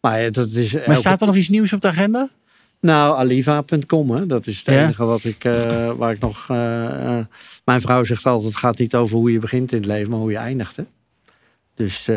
maar 0.00 0.32
dat 0.32 0.50
is. 0.50 0.76
Maar 0.86 0.96
staat 0.96 1.20
er 1.20 1.26
nog 1.26 1.36
iets 1.36 1.48
nieuws 1.48 1.72
op 1.72 1.80
de 1.80 1.88
agenda? 1.88 2.28
Nou, 2.80 3.16
aliva.com, 3.18 4.28
dat 4.28 4.46
is 4.46 4.56
het 4.58 4.66
Ja. 4.74 4.82
enige 4.82 5.04
wat 5.04 5.24
ik, 5.24 5.44
eh, 5.44 5.90
waar 5.96 6.12
ik 6.12 6.20
nog. 6.20 6.46
eh, 6.50 7.18
eh, 7.18 7.24
mijn 7.64 7.80
vrouw 7.80 8.04
zegt 8.04 8.26
altijd: 8.26 8.48
het 8.52 8.60
gaat 8.60 8.78
niet 8.78 8.94
over 8.94 9.16
hoe 9.16 9.32
je 9.32 9.38
begint 9.38 9.72
in 9.72 9.78
het 9.78 9.86
leven, 9.86 10.10
maar 10.10 10.18
hoe 10.18 10.30
je 10.30 10.36
eindigt. 10.36 10.76
Hè? 10.76 10.82
Dus 11.78 12.08
eh, 12.08 12.16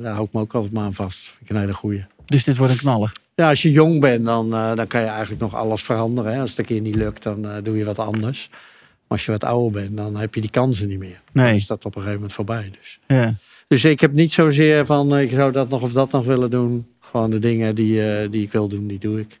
daar 0.00 0.12
hou 0.12 0.24
ik 0.26 0.32
me 0.32 0.40
ook 0.40 0.54
altijd 0.54 0.72
maar 0.72 0.84
aan 0.84 0.94
vast. 0.94 1.18
Vind 1.28 1.40
ik 1.40 1.48
een 1.50 1.56
hele 1.56 1.74
goeie. 1.74 2.04
Dus 2.24 2.44
dit 2.44 2.56
wordt 2.56 2.72
een 2.72 2.78
knaller. 2.78 3.12
Ja, 3.34 3.48
als 3.48 3.62
je 3.62 3.70
jong 3.70 4.00
bent, 4.00 4.24
dan, 4.24 4.54
eh, 4.54 4.74
dan 4.76 4.86
kan 4.86 5.00
je 5.00 5.06
eigenlijk 5.06 5.40
nog 5.40 5.54
alles 5.54 5.82
veranderen. 5.82 6.32
Hè? 6.34 6.40
Als 6.40 6.50
het 6.50 6.58
een 6.58 6.64
keer 6.64 6.80
niet 6.80 6.94
lukt, 6.96 7.22
dan 7.22 7.48
eh, 7.48 7.62
doe 7.62 7.76
je 7.76 7.84
wat 7.84 7.98
anders. 7.98 8.48
Maar 8.50 9.18
als 9.18 9.24
je 9.26 9.32
wat 9.32 9.44
ouder 9.44 9.82
bent, 9.82 9.96
dan 9.96 10.16
heb 10.16 10.34
je 10.34 10.40
die 10.40 10.50
kansen 10.50 10.88
niet 10.88 10.98
meer. 10.98 11.20
Dan 11.32 11.44
Nee. 11.44 11.56
is 11.56 11.66
dat 11.66 11.78
op 11.78 11.84
een 11.84 11.92
gegeven 11.92 12.14
moment 12.14 12.32
voorbij. 12.32 12.70
Dus, 12.80 12.98
Ja. 13.06 13.34
dus 13.68 13.84
ik 13.84 14.00
heb 14.00 14.12
niet 14.12 14.32
zozeer 14.32 14.86
van, 14.86 15.18
ik 15.18 15.30
zou 15.30 15.52
dat 15.52 15.68
nog 15.68 15.82
of 15.82 15.92
dat 15.92 16.10
nog 16.10 16.24
willen 16.24 16.50
doen. 16.50 16.86
Gewoon 17.00 17.30
de 17.30 17.38
dingen 17.38 17.74
die, 17.74 18.12
eh, 18.12 18.30
die 18.30 18.42
ik 18.42 18.52
wil 18.52 18.68
doen, 18.68 18.86
die 18.86 18.98
doe 18.98 19.20
ik. 19.20 19.40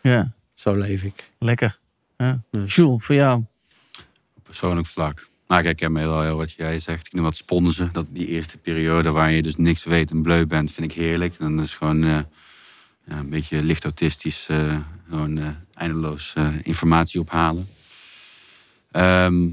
ja, 0.00 0.32
Zo 0.54 0.74
leef 0.74 1.02
ik. 1.02 1.30
lekker. 1.38 1.78
Ja. 2.16 2.40
Dus- 2.50 2.74
Jules, 2.74 3.04
voor 3.04 3.14
jou? 3.14 3.38
Op 4.36 4.42
persoonlijk 4.44 4.86
vlak. 4.86 5.27
Nou, 5.48 5.62
kijk, 5.62 5.74
ik 5.74 5.80
heb 5.80 5.90
me 5.90 6.00
heel, 6.00 6.20
heel 6.20 6.36
wat 6.36 6.52
jij 6.52 6.78
zegt. 6.78 7.06
Ik 7.06 7.12
noem 7.12 7.24
dat 7.24 7.36
sponsen. 7.36 7.90
Dat 7.92 8.06
die 8.08 8.26
eerste 8.26 8.58
periode 8.58 9.10
waar 9.10 9.30
je 9.30 9.42
dus 9.42 9.56
niks 9.56 9.84
weet 9.84 10.10
en 10.10 10.22
bleu 10.22 10.46
bent, 10.46 10.72
vind 10.72 10.90
ik 10.90 10.96
heerlijk. 10.96 11.38
Dan 11.38 11.62
is 11.62 11.74
gewoon 11.74 12.04
eh, 12.04 12.18
ja, 13.06 13.18
een 13.18 13.28
beetje 13.28 13.62
licht 13.62 13.84
autistisch, 13.84 14.46
eh, 14.48 14.76
gewoon 15.08 15.38
eh, 15.38 15.46
eindeloos 15.74 16.34
informatie 16.62 17.20
ophalen. 17.20 17.68
Ehm, 18.90 19.48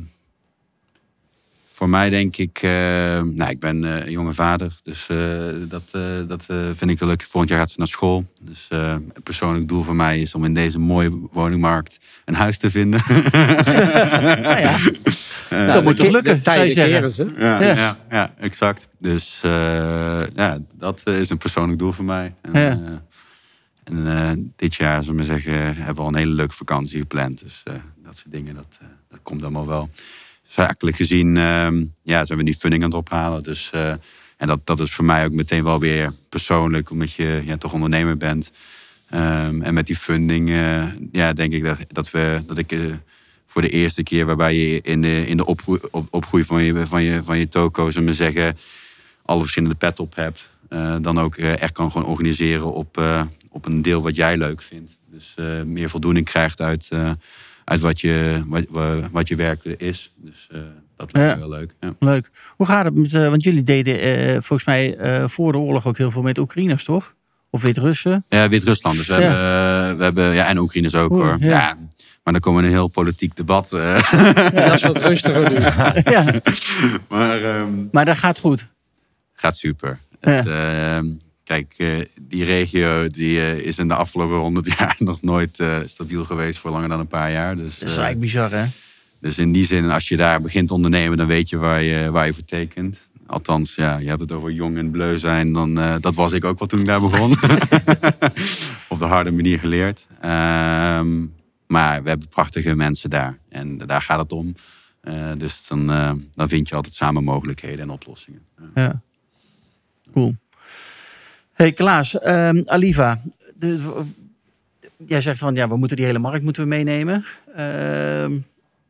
voor 1.72 1.90
mij 1.90 2.10
denk 2.10 2.38
ik, 2.38 2.60
nou, 2.62 3.50
ik 3.50 3.60
ben 3.60 3.84
een 3.84 4.12
jonge 4.12 4.34
vader, 4.34 4.80
dus 4.84 5.08
dat, 5.68 5.92
dat 6.28 6.46
vind 6.78 6.90
ik 6.90 7.00
wel 7.00 7.10
leuk. 7.10 7.22
Volgend 7.22 7.50
jaar 7.50 7.60
gaat 7.60 7.70
ze 7.72 7.76
naar 7.78 7.88
school. 7.88 8.26
Dus 8.42 8.66
een 8.70 9.14
persoonlijk 9.24 9.68
doel 9.68 9.84
voor 9.84 9.96
mij 9.96 10.20
is 10.20 10.36
om 10.36 10.46
in 10.46 10.54
deze 10.54 10.80
mooie 10.80 11.28
woningmarkt 11.32 12.00
een 12.26 12.36
huis 12.36 12.58
te 12.58 12.72
vinden. 12.72 13.02
Nou 14.42 14.60
ja, 14.60 14.78
dat 15.50 15.84
moet 15.84 15.98
toch 15.98 16.10
lukken, 16.12 16.36
de 16.36 16.52
zou 16.52 16.64
je 16.66 16.72
zeggen. 16.72 17.12
ze. 17.12 17.34
Ja, 17.38 17.62
Ja. 17.62 17.74
ja. 17.76 17.98
ja, 18.10 18.34
exact. 18.40 18.88
Dus 19.00 19.40
eh, 19.44 19.52
ja, 20.36 20.58
dat 20.74 21.02
eh, 21.04 21.20
is 21.20 21.30
een 21.30 21.38
persoonlijk 21.38 21.80
doel 21.80 21.92
voor 21.92 22.06
mij. 22.06 22.34
En, 22.42 22.52
Ja. 22.62 22.70
eh, 22.70 22.78
en 23.84 24.18
eh, 24.18 24.32
dit 24.56 24.76
jaar, 24.76 25.04
zullen 25.04 25.22
we 25.22 25.28
maar 25.28 25.40
zeggen, 25.40 25.76
hebben 25.76 25.96
we 25.96 26.02
al 26.02 26.08
een 26.08 26.16
hele 26.16 26.34
leuke 26.34 26.54
vakantie 26.56 27.00
gepland. 27.00 27.40
Dus 27.44 27.62
eh, 27.64 27.74
dat 28.04 28.18
soort 28.18 28.32
dingen, 28.32 28.56
dat, 28.56 28.78
eh, 28.82 28.88
dat 29.10 29.20
komt 29.24 29.42
allemaal 29.42 29.68
wel. 29.68 29.90
Zakelijk 30.48 30.98
gezien 30.98 31.38
ehm, 31.38 31.84
ja, 32.04 32.26
zijn 32.26 32.38
we 32.40 32.44
die 32.46 32.56
funding 32.58 32.84
aan 32.84 32.90
het 32.90 32.98
ophalen. 33.00 33.44
Dus, 33.44 33.70
eh, 33.74 33.90
en 34.38 34.48
dat, 34.48 34.60
dat 34.64 34.80
is 34.80 34.92
voor 34.94 35.06
mij 35.06 35.26
ook 35.26 35.32
meteen 35.32 35.64
wel 35.64 35.80
weer 35.80 36.14
persoonlijk, 36.30 36.90
omdat 36.90 37.14
je 37.14 37.42
ja, 37.46 37.58
toch 37.58 37.74
ondernemer 37.74 38.18
bent. 38.18 38.52
Ehm, 39.10 39.62
en 39.62 39.74
met 39.74 39.88
die 39.88 39.96
funding, 39.96 40.50
eh, 40.50 40.84
ja, 41.12 41.34
denk 41.34 41.54
ik 41.54 41.64
dat, 41.64 41.78
dat, 41.88 42.12
we, 42.12 42.44
dat 42.48 42.58
ik 42.58 42.72
eh, 42.72 42.80
voor 43.48 43.62
de 43.62 43.70
eerste 43.70 44.04
keer 44.04 44.26
waarbij 44.26 44.56
je 44.56 44.82
in 44.82 45.02
de, 45.02 45.26
in 45.28 45.38
de 45.38 45.46
opgroei, 45.46 45.80
op, 45.92 46.08
opgroei 46.12 46.44
van 46.44 46.64
je, 46.64 46.88
van 46.88 47.04
je, 47.04 47.22
van 47.24 47.38
je 47.38 47.50
toko, 47.50 47.92
zullen 47.92 48.08
we 48.08 48.14
zeggen, 48.14 48.58
alle 49.26 49.40
verschillende 49.42 49.76
pet 49.76 50.00
op 50.00 50.16
hebt. 50.16 50.50
eh, 50.70 50.96
dan 51.02 51.20
ook 51.20 51.36
eh, 51.36 51.62
echt 51.62 51.72
kan 51.72 51.92
gewoon 51.92 52.08
organiseren 52.08 52.74
op, 52.74 52.98
eh, 52.98 53.22
op 53.50 53.66
een 53.66 53.82
deel 53.82 54.02
wat 54.02 54.16
jij 54.16 54.38
leuk 54.38 54.62
vindt. 54.62 54.98
Dus 55.12 55.36
meer 55.66 55.90
voldoening 55.90 56.26
krijgt 56.26 56.62
uit, 56.62 56.90
uit 57.66 57.80
wat, 57.80 58.02
je, 58.02 58.44
wat, 58.48 58.64
wa- 58.70 59.10
wat 59.12 59.28
je 59.28 59.36
werk 59.36 59.64
is. 59.64 60.12
Dus 60.18 60.48
dat 60.98 61.14
lijkt 61.14 61.34
me 61.34 61.40
wel 61.50 61.58
leuk. 61.60 61.76
Ja. 61.80 61.96
Leuk. 62.00 62.30
Hoe 62.56 62.66
gaat 62.66 62.86
het 62.86 62.96
met, 62.96 63.12
want 63.12 63.44
jullie 63.44 63.64
deden 63.64 64.44
volgens 64.44 64.66
mij 64.68 64.96
voor 65.30 65.52
de 65.52 65.58
oorlog 65.58 65.88
ook 65.88 65.98
heel 65.98 66.12
veel 66.12 66.22
met 66.22 66.38
Oekraïners, 66.38 66.84
toch? 66.84 67.16
Of 67.50 67.62
Wit-Russen? 67.62 68.26
Ja, 68.30 68.50
Wit-Rusland. 68.50 68.98
Dus 68.98 69.08
we, 69.08 69.14
Ja. 69.14 69.20
hebben, 69.20 69.98
we 69.98 70.04
hebben, 70.04 70.34
ja, 70.34 70.46
en 70.48 70.58
Oekraïners 70.58 70.96
ook 70.96 71.12
Oeh, 71.12 71.22
hoor. 71.30 71.38
ja. 71.40 71.48
Ja. 71.48 71.78
Maar 72.26 72.34
dan 72.34 72.42
komen 72.44 72.62
we 72.62 72.68
in 72.68 72.74
een 72.74 72.80
heel 72.80 72.88
politiek 72.90 73.36
debat. 73.36 73.74
eh. 73.74 74.00
Ja, 74.12 74.52
dat 74.52 74.74
is 74.74 74.82
wat 74.84 74.98
rustiger 74.98 75.50
nu. 75.52 75.60
ja, 76.14 76.26
maar 77.10 77.44
ehm, 77.44 77.70
maar 77.92 78.06
dat 78.06 78.18
gaat 78.18 78.40
goed. 78.40 78.68
gaat 79.34 79.58
super. 79.58 80.00
Ja. 80.22 80.32
Het, 80.32 80.48
ehm, 80.48 81.06
kijk, 81.44 81.74
eh, 81.78 81.88
die 82.22 82.44
regio 82.44 83.08
die, 83.08 83.40
eh, 83.40 83.58
is 83.58 83.78
in 83.78 83.88
de 83.88 83.94
afgelopen 83.94 84.38
honderd 84.38 84.66
jaar 84.78 84.96
nog 85.00 85.22
nooit 85.22 85.60
eh, 85.60 85.78
stabiel 85.86 86.24
geweest 86.26 86.60
voor 86.60 86.72
langer 86.72 86.90
dan 86.90 87.00
een 87.00 87.08
paar 87.08 87.32
jaar. 87.32 87.56
Dus, 87.56 87.80
Dat 87.80 87.90
is 87.90 87.98
eigenlijk 87.98 88.20
bizar, 88.20 88.52
hè? 88.52 88.66
dus 89.20 89.38
in 89.38 89.52
die 89.52 89.66
zin, 89.66 89.90
als 89.92 90.08
je 90.08 90.18
daar 90.18 90.42
begint 90.42 90.68
te 90.68 90.74
ondernemen, 90.74 91.18
dan 91.18 91.28
weet 91.28 91.50
je 91.50 91.58
waar 91.58 91.82
je, 91.82 92.12
waar 92.12 92.26
je 92.26 92.34
voor 92.34 92.46
tekent. 92.46 93.00
Althans, 93.28 93.76
ja, 93.76 93.98
je 93.98 94.08
hebt 94.08 94.20
het 94.20 94.32
over 94.32 94.52
jong 94.52 94.78
en 94.78 94.92
bleu 94.92 95.18
zijn. 95.18 95.54
Dan, 95.54 95.80
eh, 95.80 95.96
dat 96.00 96.16
was 96.16 96.32
ik 96.32 96.46
ook 96.46 96.60
wel 96.60 96.68
toen 96.68 96.80
ik 96.80 96.86
daar 96.86 97.02
begon. 97.02 97.32
Op 98.90 99.00
de 99.00 99.06
harde 99.06 99.32
manier 99.32 99.60
geleerd. 99.60 100.06
Ehm, 100.22 101.08
maar 101.76 102.04
we 102.04 102.10
hebben 102.10 102.28
prachtige 102.28 102.76
mensen 102.76 103.10
daar. 103.10 103.38
En 103.50 103.78
daar 103.78 104.02
gaat 104.02 104.20
het 104.20 104.32
om. 104.32 104.56
Eh, 105.02 105.32
dus 105.38 105.68
dan, 105.68 105.92
eh, 105.92 106.12
dan 106.34 106.48
vind 106.48 106.70
je 106.70 106.76
altijd 106.76 106.94
samen 106.94 107.24
mogelijkheden 107.24 107.80
en 107.80 107.90
oplossingen. 107.90 108.42
Ja. 108.76 108.82
Ja. 108.84 109.02
Cool. 110.12 110.36
Hey 111.54 111.72
Klaas, 111.72 112.20
ehm, 112.20 112.62
Aliva. 112.66 113.22
De, 113.56 114.04
jij 114.98 115.22
zegt 115.22 115.40
van 115.40 115.56
ja, 115.56 115.68
we 115.68 115.78
moeten 115.78 115.98
die 115.98 116.06
hele 116.06 116.20
markt 116.20 116.44
moeten 116.44 116.64
we 116.64 116.70
meenemen. 116.70 117.26
Ehm, 117.56 118.32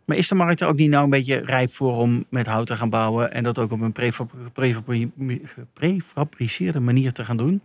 maar 0.06 0.18
is 0.18 0.28
de 0.28 0.36
markt 0.36 0.62
er 0.62 0.68
ook 0.68 0.78
niet 0.78 0.90
nou 0.90 1.04
een 1.04 1.10
beetje 1.10 1.38
rijp 1.38 1.72
voor 1.72 1.98
om 1.98 2.26
met 2.30 2.46
hout 2.48 2.68
te 2.68 2.76
gaan 2.76 2.90
bouwen 2.90 3.34
en 3.34 3.44
dat 3.44 3.60
ook 3.60 3.72
op 3.72 3.82
een 3.82 3.92
prefab- 3.92 4.36
prefabri- 4.54 5.12
geprefabriceerde 5.44 6.80
manier 6.80 7.12
te 7.12 7.26
gaan 7.26 7.38
doen? 7.38 7.62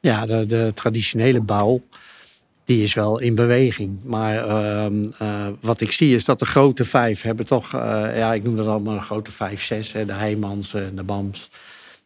Ja, 0.00 0.26
de, 0.26 0.46
de 0.46 0.70
traditionele 0.74 1.40
bouw, 1.40 1.82
die 2.64 2.82
is 2.82 2.94
wel 2.94 3.20
in 3.20 3.34
beweging. 3.34 3.98
Maar 4.02 4.48
ehm, 4.48 5.04
eh, 5.18 5.46
wat 5.60 5.80
ik 5.80 5.92
zie 5.92 6.14
is 6.14 6.24
dat 6.24 6.38
de 6.38 6.46
grote 6.46 6.84
vijf 6.84 7.22
hebben 7.22 7.46
toch, 7.46 7.74
eh, 7.74 8.16
ja, 8.16 8.32
ik 8.32 8.42
noem 8.42 8.56
dat 8.56 8.66
allemaal 8.66 8.94
een 8.94 9.02
grote 9.02 9.30
vijf, 9.30 9.62
zes, 9.62 9.92
hè, 9.92 10.04
de 10.04 10.12
Heijmans 10.12 10.74
en 10.74 10.96
de 10.96 11.02
Bams. 11.02 11.50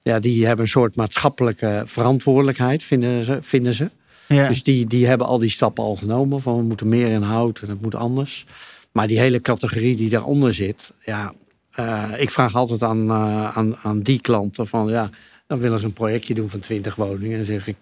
Ja, 0.02 0.18
die 0.18 0.46
hebben 0.46 0.64
een 0.64 0.70
soort 0.70 0.94
maatschappelijke 0.94 1.82
verantwoordelijkheid, 1.86 2.84
vinden 2.84 3.24
ze. 3.24 3.38
Vinden 3.40 3.74
ze. 3.74 3.90
Ja. 4.28 4.48
Dus 4.48 4.62
die, 4.62 4.86
die 4.86 5.06
hebben 5.06 5.26
al 5.26 5.38
die 5.38 5.50
stappen 5.50 5.84
al 5.84 5.96
genomen. 5.96 6.40
Van 6.40 6.56
we 6.56 6.62
moeten 6.62 6.88
meer 6.88 7.08
in 7.08 7.22
hout 7.22 7.60
en 7.60 7.68
het 7.68 7.80
moet 7.80 7.94
anders. 7.94 8.46
Maar 8.92 9.06
die 9.06 9.18
hele 9.18 9.40
categorie 9.40 9.96
die 9.96 10.08
daaronder 10.08 10.54
zit. 10.54 10.92
Ja, 11.04 11.32
eh, 11.70 12.04
ik 12.16 12.30
vraag 12.30 12.54
altijd 12.54 12.82
aan, 12.82 13.12
aan, 13.12 13.76
aan 13.76 14.00
die 14.00 14.20
klanten 14.20 14.66
van 14.66 14.88
ja, 14.88 15.10
dan 15.46 15.58
willen 15.58 15.78
ze 15.78 15.86
een 15.86 15.92
projectje 15.92 16.34
doen 16.34 16.50
van 16.50 16.60
20 16.60 16.94
woningen. 16.94 17.30
En 17.30 17.36
dan 17.36 17.44
zeg 17.44 17.66
ik, 17.66 17.76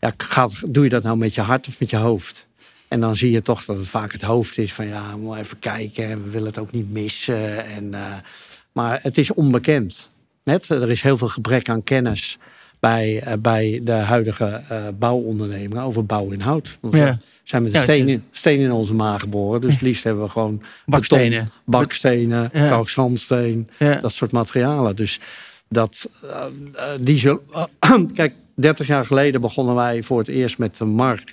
ja, 0.00 0.12
gaat, 0.16 0.52
doe 0.68 0.84
je 0.84 0.90
dat 0.90 1.02
nou 1.02 1.16
met 1.16 1.34
je 1.34 1.40
hart 1.40 1.66
of 1.68 1.80
met 1.80 1.90
je 1.90 1.96
hoofd? 1.96 2.46
En 2.88 3.00
dan 3.00 3.16
zie 3.16 3.30
je 3.30 3.42
toch 3.42 3.64
dat 3.64 3.76
het 3.76 3.86
vaak 3.88 4.12
het 4.12 4.22
hoofd 4.22 4.58
is 4.58 4.72
van 4.72 4.86
ja, 4.86 5.16
moet 5.16 5.36
even 5.38 5.58
kijken 5.58 6.04
en 6.04 6.24
we 6.24 6.30
willen 6.30 6.46
het 6.48 6.58
ook 6.58 6.72
niet 6.72 6.90
missen. 6.92 7.64
En, 7.66 7.94
eh, 7.94 8.12
maar 8.72 8.98
het 9.02 9.18
is 9.18 9.32
onbekend. 9.34 10.10
Net, 10.44 10.68
er 10.68 10.90
is 10.90 11.02
heel 11.02 11.16
veel 11.16 11.28
gebrek 11.28 11.68
aan 11.68 11.84
kennis 11.84 12.38
bij, 12.80 13.20
eh, 13.22 13.32
bij 13.38 13.80
de 13.84 13.92
huidige 13.92 14.62
eh, 14.68 14.82
bouwondernemingen 14.98 15.82
over 15.84 16.06
bouw 16.06 16.30
in 16.30 16.40
hout. 16.40 16.78
Want 16.80 16.94
Ja. 16.94 17.04
we 17.12 17.18
zijn 17.44 17.62
met 17.62 17.74
een 17.74 17.80
Ja, 17.80 17.86
het 17.86 17.94
steen, 17.94 18.08
is- 18.08 18.14
in, 18.14 18.24
steen 18.30 18.58
in 18.60 18.72
onze 18.72 18.94
maag 18.94 19.20
geboren. 19.20 19.60
Dus 19.60 19.72
het 19.72 19.80
liefst 19.82 20.04
hebben 20.04 20.22
we 20.22 20.30
gewoon 20.30 20.62
Bakstenen. 20.86 21.30
beton, 21.30 21.48
bakstenen, 21.64 22.50
Ja. 22.52 22.68
kalkzandsteen, 22.68 23.68
dat 24.00 24.12
soort 24.12 24.30
materialen. 24.30 24.96
Dus 24.96 25.20
dat, 25.68 26.08
die 27.00 27.18
zullen... 27.18 27.40
kijk, 28.14 28.34
30 28.60 28.86
jaar 28.86 29.04
geleden 29.04 29.40
begonnen 29.40 29.74
wij 29.74 30.02
voor 30.02 30.18
het 30.18 30.28
eerst 30.28 30.58
met 30.58 30.76
de 30.76 30.84
MAR 30.84 31.24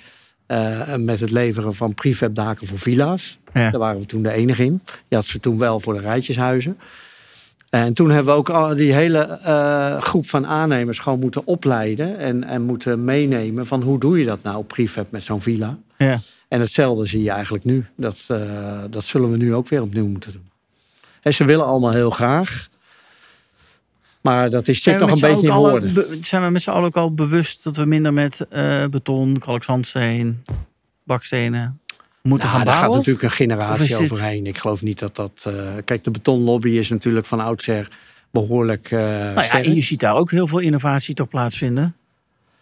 eh, 0.46 0.94
met 0.94 1.20
het 1.20 1.30
leveren 1.30 1.74
van 1.74 1.94
prefabdaken 1.94 2.66
voor 2.66 2.78
villa's. 2.78 3.38
Ja. 3.52 3.70
Daar 3.70 3.80
waren 3.80 4.00
we 4.00 4.06
toen 4.06 4.22
de 4.22 4.32
enige 4.32 4.64
in. 4.64 4.82
Je 5.08 5.14
had 5.16 5.24
ze 5.24 5.40
toen 5.40 5.58
wel 5.58 5.80
voor 5.80 5.94
de 5.94 6.00
rijtjeshuizen. 6.00 6.78
En 7.70 7.94
toen 7.94 8.10
hebben 8.10 8.32
we 8.32 8.38
ook 8.38 8.48
al 8.48 8.74
die 8.74 8.92
hele 8.92 9.18
eh, 9.18 10.00
groep 10.00 10.28
van 10.28 10.46
aannemers 10.46 10.98
gewoon 10.98 11.18
moeten 11.18 11.46
opleiden 11.46 12.18
en, 12.18 12.44
en 12.44 12.62
moeten 12.62 13.04
meenemen 13.04 13.66
van 13.66 13.82
hoe 13.82 14.00
doe 14.00 14.18
je 14.18 14.24
dat 14.24 14.42
nou 14.42 14.64
prefab 14.64 15.10
met 15.10 15.22
zo'n 15.22 15.42
villa. 15.42 15.78
Ja. 15.98 16.18
En 16.48 16.60
hetzelfde 16.60 17.06
zie 17.06 17.22
je 17.22 17.30
eigenlijk 17.30 17.64
nu. 17.64 17.86
Dat, 17.96 18.24
eh, 18.28 18.38
dat 18.90 19.04
zullen 19.04 19.30
we 19.30 19.36
nu 19.36 19.54
ook 19.54 19.68
weer 19.68 19.82
opnieuw 19.82 20.06
moeten 20.06 20.32
doen. 20.32 20.50
En 21.22 21.34
ze 21.34 21.44
willen 21.44 21.66
allemaal 21.66 21.92
heel 21.92 22.10
graag. 22.10 22.68
Maar 24.20 24.50
dat 24.50 24.68
is 24.68 24.82
zit 24.82 24.98
nog 24.98 25.10
een 25.12 25.20
beetje 25.20 25.46
in 25.48 25.54
woorden. 25.54 26.18
zijn 26.24 26.42
we 26.44 26.50
met 26.50 26.62
z'n 26.62 26.70
allen 26.70 26.84
ook 26.84 26.96
al 26.96 27.14
bewust 27.14 27.64
dat 27.64 27.76
we 27.76 27.84
minder 27.84 28.12
met 28.12 28.40
eh, 28.50 28.84
beton, 28.90 29.38
kalkzandsteen, 29.38 30.44
bakstenen 31.04 31.80
moeten 32.22 32.46
Nou, 32.48 32.58
gaan 32.58 32.66
daar 32.66 32.74
gaat 32.74 32.82
bouwen? 32.88 32.98
natuurlijk 32.98 33.24
een 33.24 33.46
generatie 33.46 33.86
dit- 33.98 34.10
overheen. 34.10 34.46
Ik 34.46 34.58
geloof 34.58 34.82
niet 34.82 34.98
dat 34.98 35.16
dat... 35.16 35.44
eh, 35.46 35.52
kijk, 35.84 36.04
de 36.04 36.10
betonlobby 36.10 36.68
is 36.70 36.88
natuurlijk 36.88 37.26
van 37.26 37.40
oudsher 37.40 37.88
behoorlijk 38.30 38.90
eh 38.90 38.98
nou 38.98 39.34
ja, 39.34 39.62
en 39.62 39.74
je 39.74 39.82
ziet 39.82 40.00
daar 40.00 40.14
ook 40.14 40.30
heel 40.30 40.46
veel 40.46 40.58
innovatie 40.58 41.14
toch 41.14 41.28
plaatsvinden. 41.28 41.94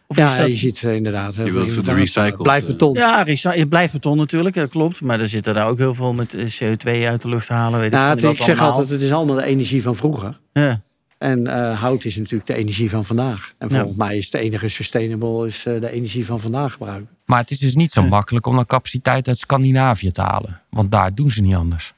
Of 0.07 0.17
ja, 0.17 0.37
dat... 0.37 0.47
je 0.47 0.53
ziet 0.59 0.83
inderdaad... 0.83 1.35
Je 1.35 1.43
wilt 1.43 1.55
voor 1.55 1.65
de 1.65 1.69
inderdaad, 1.91 1.97
recycled, 1.97 2.43
Blijft 2.43 2.67
beton. 2.67 2.95
Ja, 2.95 3.23
recy- 3.23 3.49
het 3.49 3.69
blijft 3.69 3.93
beton 3.93 4.17
natuurlijk, 4.17 4.55
dat 4.55 4.71
klopt. 4.71 5.01
Maar 5.01 5.21
er 5.21 5.29
zitten 5.29 5.55
daar 5.55 5.67
ook 5.69 5.79
heel 5.79 5.95
veel 5.95 6.13
met 6.13 6.35
eh, 6.35 6.45
CO2 6.45 7.07
uit 7.07 7.23
de 7.23 7.29
lucht 7.29 7.49
halen. 7.49 7.81
Weet 7.81 7.91
nou, 7.91 8.17
ik, 8.17 8.23
het- 8.23 8.31
ik 8.33 8.37
zeg 8.37 8.49
allemaal. 8.49 8.71
altijd, 8.71 8.89
het 8.89 9.03
is 9.03 9.13
allemaal 9.13 9.37
de 9.37 9.45
energie 9.45 9.83
van 9.83 9.97
vroeger. 9.97 10.39
Ja. 10.53 10.81
En 11.19 11.47
eh, 11.47 11.81
hout 11.81 12.05
is 12.05 12.17
natuurlijk 12.17 12.47
de 12.47 12.55
energie 12.55 12.91
van 12.91 13.05
vandaag. 13.05 13.53
En 13.59 13.69
Ja. 13.69 13.77
volgens 13.77 13.97
mij 13.99 14.17
is 14.17 14.25
het 14.25 14.35
enige 14.35 14.69
sustainable 14.69 15.47
is, 15.47 15.67
eh, 15.67 15.81
de 15.81 15.91
energie 15.91 16.27
van 16.27 16.41
vandaag 16.41 16.73
gebruiken. 16.73 17.09
Maar 17.25 17.41
het 17.41 17.51
is 17.51 17.59
dus 17.59 17.75
niet 17.75 17.93
zo 17.93 18.03
makkelijk 18.03 18.47
om 18.47 18.55
dan 18.55 18.67
capaciteit 18.67 19.29
uit 19.29 19.39
Scandinavië 19.39 20.13
te 20.13 20.21
halen. 20.21 20.61
Want 20.71 20.91
daar 20.91 21.15
doen 21.15 21.31
ze 21.31 21.43
niet 21.43 21.55
anders. 21.55 21.95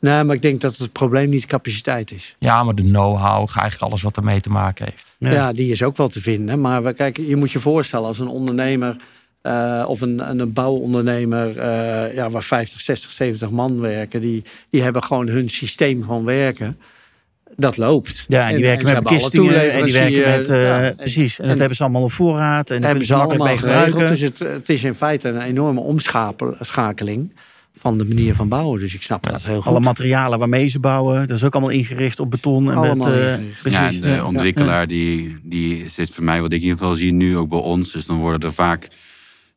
Nee, 0.00 0.24
maar 0.24 0.34
ik 0.34 0.42
denk 0.42 0.60
dat 0.60 0.76
het 0.76 0.92
probleem 0.92 1.28
niet 1.30 1.46
capaciteit 1.46 2.10
is. 2.12 2.36
Ja, 2.38 2.62
maar 2.64 2.74
de 2.74 2.82
know-how, 2.82 3.36
eigenlijk 3.36 3.80
alles 3.80 4.02
wat 4.02 4.16
ermee 4.16 4.40
te 4.40 4.50
maken 4.50 4.84
heeft. 4.84 5.14
Ja. 5.18 5.30
Ja. 5.32 5.52
die 5.52 5.70
is 5.72 5.82
ook 5.82 5.96
wel 5.96 6.08
te 6.08 6.20
vinden. 6.20 6.60
Maar 6.60 6.82
we, 6.82 6.92
kijk, 6.92 7.16
je 7.16 7.36
moet 7.36 7.52
je 7.52 7.60
voorstellen 7.60 8.06
als 8.06 8.18
een 8.18 8.28
ondernemer 8.28 8.96
eh, 9.42 9.84
of 9.86 10.00
een, 10.00 10.30
een, 10.30 10.38
een 10.38 10.52
bouwondernemer 10.52 11.58
eh, 11.58 12.14
ja, 12.14 12.30
waar 12.30 12.42
50, 12.42 12.80
60, 12.80 13.10
70 13.10 13.50
man 13.50 13.80
werken, 13.80 14.20
die, 14.20 14.42
die 14.70 14.82
hebben 14.82 15.02
gewoon 15.02 15.28
hun 15.28 15.48
systeem 15.50 16.02
van 16.02 16.24
werken. 16.24 16.78
Dat 17.60 17.76
loopt. 17.76 18.24
Ja, 18.28 18.48
en 18.48 18.54
die 18.54 18.64
werken 18.64 18.84
met 18.86 18.94
alle 18.94 19.04
bekistingen 19.04 19.72
en 19.72 19.84
die 19.84 19.92
werken 19.92 20.30
met... 20.30 20.48
eh, 20.50 20.62
ja, 20.62 20.92
precies, 20.96 21.38
en, 21.38 21.44
dat 21.44 21.52
en- 21.52 21.58
hebben 21.58 21.76
ze 21.76 21.82
allemaal 21.82 22.02
op 22.02 22.12
voorraad. 22.12 22.70
En 22.70 22.76
dan 22.80 22.88
hebben 22.90 23.06
ze 23.06 23.14
makkelijk 23.14 23.40
allemaal 23.40 23.56
mee 23.60 23.74
gebruiken. 23.90 24.08
Dus 24.08 24.20
het, 24.20 24.38
het 24.52 24.68
is 24.68 24.84
in 24.84 24.94
feite 24.94 25.28
een 25.28 25.40
enorme 25.40 25.80
omschakeling 25.80 27.32
van 27.76 27.98
de 27.98 28.04
manier 28.04 28.34
van 28.34 28.48
bouwen. 28.48 28.80
Dus 28.80 28.94
ik 28.94 29.02
snap 29.02 29.30
dat 29.30 29.44
heel 29.44 29.56
goed. 29.56 29.66
Alle 29.66 29.80
materialen 29.80 30.38
waarmee 30.38 30.68
ze 30.68 30.78
bouwen, 30.80 31.26
dat 31.26 31.36
is 31.36 31.44
ook 31.44 31.52
allemaal 31.54 31.72
ingericht 31.72 32.20
op 32.20 32.30
beton. 32.30 32.70
En 32.70 32.76
Allemaal 32.76 33.08
met, 33.08 33.18
eh, 33.18 33.34
precies. 33.62 33.78
ja, 33.78 33.86
en 33.86 34.00
de 34.00 34.08
ja. 34.08 34.24
ontwikkelaar 34.24 34.86
die, 34.86 35.36
die 35.42 35.84
zit 35.90 36.10
voor 36.10 36.24
mij, 36.24 36.40
wat 36.40 36.52
ik 36.52 36.58
in 36.58 36.64
ieder 36.64 36.78
geval 36.78 36.94
zie 36.94 37.12
nu 37.12 37.36
ook 37.36 37.48
bij 37.48 37.58
ons. 37.58 37.92
Dus 37.92 38.06
dan 38.06 38.16
worden 38.18 38.48
er 38.48 38.54
vaak 38.54 38.88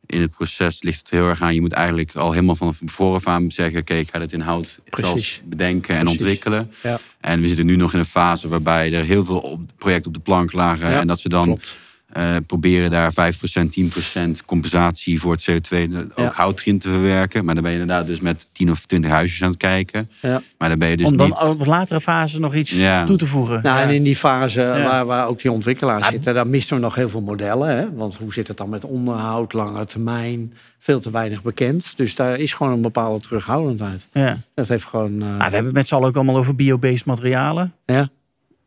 in 0.06 0.20
het 0.20 0.30
proces 0.30 0.82
ligt 0.82 0.98
het 0.98 1.10
heel 1.10 1.28
erg 1.28 1.42
aan. 1.42 1.54
Je 1.54 1.60
moet 1.60 1.72
eigenlijk 1.72 2.14
al 2.14 2.32
helemaal 2.32 2.54
van 2.54 2.74
vooraf 2.84 3.26
aan 3.26 3.50
zeggen: 3.50 3.80
oké, 3.80 3.94
ik 3.94 4.10
ga 4.10 4.18
dit 4.18 4.32
in 4.32 4.40
hout 4.40 4.78
Precies. 4.90 5.32
zelf 5.32 5.48
bedenken 5.48 5.94
en 5.94 6.00
Precies. 6.00 6.20
ontwikkelen. 6.20 6.72
Ja. 6.82 7.00
En 7.20 7.40
we 7.40 7.46
zitten 7.46 7.66
nu 7.66 7.76
nog 7.76 7.92
in 7.92 7.98
een 7.98 8.04
fase 8.04 8.48
waarbij 8.48 8.92
er 8.92 9.04
heel 9.04 9.24
veel 9.24 9.64
projecten 9.76 10.06
op 10.06 10.14
de 10.14 10.22
plank 10.22 10.52
lagen. 10.52 10.90
Ja, 10.90 11.00
en 11.00 11.06
dat 11.06 11.20
ze 11.20 11.28
dan 11.28 11.44
klopt. 11.44 11.76
Eh, 12.12 12.36
proberen 12.46 12.90
daar 12.90 13.12
5%, 13.12 13.72
10% 13.72 14.44
compensatie 14.46 15.20
voor 15.20 15.32
het 15.32 15.50
CO2 15.50 15.76
ook 15.96 16.12
Ja. 16.16 16.32
hout 16.34 16.60
erin 16.60 16.78
te 16.78 16.88
verwerken. 16.88 17.44
Maar 17.44 17.54
dan 17.54 17.62
ben 17.62 17.72
je 17.72 17.78
inderdaad 17.80 18.06
dus 18.06 18.20
met 18.20 18.46
10 18.52 18.70
of 18.70 18.86
20 18.86 19.10
huisjes 19.10 19.42
aan 19.42 19.48
het 19.48 19.58
kijken. 19.58 20.10
Ja. 20.20 20.42
Maar 20.58 20.68
dan 20.68 20.78
ben 20.78 20.88
je 20.88 20.96
dus 20.96 21.06
Om 21.06 21.16
dan 21.16 21.26
niet... 21.28 21.38
op 21.42 21.66
latere 21.66 22.00
fase 22.00 22.40
nog 22.40 22.54
iets 22.54 22.70
Ja. 22.70 23.04
toe 23.04 23.16
te 23.16 23.26
voegen. 23.26 23.60
Nou, 23.62 23.76
Ja. 23.78 23.82
en 23.82 23.94
in 23.94 24.02
die 24.02 24.16
fase 24.16 24.60
Ja. 24.60 24.82
waar, 24.84 25.06
waar 25.06 25.26
ook 25.26 25.40
die 25.42 25.50
ontwikkelaars 25.52 26.08
zitten, 26.08 26.34
daar 26.34 26.46
misten 26.46 26.76
we 26.76 26.82
nog 26.82 26.94
heel 26.94 27.08
veel 27.08 27.20
modellen. 27.20 27.76
Hè? 27.76 27.94
Want 27.94 28.16
hoe 28.16 28.32
zit 28.32 28.48
het 28.48 28.56
dan 28.56 28.68
met 28.68 28.84
onderhoud, 28.84 29.52
lange 29.52 29.86
termijn? 29.86 30.52
Veel 30.78 31.00
te 31.00 31.10
weinig 31.10 31.42
bekend. 31.42 31.92
Dus 31.96 32.14
daar 32.14 32.38
is 32.38 32.52
gewoon 32.52 32.72
een 32.72 32.80
bepaalde 32.80 33.20
terughoudendheid. 33.20 34.06
Ja. 34.12 34.38
Dat 34.54 34.68
heeft 34.68 34.84
gewoon. 34.84 35.22
eh, 35.22 35.28
Ah, 35.28 35.36
we 35.36 35.42
hebben 35.42 35.64
het 35.64 35.72
met 35.72 35.88
z'n 35.88 35.94
allen 35.94 36.08
ook 36.08 36.14
allemaal 36.16 36.36
over 36.36 36.54
biobased 36.54 37.04
materialen. 37.06 37.72
ja, 37.86 38.10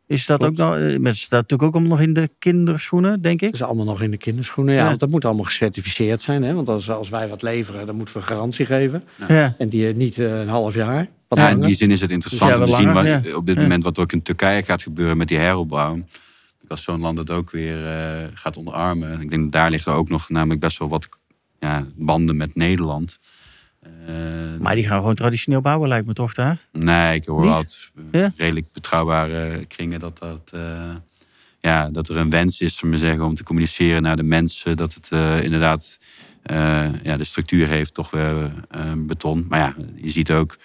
Is 0.06 0.26
dat 0.26 0.38
Klopt. 0.38 0.60
ook 0.60 0.78
nog, 0.78 0.98
met, 0.98 1.16
staat 1.16 1.30
natuurlijk 1.40 1.62
ook 1.62 1.74
allemaal 1.74 1.96
nog 1.98 2.06
in 2.06 2.12
de 2.14 2.30
kinderschoenen, 2.38 3.22
denk 3.22 3.40
ik? 3.42 3.50
dat 3.50 3.60
is 3.60 3.66
allemaal 3.66 3.84
nog 3.84 4.02
in 4.02 4.10
de 4.10 4.16
kinderschoenen. 4.16 4.74
Ja, 4.74 4.80
Ja. 4.80 4.86
want 4.86 5.00
dat 5.00 5.08
moet 5.08 5.24
allemaal 5.24 5.44
gecertificeerd 5.44 6.20
zijn. 6.20 6.42
Hè? 6.42 6.54
Want 6.54 6.68
als, 6.68 6.90
als 6.90 7.08
wij 7.08 7.28
wat 7.28 7.42
leveren, 7.42 7.86
dan 7.86 7.96
moeten 7.96 8.16
we 8.16 8.22
garantie 8.22 8.66
geven. 8.66 9.04
Ja. 9.28 9.54
En 9.58 9.68
die 9.68 9.88
eh, 9.88 9.94
niet 9.94 10.18
eh, 10.18 10.40
een 10.40 10.48
half 10.48 10.74
jaar. 10.74 11.08
Wat 11.28 11.38
Ja, 11.38 11.48
in 11.48 11.60
die 11.60 11.74
zin 11.76 11.90
is 11.90 12.00
het 12.00 12.10
interessant 12.10 12.50
Ja, 12.50 12.58
om 12.60 12.66
te 12.66 12.76
zien 12.76 12.92
wat, 12.92 13.34
op 13.34 13.46
dit 13.46 13.56
Ja. 13.56 13.62
moment 13.62 13.84
wat 13.84 13.96
er 13.96 14.02
ook 14.02 14.12
in 14.12 14.22
Turkije 14.22 14.62
gaat 14.62 14.82
gebeuren 14.82 15.16
met 15.16 15.28
die 15.28 15.38
heropbouw. 15.38 15.98
Als 16.68 16.82
zo'n 16.82 17.00
land 17.00 17.18
het 17.18 17.30
ook 17.30 17.50
weer 17.50 17.86
eh, 17.86 18.24
gaat 18.34 18.56
onderarmen. 18.56 19.20
Ik 19.20 19.30
denk 19.30 19.42
dat 19.42 19.52
daar 19.52 19.70
liggen 19.70 19.92
ook 19.92 20.08
nog 20.08 20.28
namelijk 20.28 20.60
best 20.60 20.78
wel 20.78 20.88
wat 20.88 21.08
ja, 21.60 21.86
banden 21.94 22.36
met 22.36 22.54
Nederland. 22.54 23.18
Eh, 24.06 24.14
Maar 24.60 24.74
die 24.74 24.86
gaan 24.86 24.98
gewoon 24.98 25.14
traditioneel 25.14 25.60
bouwen, 25.60 25.88
lijkt 25.88 26.06
me 26.06 26.12
toch 26.12 26.34
daar? 26.34 26.58
nee, 26.72 27.14
ik 27.14 27.26
hoor 27.26 27.52
uit 27.52 27.90
Ja? 28.12 28.32
redelijk 28.36 28.72
betrouwbare 28.72 29.64
kringen 29.64 30.00
dat, 30.00 30.18
dat, 30.18 30.50
eh, 30.52 30.94
ja, 31.60 31.90
dat 31.90 32.08
er 32.08 32.16
een 32.16 32.30
wens 32.30 32.60
is 32.60 32.82
om, 32.82 32.96
zeggen, 32.96 33.24
om 33.24 33.34
te 33.34 33.42
communiceren 33.42 34.02
naar 34.02 34.16
de 34.16 34.22
mensen. 34.22 34.76
Dat 34.76 34.94
het 34.94 35.08
eh, 35.10 35.42
inderdaad 35.42 35.98
ja, 37.02 37.16
de 37.16 37.24
structuur 37.24 37.68
heeft, 37.68 37.94
toch 37.94 38.10
weer 38.10 38.52
beton. 38.96 39.46
Maar 39.48 39.58
ja, 39.58 39.74
je 39.94 40.10
ziet 40.10 40.30
ook, 40.30 40.56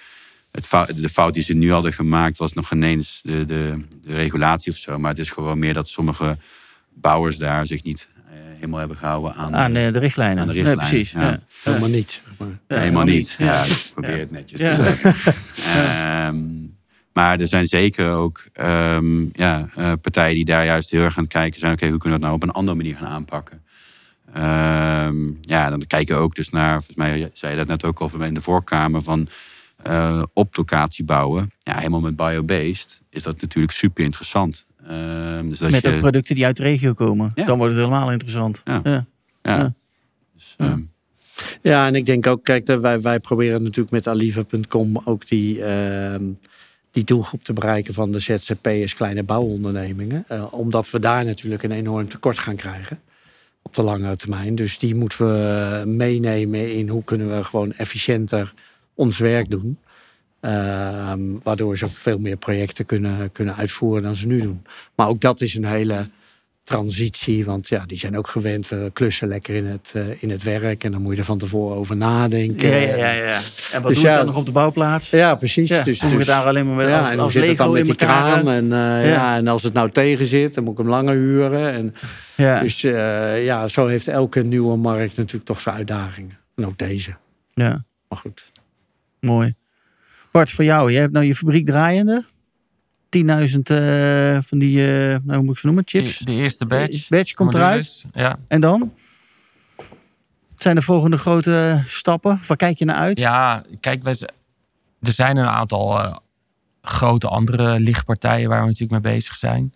het 0.51 0.67
fout, 0.67 1.01
de 1.01 1.09
fout 1.09 1.33
die 1.33 1.43
ze 1.43 1.53
nu 1.53 1.71
hadden 1.71 1.93
gemaakt 1.93 2.37
was 2.37 2.53
nog 2.53 2.71
ineens 2.71 3.21
de, 3.23 3.45
de, 3.45 3.81
de 4.03 4.15
regulatie 4.15 4.71
of 4.71 4.77
zo. 4.77 4.99
Maar 4.99 5.09
het 5.09 5.19
is 5.19 5.29
gewoon 5.29 5.59
meer 5.59 5.73
dat 5.73 5.87
sommige 5.87 6.37
bouwers 6.93 7.37
daar 7.37 7.67
zich 7.67 7.83
niet 7.83 8.07
helemaal 8.61 8.79
hebben 8.79 8.97
gehouden 8.97 9.33
aan, 9.35 9.55
Aan 9.55 9.75
eh, 9.75 9.91
de 9.93 9.99
richtlijnen. 9.99 10.39
aan 10.41 10.47
de 10.47 10.53
richtlijnen, 10.53 10.87
precies. 10.87 11.11
ja. 11.11 11.21
Ja. 11.21 11.39
Helemaal 11.63 11.89
niet. 11.89 12.21
maar. 12.37 12.47
Ja, 12.67 12.77
helemaal 12.77 13.03
niet. 13.05 13.35
Ja. 13.37 13.45
Ja, 13.45 13.63
ik 13.63 13.89
probeer 13.93 14.17
het 14.19 14.31
netjes 14.31 14.59
Ja. 14.59 14.75
te 14.75 14.83
zeggen. 14.83 15.15
Ehm, 15.75 16.37
maar 17.13 17.39
er 17.39 17.47
zijn 17.47 17.67
zeker 17.67 18.09
ook 18.11 18.43
ehm, 18.53 19.21
ja, 19.33 19.69
eh, 19.75 19.91
partijen 20.01 20.35
die 20.35 20.45
daar 20.45 20.65
juist 20.65 20.89
heel 20.91 21.01
erg 21.03 21.17
aan 21.17 21.23
het 21.23 21.31
kijken 21.33 21.59
zijn. 21.59 21.73
Oké, 21.73 21.87
hoe 21.87 21.97
kunnen 21.97 22.19
we 22.19 22.25
het 22.25 22.33
nou 22.33 22.33
op 22.35 22.43
een 22.43 22.55
andere 22.59 22.77
manier 22.77 22.95
gaan 22.95 23.07
aanpakken? 23.07 23.61
Ehm, 24.33 25.27
ja, 25.41 25.69
dan 25.69 25.83
kijken 25.87 26.15
we 26.15 26.21
ook 26.21 26.35
dus 26.35 26.49
naar, 26.49 26.75
volgens 26.75 26.95
mij 26.97 27.29
zei 27.33 27.51
je 27.51 27.57
dat 27.57 27.67
net 27.67 27.83
ook 27.83 27.99
al 27.99 28.11
in 28.21 28.33
de 28.33 28.41
voorkamer, 28.41 29.01
van 29.01 29.27
eh, 29.83 30.23
op 30.33 30.57
locatie 30.57 31.03
bouwen. 31.05 31.51
Ja, 31.59 31.77
helemaal 31.77 31.99
met 31.99 32.15
biobased 32.15 33.01
is 33.09 33.23
dat 33.23 33.41
natuurlijk 33.41 33.73
super 33.73 34.03
interessant. 34.03 34.65
Ehm, 34.91 35.49
dus 35.49 35.59
dat 35.59 35.71
Met 35.71 35.83
je, 35.83 35.93
ook 35.93 35.99
producten 35.99 36.35
die 36.35 36.45
uit 36.45 36.57
de 36.57 36.63
regio 36.63 36.93
komen. 36.93 37.31
Ja. 37.35 37.45
Dan 37.45 37.57
wordt 37.57 37.73
het 37.73 37.83
helemaal 37.83 38.11
interessant. 38.11 38.61
Ja. 38.63 38.81
Ja. 38.83 39.05
ja. 39.41 39.57
ja. 39.57 39.73
Dus, 40.33 40.55
ehm, 40.57 40.79
Ja, 41.61 41.87
en 41.87 41.95
ik 41.95 42.05
denk 42.05 42.27
ook, 42.27 42.43
kijk, 42.43 42.65
dat 42.65 42.81
wij, 42.81 43.01
wij 43.01 43.19
proberen 43.19 43.63
natuurlijk 43.63 43.91
met 43.91 44.07
aliva.com 44.07 45.01
ook 45.05 45.27
die, 45.27 45.63
ehm, 45.63 46.23
die 46.91 47.03
doelgroep 47.03 47.43
te 47.43 47.53
bereiken 47.53 47.93
van 47.93 48.11
de 48.11 48.19
ZZP'ers, 48.19 48.93
kleine 48.93 49.23
bouwondernemingen. 49.23 50.25
Eh, 50.27 50.53
omdat 50.53 50.91
we 50.91 50.99
daar 50.99 51.25
natuurlijk 51.25 51.63
een 51.63 51.71
enorm 51.71 52.07
tekort 52.07 52.39
gaan 52.39 52.55
krijgen 52.55 52.99
op 53.61 53.73
de 53.73 53.81
lange 53.81 54.15
termijn. 54.15 54.55
Dus 54.55 54.79
die 54.79 54.95
moeten 54.95 55.25
we 55.25 55.85
meenemen 55.85 56.73
in 56.73 56.89
hoe 56.89 57.03
kunnen 57.03 57.35
we 57.35 57.43
gewoon 57.43 57.73
efficiënter 57.73 58.53
ons 58.93 59.17
werk 59.17 59.49
doen. 59.49 59.77
Ehm, 60.41 61.19
waardoor 61.43 61.77
ze 61.77 61.87
veel 61.87 62.19
meer 62.19 62.37
projecten 62.37 62.85
kunnen, 62.85 63.31
kunnen 63.31 63.55
uitvoeren 63.55 64.03
dan 64.03 64.15
ze 64.15 64.27
nu 64.27 64.41
doen. 64.41 64.65
Maar 64.95 65.07
ook 65.07 65.21
dat 65.21 65.41
is 65.41 65.55
een 65.55 65.65
hele 65.65 66.09
transitie. 66.63 67.45
Want 67.45 67.67
ja, 67.67 67.83
die 67.85 67.97
zijn 67.97 68.17
ook 68.17 68.27
gewend. 68.27 68.67
We 68.67 68.89
klussen 68.93 69.27
lekker 69.27 69.55
in 69.55 69.65
het, 69.65 69.91
eh, 69.93 70.23
in 70.23 70.29
het 70.29 70.43
werk. 70.43 70.83
En 70.83 70.91
dan 70.91 71.01
moet 71.01 71.13
je 71.13 71.19
er 71.19 71.25
van 71.25 71.37
tevoren 71.37 71.77
over 71.77 71.97
nadenken. 71.97 72.69
Ja, 72.69 72.75
ja, 72.75 72.95
ja, 72.95 73.11
ja. 73.11 73.35
En 73.71 73.81
wat 73.81 73.91
Dus 73.91 74.01
doe 74.01 74.09
je 74.09 74.15
dan 74.17 74.25
nog 74.25 74.35
op 74.37 74.45
de 74.45 74.51
bouwplaats? 74.51 75.09
Ja, 75.09 75.35
precies. 75.35 75.69
Ja, 75.69 75.83
dus, 75.83 76.01
hoef 76.01 76.11
ik 76.11 76.17
dus- 76.17 76.27
het 76.27 76.35
daar 76.35 76.45
alleen 76.45 76.65
maar 76.67 76.75
met 76.75 76.87
ja, 76.87 76.99
als, 76.99 77.09
en 77.09 77.19
als 77.19 77.33
zit 77.33 77.47
het 77.47 77.57
dan 77.57 77.71
Lego 77.71 77.79
met 77.79 77.87
in 77.89 77.97
die 77.97 78.07
kraan? 78.07 78.49
En, 78.49 78.63
eh, 79.03 79.09
Ja. 79.11 79.35
en 79.35 79.47
als 79.47 79.63
het 79.63 79.73
nou 79.73 79.91
tegen 79.91 80.25
zit, 80.25 80.53
dan 80.53 80.63
moet 80.63 80.73
ik 80.73 80.79
hem 80.79 80.89
langer 80.89 81.15
huren. 81.15 81.71
En, 81.73 81.95
Ja. 82.35 82.59
Dus 82.59 82.83
eh, 82.83 83.45
ja, 83.45 83.67
zo 83.67 83.87
heeft 83.87 84.07
elke 84.07 84.43
nieuwe 84.43 84.77
markt 84.77 85.17
natuurlijk 85.17 85.45
toch 85.45 85.61
zijn 85.61 85.75
uitdagingen. 85.75 86.37
En 86.55 86.65
ook 86.65 86.77
deze. 86.77 87.15
ja, 87.53 87.83
Maar 88.09 88.17
goed. 88.19 88.51
mooi. 89.19 89.53
Bart, 90.31 90.51
voor 90.51 90.63
jou. 90.63 90.91
Je 90.91 90.99
hebt 90.99 91.13
nou 91.13 91.25
je 91.25 91.35
fabriek 91.35 91.65
draaiende. 91.65 92.25
10.000 93.17 93.21
eh, 93.63 94.37
van 94.41 94.59
die, 94.59 94.85
eh, 94.85 95.17
nou, 95.23 95.33
hoe 95.37 95.43
moet 95.43 95.53
ik 95.53 95.59
ze 95.59 95.65
noemen, 95.65 95.83
chips. 95.85 96.17
De, 96.17 96.25
de 96.25 96.31
eerste 96.31 96.65
batch. 96.65 97.07
Batch 97.09 97.33
komt 97.33 97.53
eruit. 97.53 98.03
Ja. 98.13 98.39
En 98.47 98.61
dan? 98.61 98.93
Wat 100.51 100.69
zijn 100.69 100.75
de 100.75 100.81
volgende 100.81 101.17
grote 101.17 101.81
stappen? 101.87 102.39
Waar 102.47 102.57
kijk 102.57 102.77
je 102.77 102.85
naar 102.85 102.95
uit? 102.95 103.19
Ja, 103.19 103.63
kijk, 103.79 104.03
wij, 104.03 104.15
er 105.01 105.11
zijn 105.11 105.37
een 105.37 105.47
aantal 105.47 105.99
eh, 105.99 106.15
grote 106.81 107.27
andere 107.27 107.79
lichtpartijen 107.79 108.49
waar 108.49 108.61
we 108.61 108.67
natuurlijk 108.67 109.03
mee 109.03 109.13
bezig 109.13 109.35
zijn. 109.35 109.73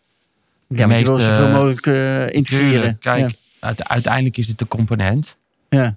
Ja, 0.67 0.87
maar 0.87 0.97
je 0.97 1.03
wil 1.03 1.19
zoveel 1.19 1.49
mogelijk 1.49 1.85
eh 1.87 2.29
integreren. 2.29 2.71
Tuurlijk, 2.71 2.99
kijk, 2.99 3.35
uite- 3.59 3.87
uiteindelijk 3.87 4.37
is 4.37 4.47
het 4.47 4.57
de 4.57 4.67
component. 4.67 5.35
Ja. 5.69 5.95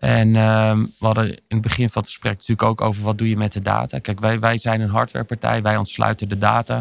En 0.00 0.36
ehm, 0.36 0.78
we 0.98 1.06
hadden 1.06 1.28
in 1.30 1.36
het 1.48 1.60
begin 1.60 1.88
van 1.90 2.02
het 2.02 2.10
gesprek 2.10 2.32
natuurlijk 2.32 2.62
ook 2.62 2.80
over 2.80 3.02
wat 3.02 3.18
doe 3.18 3.28
je 3.28 3.36
met 3.36 3.52
de 3.52 3.60
data. 3.60 3.98
Kijk, 3.98 4.20
wij, 4.20 4.40
wij 4.40 4.58
zijn 4.58 4.80
een 4.80 4.88
hardwarepartij, 4.88 5.62
wij 5.62 5.76
ontsluiten 5.76 6.28
de 6.28 6.38
data. 6.38 6.78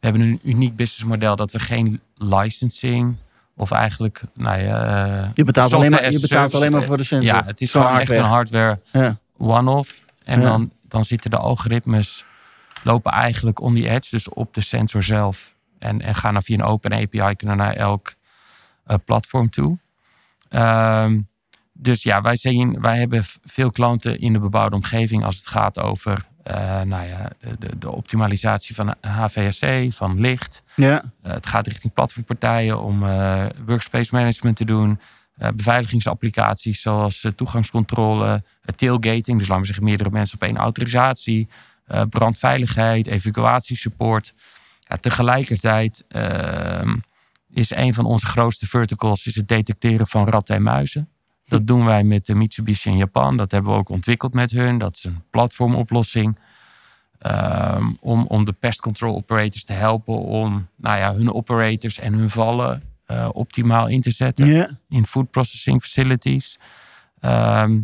We 0.00 0.08
hebben 0.08 0.20
een 0.22 0.40
uniek 0.42 0.76
businessmodel 0.76 1.36
dat 1.36 1.52
we 1.52 1.58
geen 1.58 2.00
licensing 2.14 3.16
of 3.56 3.70
eigenlijk, 3.70 4.20
nou 4.34 4.62
ja, 4.62 4.84
eh, 5.22 5.28
Je 5.34 5.44
betaalt, 5.44 5.72
alleen 5.72 5.90
maar, 5.90 6.10
je 6.10 6.20
betaalt 6.20 6.54
alleen 6.54 6.72
maar 6.72 6.82
voor 6.82 6.96
de 6.96 7.04
sensor. 7.04 7.34
Ja, 7.36 7.44
het 7.44 7.60
is 7.60 7.70
gewoon 7.70 7.98
echt 7.98 8.10
een 8.10 8.22
hardware 8.24 8.78
Ja. 8.92 9.16
one-off. 9.38 10.04
En 10.24 10.40
Ja. 10.40 10.46
dan, 10.46 10.70
dan 10.88 11.04
zitten 11.04 11.30
de 11.30 11.36
algoritmes 11.36 12.24
lopen 12.82 13.12
eigenlijk 13.12 13.60
on 13.60 13.74
the 13.74 13.88
edge, 13.88 14.10
dus 14.10 14.28
op 14.28 14.54
de 14.54 14.60
sensor 14.60 15.02
zelf. 15.02 15.54
En, 15.78 16.00
en 16.00 16.14
gaan 16.14 16.32
dan 16.32 16.42
via 16.42 16.54
een 16.58 16.64
open 16.64 16.92
API 16.92 17.34
kunnen 17.36 17.56
naar 17.56 17.72
elk 17.74 18.14
eh, 18.86 18.96
platform 19.04 19.50
toe. 19.50 19.78
Ehm, 20.48 21.20
dus 21.82 22.02
ja, 22.02 22.20
wij, 22.20 22.36
zien, 22.36 22.80
wij 22.80 22.98
hebben 22.98 23.24
veel 23.44 23.70
klanten 23.70 24.18
in 24.18 24.32
de 24.32 24.38
bebouwde 24.38 24.76
omgeving 24.76 25.24
als 25.24 25.36
het 25.36 25.46
gaat 25.46 25.80
over 25.80 26.26
eh, 26.42 26.80
nou 26.80 27.06
ja, 27.08 27.30
de, 27.58 27.78
de, 27.78 27.90
optimalisatie 27.90 28.74
van 28.74 28.94
HVAC, 29.00 29.92
van 29.92 30.20
licht. 30.20 30.62
Ja. 30.74 31.02
Eh, 31.22 31.32
het 31.32 31.46
gaat 31.46 31.66
richting 31.66 31.92
platformpartijen 31.92 32.80
om 32.80 33.06
eh, 33.06 33.46
workspace 33.66 34.14
management 34.14 34.56
te 34.56 34.64
doen. 34.64 35.00
beveiligingsapplicaties 35.54 36.80
zoals 36.80 37.26
toegangscontrole, 37.36 38.42
tailgating. 38.76 39.38
Dus 39.38 39.48
laten 39.48 39.60
we 39.60 39.66
zeggen 39.66 39.84
meerdere 39.84 40.10
mensen 40.10 40.34
op 40.34 40.42
één 40.42 40.56
autorisatie. 40.56 41.48
brandveiligheid, 42.10 43.06
evacuatiesupport. 43.06 44.34
Ja, 44.80 44.96
tegelijkertijd 44.96 46.04
ehm, 46.08 46.96
is 47.50 47.70
een 47.70 47.94
van 47.94 48.04
onze 48.04 48.26
grootste 48.26 48.66
verticals 48.66 49.26
is 49.26 49.34
het 49.34 49.48
detecteren 49.48 50.06
van 50.06 50.28
ratten 50.28 50.54
en 50.54 50.62
muizen. 50.62 51.11
Dat 51.52 51.66
doen 51.66 51.84
wij 51.84 52.04
met 52.04 52.26
de 52.26 52.34
Mitsubishi 52.34 52.90
in 52.90 52.96
Japan. 52.96 53.36
Dat 53.36 53.50
hebben 53.50 53.72
we 53.72 53.78
ook 53.78 53.88
ontwikkeld 53.88 54.34
met 54.34 54.50
hun. 54.50 54.78
Dat 54.78 54.96
is 54.96 55.04
een 55.04 55.22
platformoplossing. 55.30 56.38
Ehm, 57.18 57.92
om, 58.00 58.26
om 58.26 58.44
de 58.44 58.52
pest 58.52 58.80
control 58.80 59.16
operators 59.16 59.64
te 59.64 59.72
helpen 59.72 60.14
om 60.14 60.68
nou 60.76 60.98
ja, 60.98 61.14
hun 61.14 61.32
operators 61.32 61.98
en 61.98 62.12
hun 62.12 62.30
vallen 62.30 62.82
eh, 63.06 63.28
optimaal 63.32 63.88
in 63.88 64.00
te 64.00 64.10
zetten 64.10 64.78
in 64.88 65.06
food 65.06 65.30
processing 65.30 65.80
facilities. 65.80 66.58
Ehm, 67.20 67.80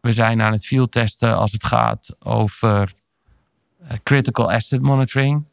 we 0.00 0.12
zijn 0.12 0.42
aan 0.42 0.52
het 0.52 0.66
field 0.66 0.92
testen 0.92 1.36
als 1.36 1.52
het 1.52 1.64
gaat 1.64 2.16
over 2.18 2.92
eh, 3.80 3.96
critical 4.02 4.52
asset 4.52 4.82
monitoring. 4.82 5.44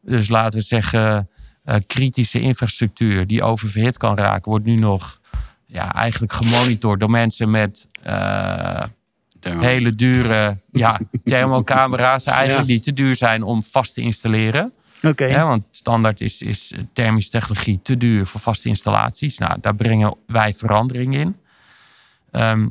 Dus 0.00 0.28
laten 0.28 0.58
we 0.58 0.64
zeggen, 0.64 1.28
eh, 1.64 1.76
kritische 1.86 2.40
infrastructuur 2.40 3.26
die 3.26 3.42
oververhit 3.42 3.96
kan 3.96 4.16
raken, 4.16 4.50
wordt 4.50 4.64
nu 4.64 4.74
nog 4.74 5.20
ja, 5.72 5.94
eigenlijk 5.94 6.32
gemonitord 6.32 7.00
door 7.00 7.10
mensen 7.10 7.50
met 7.50 7.88
eh, 8.02 8.84
hele 9.40 9.94
dure 9.94 10.56
ja, 10.72 11.00
thermocamera's 11.24 12.24
eigenlijk, 12.24 12.66
die 12.66 12.80
te 12.80 12.92
duur 12.92 13.16
zijn 13.16 13.42
om 13.42 13.62
vast 13.62 13.94
te 13.94 14.00
installeren. 14.00 14.72
Oké. 15.02 15.24
Hè, 15.24 15.44
want 15.44 15.64
standaard 15.70 16.20
is, 16.20 16.42
is 16.42 16.72
thermische 16.92 17.30
technologie 17.30 17.80
te 17.82 17.96
duur 17.96 18.26
voor 18.26 18.40
vaste 18.40 18.68
installaties. 18.68 19.38
Nou, 19.38 19.58
daar 19.60 19.74
brengen 19.74 20.14
wij 20.26 20.54
verandering 20.54 21.16
in. 21.16 21.36
Ehm, 22.30 22.68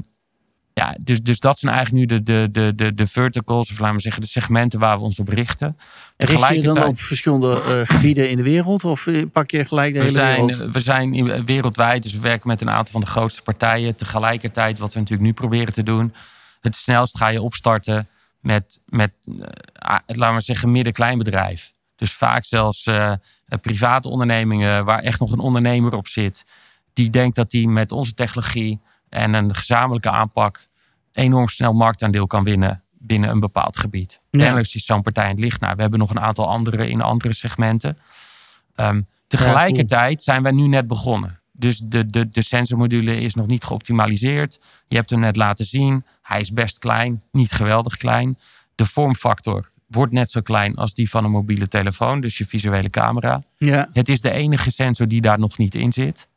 ja, 0.82 0.95
dus, 1.03 1.21
dus 1.21 1.39
dat 1.39 1.59
zijn 1.59 1.73
eigenlijk 1.73 2.09
nu 2.09 2.17
de, 2.17 2.23
de, 2.23 2.47
de, 2.51 2.75
de, 2.75 2.93
de 2.93 3.07
verticals, 3.07 3.71
of 3.71 3.79
laten 3.79 3.95
we 3.95 4.01
zeggen, 4.01 4.21
de 4.21 4.27
segmenten 4.27 4.79
waar 4.79 4.97
we 4.97 5.03
ons 5.03 5.19
op 5.19 5.27
richten. 5.27 5.77
En 6.17 6.27
richt 6.27 6.55
je 6.55 6.61
dan 6.61 6.84
op 6.84 6.99
verschillende 6.99 7.61
eh, 7.61 7.95
gebieden 7.95 8.29
in 8.29 8.38
de 8.38 8.43
wereld? 8.43 8.84
Of 8.84 9.07
eh, 9.07 9.25
pak 9.32 9.51
je 9.51 9.65
gelijk 9.65 9.93
de 9.93 9.99
we 9.99 10.05
hele 10.05 10.17
zijn, 10.17 10.45
wereld? 10.45 10.71
we 10.71 10.79
zijn 10.79 11.45
wereldwijd, 11.45 12.03
dus 12.03 12.13
we 12.13 12.19
werken 12.19 12.47
met 12.47 12.61
een 12.61 12.69
aantal 12.69 12.91
van 12.91 13.01
de 13.01 13.07
grootste 13.07 13.41
partijen. 13.41 13.95
Tegelijkertijd, 13.95 14.79
wat 14.79 14.93
we 14.93 14.99
natuurlijk 14.99 15.27
nu 15.27 15.34
proberen 15.34 15.73
te 15.73 15.84
doen, 15.84 16.13
het 16.61 16.75
snelst 16.75 17.17
ga 17.17 17.27
je 17.27 17.41
opstarten 17.41 18.07
met, 18.41 18.82
met 18.86 19.11
eh, 19.25 19.95
laten 20.05 20.36
we 20.36 20.41
zeggen, 20.41 20.71
midden-klein 20.71 21.17
bedrijf. 21.17 21.71
Dus 21.95 22.13
vaak 22.13 22.45
zelfs 22.45 22.86
eh, 22.86 23.11
eh, 23.11 23.17
private 23.61 24.09
ondernemingen 24.09 24.86
waar 24.86 24.99
echt 24.99 25.19
nog 25.19 25.32
een 25.32 25.39
ondernemer 25.39 25.95
op 25.95 26.07
zit. 26.07 26.45
Die 26.93 27.09
denkt 27.09 27.36
dat 27.36 27.51
die 27.51 27.67
met 27.67 27.91
onze 27.91 28.13
technologie 28.13 28.82
en 29.09 29.34
een 29.34 29.55
gezamenlijke 29.55 30.09
aanpak 30.09 30.67
enorm 31.14 31.47
snel 31.47 31.74
marktaandeel 31.74 32.28
kan 32.28 32.43
winnen 32.43 32.84
binnen 33.01 33.30
een 33.30 33.39
bepaald 33.39 33.78
gebied. 33.78 34.20
Ja. 34.30 34.57
Is 34.57 34.72
zo'n 34.72 35.01
partij 35.01 35.24
in 35.24 35.30
het 35.30 35.39
licht. 35.39 35.62
Nou, 35.62 35.76
we 35.76 35.82
hebben 35.82 35.99
nog 35.99 36.09
een 36.09 36.20
aantal 36.20 36.47
andere 36.47 36.89
in 36.89 37.01
andere 37.01 37.34
segmenten. 37.34 37.97
Ehm, 38.76 39.01
tegelijkertijd 39.28 40.24
zijn 40.24 40.43
wij 40.43 40.51
nu 40.51 40.68
net 40.68 40.88
begonnen. 40.88 41.39
Dus 41.51 41.78
de, 41.78 42.05
de, 42.05 42.30
de 42.30 42.41
sensormodule 42.41 43.20
is 43.20 43.34
nog 43.34 43.47
niet 43.47 43.64
geoptimaliseerd. 43.64 44.59
Je 44.88 44.95
hebt 44.95 45.09
hem 45.09 45.20
net 45.20 45.36
laten 45.36 45.66
zien. 45.66 46.05
Hij 46.22 46.39
is 46.39 46.51
best 46.51 46.80
klein, 46.80 47.24
niet 47.32 47.51
geweldig 47.51 47.97
klein. 47.97 48.38
De 48.76 48.86
vormfactor 48.86 49.70
wordt 49.88 50.14
net 50.14 50.32
zo 50.32 50.41
klein 50.41 50.76
als 50.76 50.93
die 50.93 51.09
van 51.09 51.24
een 51.24 51.32
mobiele 51.32 51.68
telefoon, 51.68 52.22
dus 52.22 52.38
je 52.38 52.45
visuele 52.45 52.89
camera. 52.89 53.43
Ja. 53.57 53.89
Het 53.93 54.09
is 54.09 54.22
de 54.22 54.32
enige 54.32 54.72
sensor 54.72 55.07
die 55.07 55.22
daar 55.22 55.39
nog 55.39 55.57
niet 55.57 55.76
in 55.76 55.91
zit. 55.91 56.28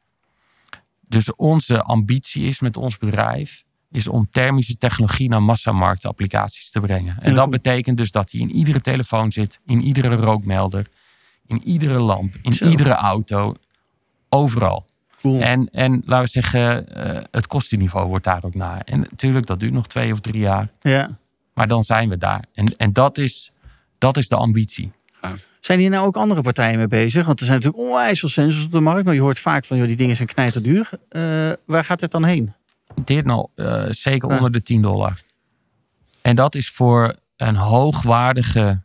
Dus 1.08 1.34
onze 1.34 1.82
ambitie 1.82 2.46
is 2.46 2.60
met 2.60 2.76
ons 2.76 2.98
bedrijf 2.98 3.63
is 3.94 4.08
om 4.08 4.28
thermische 4.30 4.78
technologie 4.78 5.28
naar 5.28 5.42
massamarktapplicaties 5.42 6.70
te 6.70 6.80
brengen. 6.80 7.16
En 7.20 7.34
dat 7.34 7.50
betekent 7.50 7.96
dus 7.96 8.10
dat 8.10 8.30
hij 8.30 8.40
in 8.40 8.50
iedere 8.50 8.80
telefoon 8.80 9.32
zit, 9.32 9.60
in 9.66 9.82
iedere 9.82 10.14
rookmelder, 10.14 10.86
in 11.46 11.62
iedere 11.64 11.98
lamp, 11.98 12.34
in 12.42 12.52
Zo. 12.52 12.68
iedere 12.68 12.92
auto, 12.92 13.54
overal. 14.28 14.84
Cool. 15.20 15.40
En, 15.40 15.68
en 15.70 16.02
laten 16.04 16.24
we 16.24 16.30
zeggen, 16.30 16.88
eh, 16.94 17.22
het 17.30 17.46
kostenniveau 17.46 18.08
wordt 18.08 18.24
daar 18.24 18.44
ook 18.44 18.54
naar. 18.54 18.80
En 18.80 19.00
natuurlijk, 19.00 19.46
dat 19.46 19.60
duurt 19.60 19.72
nog 19.72 19.86
twee 19.86 20.12
of 20.12 20.20
drie 20.20 20.40
jaar. 20.40 20.68
ja. 20.80 21.18
Maar 21.54 21.68
dan 21.68 21.84
zijn 21.84 22.08
we 22.08 22.18
daar. 22.18 22.44
En, 22.54 22.76
en 22.76 22.92
dat, 22.92 23.18
is, 23.18 23.52
dat 23.98 24.16
is 24.16 24.28
de 24.28 24.36
ambitie. 24.36 24.92
Zijn 25.60 25.78
hier 25.78 25.90
nou 25.90 26.06
ook 26.06 26.16
andere 26.16 26.42
partijen 26.42 26.78
mee 26.78 26.88
bezig? 26.88 27.26
Want 27.26 27.40
er 27.40 27.46
zijn 27.46 27.58
natuurlijk 27.60 27.88
onwijs 27.88 28.20
veel 28.20 28.28
sensors 28.28 28.64
op 28.64 28.72
de 28.72 28.80
markt. 28.80 29.04
Maar 29.04 29.14
je 29.14 29.20
hoort 29.20 29.38
vaak 29.38 29.64
van, 29.64 29.76
joh, 29.76 29.86
die 29.86 29.96
dingen 29.96 30.16
zijn 30.16 30.28
knijterduur. 30.28 30.90
Eh 31.08 31.52
waar 31.66 31.84
gaat 31.84 32.00
het 32.00 32.10
dan 32.10 32.24
heen? 32.24 32.52
Dit 33.04 33.24
nou 33.24 33.48
eh, 33.54 33.84
zeker 33.90 34.28
Ja. 34.28 34.36
onder 34.36 34.52
de 34.52 34.62
10 34.62 34.82
dollar. 34.82 35.22
En 36.22 36.36
dat 36.36 36.54
is 36.54 36.70
voor 36.70 37.14
een 37.36 37.56
hoogwaardige 37.56 38.82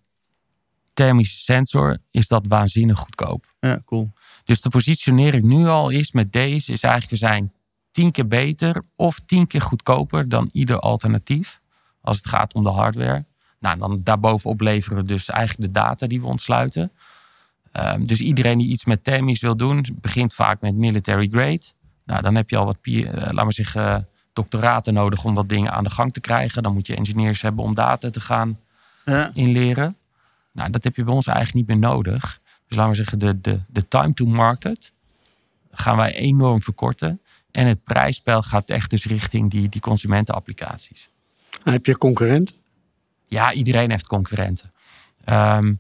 thermische 0.94 1.38
sensor 1.38 1.98
is 2.12 2.28
dat 2.28 2.46
waanzinnig 2.48 3.00
goedkoop. 3.00 3.54
Ja, 3.60 3.82
cool. 3.86 4.12
Dus 4.44 4.62
de 4.62 4.70
positionering 4.70 5.44
nu 5.44 5.68
al 5.68 5.90
is 5.90 6.12
met 6.12 6.32
deze 6.32 6.72
is 6.72 6.84
eigenlijk 6.84 7.12
we 7.12 7.28
zijn 7.28 7.54
tien 7.92 8.12
keer 8.12 8.28
beter 8.28 8.84
of 8.96 9.20
tien 9.26 9.48
keer 9.48 9.62
goedkoper 9.62 10.30
dan 10.30 10.50
ieder 10.52 10.80
alternatief 10.80 11.62
als 12.02 12.18
het 12.18 12.28
gaat 12.28 12.54
om 12.54 12.64
de 12.64 12.70
hardware. 12.70 13.26
Nou, 13.60 13.80
dan 13.80 14.02
daarbovenop 14.04 14.62
leveren 14.62 14.98
we 14.98 15.04
dus 15.04 15.30
eigenlijk 15.30 15.74
de 15.74 15.80
data 15.80 16.08
die 16.08 16.22
we 16.22 16.28
ontsluiten. 16.28 16.92
Ehm, 17.72 18.06
dus 18.06 18.20
iedereen 18.20 18.58
die 18.58 18.68
iets 18.70 18.86
met 18.86 19.04
thermisch 19.04 19.42
wil 19.42 19.56
doen, 19.58 19.86
begint 20.02 20.34
vaak 20.34 20.62
met 20.62 20.76
military 20.76 21.28
grade. 21.32 21.62
Nou, 22.10 22.22
dan 22.22 22.36
heb 22.36 22.50
je 22.50 22.58
al 22.58 22.66
wat, 22.66 22.78
eh, 22.82 23.04
laat 23.14 23.34
maar 23.44 23.54
zeggen, 23.54 24.08
doctoraten 24.34 24.94
nodig 24.94 25.24
om 25.24 25.34
wat 25.36 25.50
dingen 25.50 25.72
aan 25.72 25.84
de 25.84 25.90
gang 25.90 26.14
te 26.14 26.20
krijgen. 26.20 26.64
Dan 26.64 26.74
moet 26.74 26.88
je 26.88 26.96
engineers 26.96 27.42
hebben 27.42 27.64
om 27.64 27.74
data 27.74 28.10
te 28.10 28.22
gaan 28.22 28.60
Ja. 29.06 29.32
inleren. 29.34 29.98
Nou, 30.52 30.70
dat 30.70 30.84
heb 30.84 30.96
je 30.96 31.04
bij 31.04 31.14
ons 31.14 31.28
eigenlijk 31.28 31.56
niet 31.58 31.68
meer 31.80 31.90
nodig. 31.90 32.40
Dus 32.68 32.78
laten 32.78 32.92
we 32.92 32.98
zeggen, 32.98 33.20
de, 33.20 33.42
de, 33.42 33.60
de 33.68 33.88
time 33.88 34.14
to 34.14 34.26
market 34.26 34.92
gaan 35.72 35.98
wij 35.98 36.14
enorm 36.16 36.62
verkorten. 36.62 37.22
En 37.52 37.68
het 37.68 37.84
prijsspel 37.84 38.42
gaat 38.42 38.70
echt 38.70 38.90
dus 38.90 39.06
richting 39.06 39.52
die, 39.52 39.70
die 39.70 39.82
consumentenapplicaties. 39.82 41.10
Heb 41.64 41.86
je 41.86 41.98
concurrent? 41.98 42.54
Ja, 43.28 43.54
iedereen 43.54 43.90
heeft 43.90 44.08
concurrenten. 44.08 44.72
Ehm, 45.24 45.74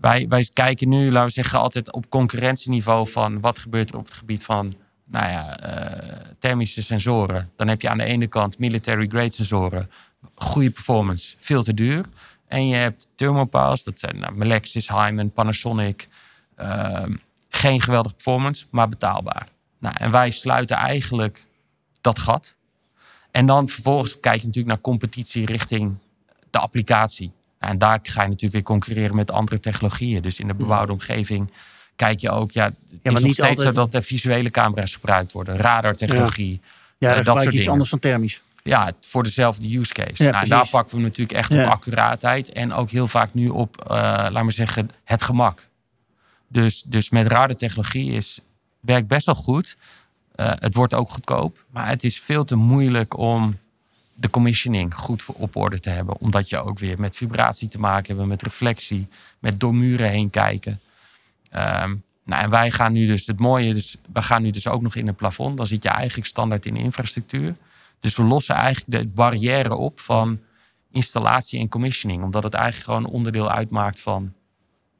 wij, 0.00 0.28
wij 0.28 0.48
kijken 0.52 0.88
nu, 0.88 1.10
laten 1.10 1.26
we 1.26 1.32
zeggen, 1.32 1.58
altijd 1.58 1.92
op 1.92 2.08
concurrentieniveau 2.08 3.08
van 3.08 3.40
wat 3.40 3.58
gebeurt 3.58 3.90
er 3.90 3.98
op 3.98 4.04
het 4.04 4.14
gebied 4.14 4.44
van 4.44 4.74
nou 5.10 5.30
ja, 5.30 5.58
eh, 5.58 6.18
thermische 6.38 6.82
sensoren. 6.82 7.50
Dan 7.56 7.68
heb 7.68 7.80
je 7.80 7.88
aan 7.88 7.98
de 7.98 8.04
ene 8.04 8.26
kant 8.26 8.58
military 8.58 9.06
grade 9.08 9.32
sensoren, 9.32 9.90
goede 10.34 10.70
performance, 10.70 11.36
veel 11.38 11.62
te 11.62 11.74
duur. 11.74 12.04
En 12.46 12.68
je 12.68 12.74
hebt 12.74 13.06
thermopiles, 13.14 13.84
dat 13.84 13.98
zijn 13.98 14.18
nou, 14.18 14.36
Melexis, 14.36 14.88
Hyman, 14.88 15.32
Panasonic. 15.32 16.08
Ehm, 16.56 17.16
geen 17.48 17.80
geweldige 17.80 18.14
performance, 18.14 18.66
maar 18.70 18.88
betaalbaar. 18.88 19.48
Nou, 19.78 19.94
en 19.98 20.10
wij 20.10 20.30
sluiten 20.30 20.76
eigenlijk 20.76 21.46
dat 22.00 22.18
gat. 22.18 22.56
En 23.30 23.46
dan 23.46 23.68
vervolgens 23.68 24.20
kijk 24.20 24.40
je 24.40 24.46
natuurlijk 24.46 24.74
naar 24.74 24.80
competitie 24.80 25.46
richting 25.46 25.96
de 26.50 26.58
applicatie. 26.58 27.32
En 27.58 27.78
daar 27.78 27.98
ga 28.02 28.22
je 28.22 28.28
natuurlijk 28.28 28.52
weer 28.52 28.62
concurreren 28.62 29.16
met 29.16 29.30
andere 29.30 29.60
technologieën. 29.60 30.22
Dus 30.22 30.38
in 30.38 30.46
de 30.46 30.54
bebouwde 30.54 30.92
omgeving 30.92 31.50
kijk 32.00 32.20
je 32.20 32.30
ook... 32.30 32.50
Ja, 32.52 32.64
het 32.64 32.74
is 32.90 32.98
maar 33.02 33.12
nog 33.12 33.22
niet 33.22 33.34
steeds 33.34 33.48
altijd- 33.48 33.74
zo 33.74 33.80
dat 33.80 33.94
er 33.94 34.02
visuele 34.02 34.50
camera's 34.50 34.94
gebruikt 34.94 35.32
worden. 35.32 35.56
Radartechnologie. 35.56 36.60
Ja, 36.98 37.14
dat 37.14 37.16
dan 37.16 37.24
gebruik 37.24 37.40
je 37.40 37.46
iets 37.46 37.56
dingen. 37.56 37.70
anders 37.70 37.90
dan 37.90 37.98
thermisch. 37.98 38.42
Ja, 38.62 38.92
voor 39.06 39.22
dezelfde 39.22 39.78
use 39.78 39.92
case. 39.92 40.24
Ja, 40.24 40.30
nou, 40.30 40.46
daar 40.48 40.68
pakken 40.68 40.96
we 40.96 41.02
natuurlijk 41.02 41.38
echt 41.38 41.50
op 41.50 41.58
accuraatheid. 41.58 42.52
En 42.52 42.72
ook 42.72 42.90
heel 42.90 43.08
vaak 43.08 43.34
nu 43.34 43.48
op, 43.48 43.76
eh 43.82 43.86
laat 44.30 44.42
maar 44.42 44.52
zeggen, 44.52 44.90
het 45.04 45.22
gemak. 45.22 45.68
Dus, 46.48 46.82
dus 46.82 47.10
met 47.10 47.26
radartechnologie 47.26 48.12
is, 48.12 48.40
werkt 48.80 49.06
best 49.08 49.26
wel 49.26 49.34
goed. 49.34 49.76
Eh, 50.34 50.52
het 50.54 50.74
wordt 50.74 50.94
ook 50.94 51.10
goedkoop. 51.10 51.64
Maar 51.70 51.88
het 51.88 52.04
is 52.04 52.20
veel 52.20 52.44
te 52.44 52.54
moeilijk 52.56 53.18
om 53.18 53.58
de 54.14 54.30
commissioning 54.30 54.94
goed 54.94 55.22
voor- 55.22 55.34
op 55.38 55.56
orde 55.56 55.80
te 55.80 55.90
hebben. 55.90 56.20
Omdat 56.20 56.48
je 56.48 56.58
ook 56.58 56.78
weer 56.78 57.00
met 57.00 57.16
vibratie 57.16 57.68
te 57.68 57.78
maken 57.78 58.16
hebt, 58.16 58.28
met 58.28 58.42
reflectie, 58.42 59.08
met 59.38 59.60
door 59.60 59.74
muren 59.74 60.10
heen 60.10 60.30
kijken. 60.30 60.80
Ehm, 61.50 61.94
nou, 62.24 62.42
en 62.42 62.50
wij 62.50 62.70
gaan 62.70 62.92
nu 62.92 63.06
dus, 63.06 63.26
het 63.26 63.38
mooie 63.40 63.74
is, 63.74 63.96
we 64.12 64.22
gaan 64.22 64.42
nu 64.42 64.50
dus 64.50 64.68
ook 64.68 64.82
nog 64.82 64.94
in 64.94 65.06
het 65.06 65.16
plafond. 65.16 65.56
Dan 65.56 65.66
zit 65.66 65.82
je 65.82 65.88
eigenlijk 65.88 66.28
standaard 66.28 66.66
in 66.66 66.74
de 66.74 66.80
infrastructuur. 66.80 67.54
Dus 68.00 68.16
we 68.16 68.22
lossen 68.22 68.54
eigenlijk 68.54 69.02
de 69.02 69.08
barrière 69.08 69.74
op 69.74 70.00
van 70.00 70.38
installatie 70.92 71.60
en 71.60 71.68
commissioning. 71.68 72.22
Omdat 72.22 72.42
het 72.42 72.54
eigenlijk 72.54 72.84
gewoon 72.84 73.06
onderdeel 73.06 73.50
uitmaakt 73.50 74.00
van, 74.00 74.32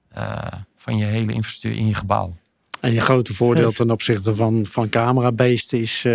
eh, 0.08 0.36
van 0.76 0.96
je 0.96 1.04
hele 1.04 1.32
infrastructuur 1.32 1.80
in 1.82 1.86
je 1.88 1.94
gebouw. 1.94 2.36
En 2.80 2.92
je 2.92 3.00
grote 3.00 3.34
voordeel 3.34 3.72
ten 3.80 3.90
opzichte 3.90 4.34
van, 4.34 4.66
van 4.66 4.88
camera-based 4.88 5.72
is 5.72 6.04
eh, 6.04 6.12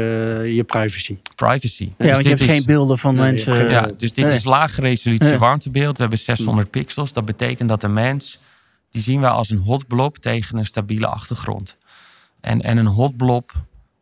je 0.55 0.63
privacy. 0.65 1.17
Privacy. 1.35 1.83
Ja, 1.83 1.93
Dus 1.97 2.11
want 2.11 2.23
je 2.23 2.29
hebt 2.29 2.41
is- 2.41 2.47
geen 2.47 2.65
beelden 2.65 2.97
van 2.97 3.15
Nee, 3.15 3.23
mensen. 3.23 3.69
Ja, 3.69 3.89
dus 3.97 4.13
dit 4.13 4.25
Nee. 4.25 4.35
is 4.35 4.43
lage 4.43 4.81
resolutie 4.81 5.37
warmtebeeld. 5.37 5.95
We 5.95 6.01
hebben 6.01 6.19
600 6.19 6.69
pixels. 6.69 7.13
Dat 7.13 7.25
betekent 7.25 7.69
dat 7.69 7.81
de 7.81 7.87
mens, 7.87 8.39
die 8.95 9.03
zien 9.03 9.21
we 9.21 9.27
als 9.29 9.49
een 9.49 9.57
hotblob 9.57 10.17
tegen 10.17 10.57
een 10.57 10.65
stabiele 10.65 11.07
achtergrond. 11.07 11.77
En, 12.41 12.61
en 12.61 12.77
een 12.77 12.85
hotblob, 12.85 13.51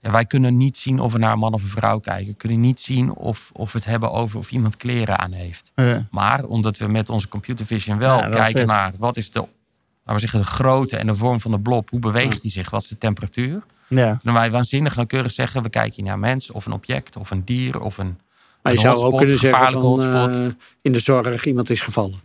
ja, 0.02 0.12
wij 0.12 0.26
kunnen 0.26 0.58
niet 0.58 0.78
zien 0.78 1.00
of 1.00 1.12
we 1.14 1.18
naar 1.20 1.32
een 1.32 1.40
man 1.40 1.54
of 1.54 1.64
een 1.64 1.70
vrouw 1.70 2.00
kijken. 2.00 2.28
We 2.28 2.34
kunnen 2.34 2.60
niet 2.60 2.80
zien 2.80 3.12
of, 3.14 3.50
of 3.54 3.72
we 3.72 3.78
het 3.78 3.88
hebben 3.88 4.12
over 4.12 4.40
of 4.40 4.52
iemand 4.52 4.78
kleren 4.78 5.20
aan 5.20 5.32
heeft. 5.32 5.72
Maar 6.12 6.44
omdat 6.44 6.78
we 6.78 6.88
met 6.88 7.10
onze 7.10 7.28
computer 7.28 7.66
vision 7.66 7.98
wel, 7.98 8.18
Ja, 8.18 8.30
wel 8.30 8.38
kijken 8.38 8.60
vet. 8.60 8.68
naar 8.70 8.94
wat 8.98 9.18
is 9.18 9.32
de, 9.32 9.40
laten 9.40 10.14
we 10.14 10.20
zeggen, 10.20 10.40
de 10.40 10.46
grootte 10.46 10.98
en 10.98 11.06
de 11.08 11.16
vorm 11.16 11.42
van 11.42 11.52
de 11.52 11.60
blob. 11.60 11.90
Hoe 11.90 12.00
beweegt 12.00 12.42
die 12.42 12.52
zich? 12.52 12.70
Wat 12.70 12.82
is 12.82 12.88
de 12.90 12.98
temperatuur? 12.98 13.64
ja. 13.88 14.20
Dan 14.24 14.34
wij 14.34 14.52
waanzinnig 14.52 14.96
nauwkeurig 14.96 15.32
zeggen, 15.32 15.64
we 15.64 15.70
kijken 15.70 15.94
hier 15.96 16.04
naar 16.04 16.14
een 16.14 16.20
mens 16.20 16.52
of 16.52 16.66
een 16.66 16.74
object 16.74 17.18
of 17.18 17.32
een 17.32 17.46
dier 17.46 17.82
of 17.82 17.98
een... 17.98 18.20
Maar 18.62 18.72
je 18.74 18.78
Een 18.78 18.84
zou 18.84 18.96
ook 18.96 19.02
hotspot, 19.02 19.20
kunnen 19.20 19.40
zeggen 19.40 19.60
gevaarlijke 19.60 19.88
van 20.02 20.20
hotspot. 20.22 20.36
eh, 20.48 20.66
in 20.82 20.94
de 20.94 21.00
zorg 21.00 21.46
iemand 21.46 21.70
is 21.70 21.82
gevallen. 21.82 22.20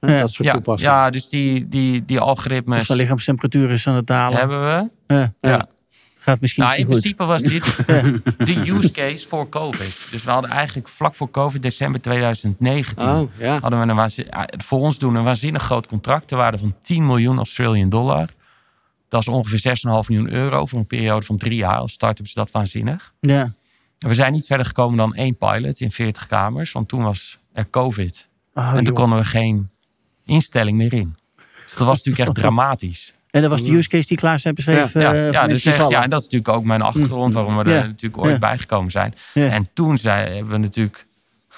Ja. 0.00 0.08
Hè, 0.08 0.14
Ja. 0.14 0.20
Dat 0.20 0.30
soort 0.30 0.48
Ja, 0.48 0.54
toepassingen. 0.54 0.94
ja, 0.94 1.10
dus 1.10 1.28
die, 1.28 1.68
die, 1.68 2.04
die 2.04 2.20
algoritmes 2.20 2.86
zijn 2.86 2.98
lichaamstemperatuur 2.98 3.70
is 3.70 3.86
aan 3.86 3.94
het 3.94 4.06
dalen. 4.06 4.38
hebben 4.38 4.90
we. 5.06 5.30
Ja. 5.40 5.68
Gaat 6.18 6.40
misschien 6.40 6.62
Nou, 6.62 6.76
niet 6.76 6.86
in 6.86 6.92
goed. 6.92 7.00
principe 7.02 7.24
was 7.24 7.42
dit 7.42 7.64
de 8.48 8.70
use 8.72 8.90
case 8.90 9.28
voor 9.28 9.48
COVID. 9.48 10.06
Dus 10.10 10.22
we 10.24 10.30
hadden 10.30 10.50
eigenlijk 10.50 10.88
vlak 10.88 11.14
voor 11.14 11.30
COVID, 11.30 11.62
december 11.62 12.00
2019, 12.00 13.08
Oh, 13.08 13.30
ja. 13.38 13.58
hadden 13.60 13.80
we 13.80 13.86
een 13.88 13.96
waanzin- 13.96 14.30
ah, 14.30 14.44
voor 14.64 14.78
ons 14.80 14.98
doen 14.98 15.14
een 15.14 15.24
waanzinnig 15.24 15.62
groot 15.62 15.86
contract. 15.86 16.28
ter 16.28 16.36
waarde 16.36 16.58
van 16.58 16.74
10 16.82 17.06
miljoen 17.06 17.36
Australian 17.36 17.88
dollar. 17.88 18.28
Dat 19.08 19.20
is 19.20 19.28
ongeveer 19.28 19.58
6,5 19.58 20.08
miljoen 20.08 20.30
euro 20.32 20.66
voor 20.66 20.78
een 20.78 20.86
periode 20.86 21.26
van 21.26 21.36
drie 21.36 21.56
jaar. 21.56 21.76
Als 21.78 21.92
start-up 21.92 22.26
is 22.26 22.32
dat 22.34 22.50
waanzinnig. 22.50 23.12
Ja. 23.20 23.52
En 23.98 24.08
we 24.08 24.14
zijn 24.14 24.32
niet 24.32 24.46
verder 24.46 24.66
gekomen 24.66 24.96
dan 24.96 25.14
één 25.14 25.36
pilot 25.36 25.80
in 25.80 25.90
40 25.90 26.26
kamers. 26.26 26.72
Want 26.72 26.88
toen 26.88 27.02
was 27.02 27.38
er 27.52 27.70
COVID. 27.70 28.26
Oh, 28.54 28.68
en 28.68 28.74
toen 28.76 28.84
joh. 28.84 28.94
konden 28.94 29.18
we 29.18 29.24
geen 29.24 29.70
instelling 30.30 30.76
meer 30.76 30.92
in. 30.92 31.16
Dus 31.36 31.74
dat 31.78 31.86
was 31.86 31.96
natuurlijk 32.02 32.26
echt 32.28 32.34
dramatisch. 32.46 33.12
En 33.30 33.40
dat 33.42 33.50
was 33.50 33.62
de 33.64 33.72
use 33.76 33.88
case 33.88 34.08
die 34.08 34.16
Klaas 34.16 34.44
heeft 34.44 34.56
beschreven. 34.56 35.00
Ja, 35.00 35.14
eh, 35.14 35.32
ja, 35.32 35.46
mensen 35.46 35.70
dus 35.72 35.80
echt, 35.80 35.90
ja, 35.90 36.02
en 36.02 36.10
dat 36.10 36.18
is 36.20 36.24
natuurlijk 36.24 36.56
ook 36.56 36.64
mijn 36.64 36.82
achtergrond 36.82 37.34
waarom 37.34 37.56
we 37.56 37.62
er 37.64 37.70
Ja. 37.74 37.82
natuurlijk 37.82 38.22
ooit 38.22 38.32
Ja. 38.32 38.38
bijgekomen 38.38 38.90
zijn. 38.90 39.14
Ja. 39.34 39.48
En 39.48 39.68
toen 39.74 39.98
zei, 39.98 40.34
hebben 40.34 40.52
we 40.52 40.58
natuurlijk 40.58 41.06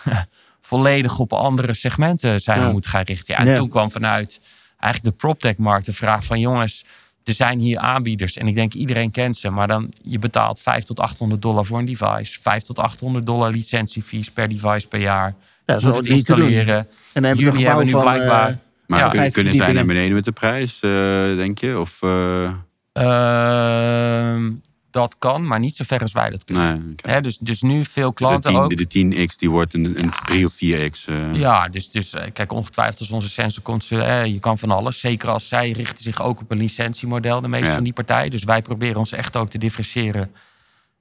volledig 0.60 1.18
op 1.18 1.32
andere 1.32 1.74
segmenten 1.74 2.40
zijn 2.40 2.66
we 2.66 2.72
moeten 2.72 2.90
gaan 2.90 3.02
richten. 3.04 3.34
Ja, 3.34 3.40
en 3.40 3.46
Ja. 3.46 3.56
toen 3.56 3.68
kwam 3.68 3.90
vanuit 3.90 4.40
eigenlijk 4.78 5.14
de 5.14 5.20
PropTech-markt 5.20 5.86
de 5.86 5.92
vraag 5.92 6.24
van 6.24 6.40
jongens, 6.40 6.84
er 7.24 7.34
zijn 7.34 7.58
hier 7.58 7.78
aanbieders 7.78 8.36
en 8.36 8.48
ik 8.48 8.54
denk 8.54 8.74
iedereen 8.74 9.10
kent 9.10 9.36
ze, 9.36 9.50
maar 9.50 9.66
dan 9.68 9.92
je 10.02 10.18
betaalt 10.18 10.60
5 10.60 10.84
tot 10.84 11.00
800 11.00 11.42
dollar 11.42 11.64
voor 11.64 11.78
een 11.78 11.84
device, 11.84 12.40
5 12.40 12.62
tot 12.62 12.78
800 12.78 13.26
dollar 13.26 13.50
licentiefees 13.50 14.30
per 14.30 14.48
device 14.48 14.88
per 14.88 15.00
jaar. 15.00 15.34
Ja, 15.66 15.78
dat 15.78 15.94
Moet 15.94 16.06
installeren. 16.06 16.76
En 16.76 16.86
dan 17.12 17.24
hebben 17.24 17.44
we 17.44 17.50
een 17.50 17.52
Jullie 17.52 17.66
hebben 17.66 17.84
nu 17.84 17.90
van... 17.90 18.00
blijkbaar- 18.02 18.48
eh, 18.48 18.54
Maar 18.86 18.98
Ja. 19.00 19.08
kun- 19.08 19.18
Vijf 19.18 19.32
kunnen 19.32 19.54
zij 19.54 19.72
naar 19.72 19.86
beneden 19.86 20.14
met 20.14 20.24
de 20.24 20.32
prijs, 20.32 20.80
eh, 20.80 20.90
denk 21.36 21.58
je? 21.58 21.78
Of, 21.78 22.02
eh, 22.02 22.50
Ehm, 22.92 24.50
dat 24.90 25.16
kan, 25.18 25.46
maar 25.46 25.58
niet 25.60 25.76
zo 25.76 25.84
ver 25.86 26.00
als 26.00 26.12
wij 26.12 26.30
dat 26.30 26.44
kunnen. 26.44 26.96
nee, 27.02 27.20
dus, 27.20 27.38
dus 27.38 27.62
nu 27.62 27.84
veel 27.84 28.08
Dus 28.10 28.18
de, 28.18 28.24
klanten 28.24 28.50
10, 28.50 28.60
ook. 28.60 28.76
de 28.76 28.86
10x 29.30 29.36
die 29.38 29.50
wordt 29.50 29.74
een, 29.74 29.98
een 30.02 30.10
3 30.24 30.44
of 30.46 30.52
4x. 30.52 31.06
eh. 31.06 31.34
Ja, 31.34 31.68
dus, 31.68 31.90
dus 31.90 32.14
kijk, 32.32 32.52
ongetwijfeld 32.52 32.98
als 32.98 33.10
onze 33.10 33.28
sensor 33.28 33.62
komt, 33.62 33.84
ze, 33.84 33.98
eh, 34.02 34.24
je 34.24 34.38
kan 34.38 34.58
van 34.58 34.70
alles. 34.70 35.00
Zeker 35.00 35.28
als 35.28 35.48
zij 35.48 35.70
richten 35.70 36.04
zich 36.04 36.22
ook 36.22 36.40
op 36.40 36.50
een 36.50 36.58
licentiemodel, 36.58 37.40
de 37.40 37.48
meeste 37.48 37.68
Ja. 37.68 37.74
van 37.74 37.84
die 37.84 37.92
partijen. 37.92 38.30
Dus 38.30 38.44
wij 38.44 38.62
proberen 38.62 38.96
ons 38.96 39.12
echt 39.12 39.36
ook 39.36 39.50
te 39.50 39.58
differentiëren. 39.58 40.30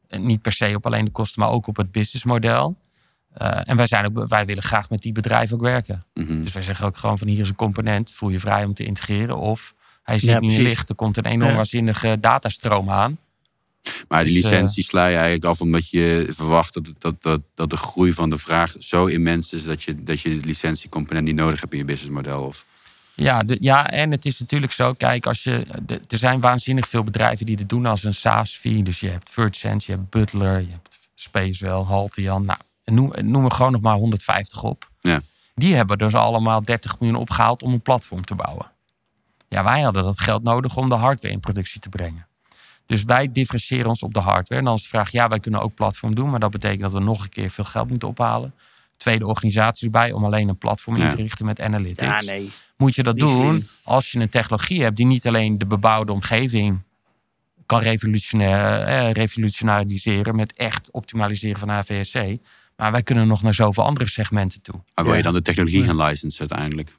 Niet 0.10 0.42
per 0.42 0.52
se 0.54 0.72
op 0.76 0.86
alleen 0.86 1.06
de 1.06 1.12
kosten, 1.12 1.42
maar 1.42 1.52
ook 1.52 1.68
op 1.68 1.78
het 1.78 1.92
businessmodel. 1.92 2.76
Eh, 3.34 3.60
en 3.64 3.76
wij, 3.78 3.88
zijn 3.88 4.06
ook, 4.06 4.28
wij 4.28 4.46
willen 4.46 4.64
graag 4.64 4.90
met 4.90 5.02
die 5.02 5.12
bedrijven 5.12 5.56
ook 5.56 5.62
werken. 5.62 6.04
Mhm. 6.14 6.44
Dus 6.44 6.52
wij 6.54 6.64
zeggen 6.64 6.86
ook 6.86 6.98
gewoon 6.98 7.18
van 7.18 7.28
hier 7.28 7.42
is 7.42 7.50
een 7.50 7.56
component, 7.56 8.12
voel 8.12 8.30
je 8.30 8.40
vrij 8.40 8.64
om 8.66 8.74
te 8.74 8.84
integreren. 8.86 9.38
Of 9.38 9.74
hij 10.04 10.20
zit 10.20 10.30
Ja, 10.30 10.40
niet 10.40 10.52
in 10.54 10.62
licht, 10.62 10.90
er 10.90 10.96
komt 10.96 11.18
een 11.18 11.26
enorm 11.26 11.50
Ja. 11.50 11.56
waanzinnige 11.56 12.18
datastroom 12.20 12.90
aan. 12.90 13.18
Maar 14.08 14.24
die 14.24 14.34
Dus, 14.34 14.44
eh, 14.44 14.50
licenties 14.52 14.88
sla 14.88 15.06
je 15.08 15.14
eigenlijk 15.16 15.46
af 15.46 15.62
omdat 15.62 15.90
je 15.90 16.26
verwacht 16.30 16.74
dat, 16.74 16.92
dat, 16.98 17.16
dat, 17.22 17.42
dat 17.56 17.70
de 17.70 17.78
groei 17.78 18.14
van 18.14 18.30
de 18.30 18.38
vraag 18.38 18.74
zo 18.80 19.06
immens 19.06 19.54
is 19.54 19.64
dat 19.64 19.84
je, 19.84 20.04
dat 20.04 20.22
je 20.22 20.40
de 20.40 20.46
licentiecomponent 20.46 21.26
niet 21.26 21.36
nodig 21.36 21.60
hebt 21.60 21.72
in 21.72 21.78
je 21.80 21.86
businessmodel. 21.86 22.44
Of, 22.44 22.66
Ja, 23.14 23.44
de, 23.44 23.58
ja, 23.60 23.90
en 23.90 24.12
het 24.12 24.26
is 24.26 24.40
natuurlijk 24.40 24.72
zo, 24.72 24.94
kijk, 24.94 25.26
als 25.26 25.44
je, 25.44 25.66
de- 25.86 26.02
er 26.08 26.18
zijn 26.18 26.40
waanzinnig 26.40 26.88
veel 26.88 27.04
bedrijven 27.04 27.46
die 27.46 27.56
dit 27.58 27.70
doen 27.70 27.86
als 27.86 28.04
een 28.04 28.14
SaaS-fee. 28.14 28.84
Dus 28.84 29.00
je 29.00 29.08
hebt 29.10 29.30
VirtSense, 29.30 29.92
je 29.92 29.98
hebt 29.98 30.10
Butler, 30.10 30.60
je 30.60 30.72
hebt 30.72 31.00
Spacewell, 31.16 31.82
Haltian. 31.84 32.46
Nou, 32.46 32.60
noem, 32.86 33.12
noem 33.22 33.46
er 33.46 33.52
gewoon 33.52 33.72
nog 33.72 33.82
maar 33.82 33.96
150 33.96 34.64
op. 34.64 34.90
Ja. 35.02 35.22
Die 35.56 35.76
hebben 35.76 35.98
dus 35.98 36.14
allemaal 36.14 36.62
30 36.64 37.00
miljoen 37.00 37.20
opgehaald 37.20 37.64
om 37.64 37.74
een 37.74 37.82
platform 37.82 38.26
te 38.26 38.36
bouwen. 38.36 38.72
Ja, 39.50 39.64
wij 39.64 39.82
hadden 39.82 40.04
dat 40.04 40.20
geld 40.20 40.44
nodig 40.44 40.78
om 40.78 40.90
de 40.90 40.96
hardware 40.96 41.34
in 41.34 41.40
productie 41.40 41.80
te 41.80 41.90
brengen. 41.90 42.28
Dus 42.86 43.04
wij 43.04 43.32
differentiëren 43.32 43.90
ons 43.90 44.04
op 44.04 44.14
de 44.14 44.20
hardware. 44.20 44.60
En 44.62 44.66
dan 44.66 44.76
is 44.76 44.82
de 44.82 44.88
vraag, 44.88 45.12
ja, 45.12 45.28
wij 45.28 45.40
kunnen 45.40 45.62
ook 45.62 45.74
platform 45.74 46.16
doen. 46.16 46.30
Maar 46.30 46.40
dat 46.40 46.52
betekent 46.52 46.82
dat 46.82 46.92
we 46.92 47.00
nog 47.00 47.24
een 47.24 47.30
keer 47.30 47.50
veel 47.52 47.64
geld 47.64 47.90
moeten 47.90 48.08
ophalen. 48.08 48.54
Tweede 48.98 49.28
organisatie 49.28 49.86
erbij 49.86 50.12
om 50.12 50.26
alleen 50.26 50.48
een 50.50 50.58
platform 50.58 50.96
in 50.96 51.10
te 51.10 51.16
richten 51.16 51.46
met 51.46 51.62
analytics 51.62 52.02
Ja, 52.06 52.22
nee. 52.22 52.52
moet 52.78 52.96
je 52.96 53.04
dat 53.04 53.16
Niet 53.16 53.24
doen 53.24 53.56
slim. 53.56 53.68
als 53.84 54.12
je 54.12 54.20
een 54.20 54.30
technologie 54.30 54.82
hebt 54.84 54.96
die 54.98 55.06
niet 55.06 55.28
alleen 55.28 55.58
de 55.58 55.66
bebouwde 55.66 56.12
omgeving 56.12 56.82
kan 57.66 57.80
revolutionair, 57.80 58.82
eh, 58.82 59.12
revolutionariseren 59.12 60.36
met 60.36 60.54
echt 60.54 60.92
optimaliseren 60.92 61.60
van 61.60 61.70
HVSC. 61.70 62.38
Maar 62.82 62.92
wij 62.92 63.04
kunnen 63.04 63.28
nog 63.28 63.42
naar 63.42 63.54
zoveel 63.54 63.84
andere 63.84 64.10
segmenten 64.10 64.62
toe. 64.62 64.76
maar 64.96 65.04
wil 65.06 65.14
je 65.14 65.20
Ja. 65.20 65.24
dan 65.26 65.34
de 65.34 65.42
technologie 65.42 65.84
gaan 65.84 66.02
licensen 66.02 66.40
uiteindelijk? 66.40 66.96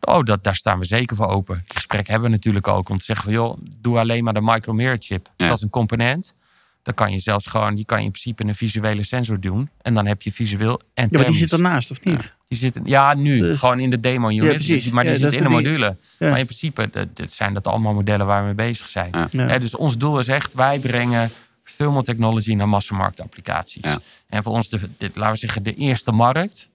Oh, 0.00 0.22
dat, 0.22 0.44
daar 0.44 0.54
staan 0.54 0.78
we 0.78 0.84
zeker 0.84 1.16
voor 1.16 1.26
open. 1.26 1.54
Die 1.64 1.74
gesprek 1.76 2.06
hebben 2.06 2.28
we 2.30 2.34
natuurlijk 2.34 2.68
ook 2.68 2.88
om 2.88 2.98
te 2.98 3.04
zeggen 3.04 3.24
van 3.24 3.34
joh, 3.34 3.58
doe 3.80 3.98
alleen 3.98 4.24
maar 4.24 4.32
de 4.32 4.40
micromirror 4.42 4.96
chip. 5.00 5.28
Ja. 5.36 5.46
Dat 5.46 5.56
is 5.56 5.62
een 5.62 5.70
component. 5.70 6.34
Dan 6.82 6.94
kan 6.94 7.12
je 7.12 7.18
zelfs 7.18 7.46
gewoon, 7.46 7.74
die 7.74 7.84
kan 7.84 7.98
je 7.98 8.04
in 8.04 8.10
principe 8.10 8.44
een 8.44 8.54
visuele 8.54 9.02
sensor 9.02 9.40
doen. 9.40 9.70
En 9.82 9.94
dan 9.94 10.06
heb 10.06 10.22
je 10.22 10.32
visueel 10.32 10.80
en 10.94 11.08
Ja, 11.10 11.18
maar 11.18 11.26
die 11.26 11.36
zit 11.36 11.52
ernaast, 11.52 11.90
of 11.90 12.04
niet? 12.04 12.34
Die 12.48 12.58
zitten, 12.58 12.82
ja, 12.84 13.14
nu. 13.14 13.38
Dus- 13.40 13.58
gewoon 13.58 13.80
in 13.80 13.90
de 13.90 14.00
demo 14.00 14.28
unit. 14.28 14.42
Ja, 14.44 14.50
precies. 14.52 14.90
Maar 14.90 15.04
die 15.04 15.12
Ja, 15.12 15.18
zit 15.18 15.32
in 15.32 15.42
de 15.42 15.48
module. 15.48 15.96
Ja. 16.18 16.28
Maar 16.28 16.38
in 16.38 16.44
principe 16.46 16.88
dat, 16.90 17.16
dat 17.16 17.32
zijn 17.32 17.54
dat 17.54 17.66
allemaal 17.66 17.94
modellen 17.94 18.26
waar 18.26 18.40
we 18.40 18.46
mee 18.46 18.68
bezig 18.68 18.86
zijn. 18.86 19.08
Ja. 19.12 19.28
Ja. 19.30 19.46
Hè, 19.46 19.58
dus 19.58 19.76
ons 19.76 19.98
doel 19.98 20.18
is 20.18 20.28
echt, 20.28 20.54
wij 20.54 20.78
brengen 20.78 21.30
thermal 21.76 22.02
technology 22.02 22.54
naar 22.54 22.68
massamarktapplicaties. 22.68 23.82
Ja. 23.84 23.98
En 24.28 24.42
voor 24.42 24.52
ons, 24.52 24.68
de, 24.68 24.78
de- 24.98 25.10
laten 25.14 25.32
we 25.32 25.38
zeggen, 25.38 25.62
de 25.62 25.74
eerste 25.74 26.12
markt... 26.12 26.68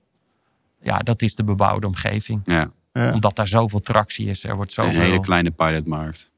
Ja, 0.81 0.97
dat 0.99 1.21
is 1.21 1.35
de 1.35 1.43
bebouwde 1.43 1.87
omgeving. 1.87 2.41
Ja, 2.45 2.71
Ja. 2.93 3.13
Omdat 3.13 3.35
daar 3.35 3.47
zoveel 3.47 3.79
tractie 3.81 4.27
is. 4.29 4.43
Er 4.43 4.55
wordt 4.55 4.77
een 4.77 4.83
zoveel... 4.83 4.99
hele 5.01 5.19
kleine 5.19 5.51
pilotmarkt. 5.51 6.29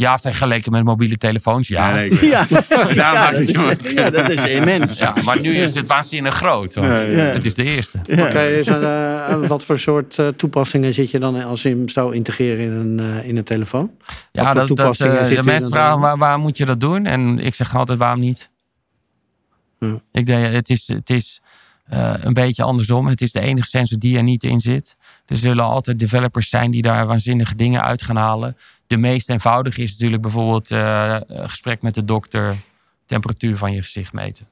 Ja, 0.00 0.18
vergeleken 0.18 0.72
met 0.72 0.84
mobiele 0.84 1.16
telefoons, 1.16 1.68
ja. 1.68 1.92
nee, 1.92 2.14
Ja, 2.30 2.46
Daar 2.68 2.94
ja, 2.94 3.12
maakt 3.12 3.54
dat 3.54 3.68
het 3.68 3.84
is, 3.84 3.92
ja, 3.92 4.10
dat 4.10 4.30
is 4.30 4.44
immens. 4.44 4.98
Ja, 4.98 5.14
maar 5.24 5.40
nu 5.40 5.50
is 5.50 5.74
het 5.74 5.86
waanzinnig 5.86 6.34
groot. 6.34 6.74
Want 6.74 6.86
Ja. 6.86 6.94
Het 6.94 7.44
is 7.44 7.54
de 7.54 7.64
eerste. 7.64 7.98
Er, 8.06 8.82
eh, 8.82 9.46
wat 9.48 9.64
voor 9.64 9.78
soort 9.78 10.18
eh, 10.18 10.28
toepassingen 10.28 10.94
zit 10.94 11.10
je 11.10 11.18
dan 11.18 11.42
als 11.42 11.62
je 11.62 11.68
hem 11.68 11.88
zou 11.88 12.14
integreren 12.14 12.64
in 12.64 12.70
een, 12.70 13.18
eh, 13.20 13.28
in 13.28 13.36
een 13.36 13.44
telefoon? 13.44 13.90
Ja, 14.32 14.44
dat, 14.44 14.54
dat, 14.54 14.66
toepassingen 14.66 15.26
zit 15.26 15.36
de 15.36 15.42
mensen 15.42 15.70
vragen 15.70 16.00
waar, 16.00 16.18
waar 16.18 16.38
moet 16.38 16.56
je 16.56 16.64
dat 16.64 16.80
doen? 16.80 17.06
En 17.06 17.38
ik 17.38 17.54
zeg 17.54 17.76
altijd 17.76 17.98
waarom 17.98 18.20
niet. 18.20 18.50
Ik 20.12 20.26
denk, 20.26 20.52
het 20.52 20.70
is, 20.70 20.88
het 20.88 21.10
is 21.10 21.42
eh, 21.90 22.14
een 22.20 22.32
beetje 22.32 22.62
andersom. 22.62 23.06
Het 23.06 23.20
is 23.20 23.32
de 23.32 23.40
enige 23.40 23.66
sensor 23.66 23.98
die 23.98 24.16
er 24.16 24.22
niet 24.22 24.44
in 24.44 24.60
zit. 24.60 24.96
Er 25.26 25.36
zullen 25.36 25.64
altijd 25.64 25.98
developers 25.98 26.48
zijn 26.48 26.70
die 26.70 26.82
daar 26.82 27.06
waanzinnige 27.06 27.54
dingen 27.54 27.82
uit 27.82 28.02
gaan 28.02 28.16
halen. 28.16 28.56
De 28.90 28.96
meest 28.96 29.28
eenvoudige 29.30 29.82
is 29.82 29.90
natuurlijk 29.92 30.22
bijvoorbeeld 30.22 30.70
eh, 30.70 31.16
een 31.26 31.48
gesprek 31.50 31.82
met 31.82 31.94
de 31.94 32.04
dokter, 32.04 32.56
temperatuur 33.06 33.56
van 33.56 33.72
je 33.72 33.82
gezicht 33.82 34.12
meten. 34.12 34.46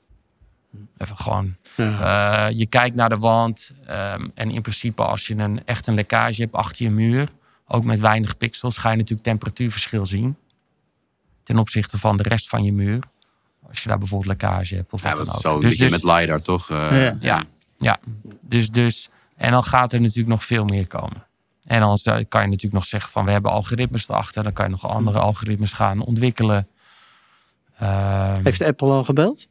Even 0.99 1.17
gewoon 1.17 1.57
Ja. 1.77 2.49
eh, 2.49 2.59
je 2.59 2.67
kijkt 2.67 2.97
naar 2.97 3.09
de 3.09 3.19
wand 3.19 3.71
ehm, 3.87 4.27
en 4.35 4.51
in 4.51 4.61
principe 4.63 5.03
als 5.03 5.27
je 5.27 5.35
een, 5.37 5.65
echt 5.65 5.87
een 5.87 5.95
lekkage 5.95 6.41
hebt 6.43 6.53
achter 6.55 6.85
je 6.85 6.91
muur, 6.91 7.29
ook 7.67 7.85
met 7.85 7.99
weinig 8.01 8.37
pixels, 8.37 8.77
ga 8.77 8.91
je 8.91 8.97
natuurlijk 8.97 9.23
temperatuurverschil 9.27 10.07
zien 10.07 10.37
ten 11.43 11.59
opzichte 11.59 11.99
van 11.99 12.17
de 12.17 12.23
rest 12.23 12.49
van 12.49 12.65
je 12.65 12.73
muur. 12.73 13.03
Als 13.69 13.83
je 13.83 13.89
daar 13.89 13.99
bijvoorbeeld 13.99 14.29
lekkage 14.41 14.75
hebt 14.75 14.93
of 14.93 15.03
Ja, 15.03 15.09
wat 15.09 15.17
dat 15.17 15.27
dan 15.27 15.35
is 15.35 15.45
ook. 15.45 15.51
zo 15.51 15.55
een 15.55 15.61
Dus- 15.61 15.77
beetje 15.77 15.89
dus- 15.97 16.03
met 16.05 16.17
LiDAR, 16.19 16.43
toch? 16.43 16.71
Eh, 16.71 17.03
Ja. 17.05 17.17
ja, 17.21 17.45
ja. 17.79 17.99
Dus, 18.45 18.71
dus, 18.71 19.11
en 19.37 19.51
dan 19.51 19.65
gaat 19.65 19.93
er 19.93 20.01
natuurlijk 20.01 20.29
nog 20.29 20.45
veel 20.45 20.65
meer 20.65 20.87
komen. 20.87 21.27
En 21.69 21.81
dan 21.81 21.99
kan 22.05 22.41
je 22.41 22.47
natuurlijk 22.47 22.73
nog 22.73 22.85
zeggen 22.85 23.11
van 23.11 23.25
we 23.25 23.31
hebben 23.31 23.51
algoritmes 23.51 24.09
erachter. 24.09 24.43
Dan 24.43 24.53
kan 24.53 24.65
je 24.65 24.71
nog 24.71 24.89
andere 24.89 25.19
algoritmes 25.19 25.73
gaan 25.73 26.01
ontwikkelen. 26.01 26.69
Ehm, 27.79 28.45
Heeft 28.45 28.63
Apple 28.63 28.89
al 28.89 29.05
gebeld? 29.05 29.47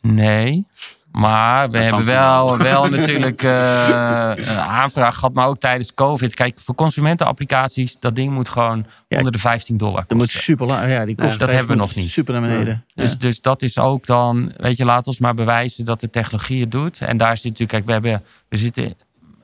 nee. 0.00 0.66
Maar 1.12 1.70
we 1.70 1.76
Dat 1.78 1.84
hebben 1.84 2.04
wel, 2.04 2.58
wel 2.58 2.88
natuurlijk 2.88 3.42
eh, 3.42 4.30
een 4.34 4.58
aanvraag 4.58 5.14
gehad. 5.14 5.32
Maar 5.32 5.46
ook 5.46 5.58
tijdens 5.58 5.94
COVID. 5.94 6.34
Kijk, 6.34 6.58
voor 6.60 6.74
consumentenapplicaties. 6.74 7.96
Dat 8.00 8.14
ding 8.14 8.32
moet 8.32 8.48
gewoon 8.48 8.86
Ja, 9.08 9.16
onder 9.16 9.32
de 9.32 9.38
15 9.38 9.76
dollar 9.76 10.04
Dat 10.06 10.18
moet 10.18 10.30
super 10.30 10.66
lang. 10.66 10.90
Ja, 10.90 11.04
die 11.04 11.14
kost 11.14 11.38
dat 11.38 11.50
hebben 11.50 11.68
we 11.68 11.74
nog 11.82 11.94
niet. 11.94 12.10
Super 12.10 12.32
naar 12.40 12.48
beneden. 12.48 12.84
Dus, 12.94 13.18
dus 13.18 13.40
dat 13.40 13.62
is 13.62 13.78
ook 13.78 14.06
dan, 14.06 14.52
weet 14.56 14.76
je, 14.76 14.84
laat 14.84 15.06
ons 15.06 15.18
maar 15.18 15.34
bewijzen 15.34 15.84
dat 15.84 16.00
de 16.00 16.10
technologie 16.10 16.60
het 16.60 16.70
doet. 16.70 17.00
En 17.00 17.16
daar 17.16 17.36
zit 17.36 17.44
natuurlijk, 17.44 17.70
kijk, 17.70 17.84
we, 17.86 17.92
hebben, 17.92 18.22
we 18.48 18.56
zitten 18.56 18.94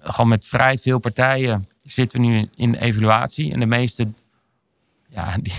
gewoon 0.03 0.28
met 0.28 0.46
vrij 0.46 0.78
veel 0.78 0.98
partijen 0.98 1.68
zitten 1.82 2.20
we 2.20 2.26
nu 2.26 2.48
in 2.57 2.74
evaluatie. 2.74 3.53
En 3.53 3.61
de 3.61 3.66
meeste, 3.66 4.09
ja, 5.09 5.34
die, 5.42 5.53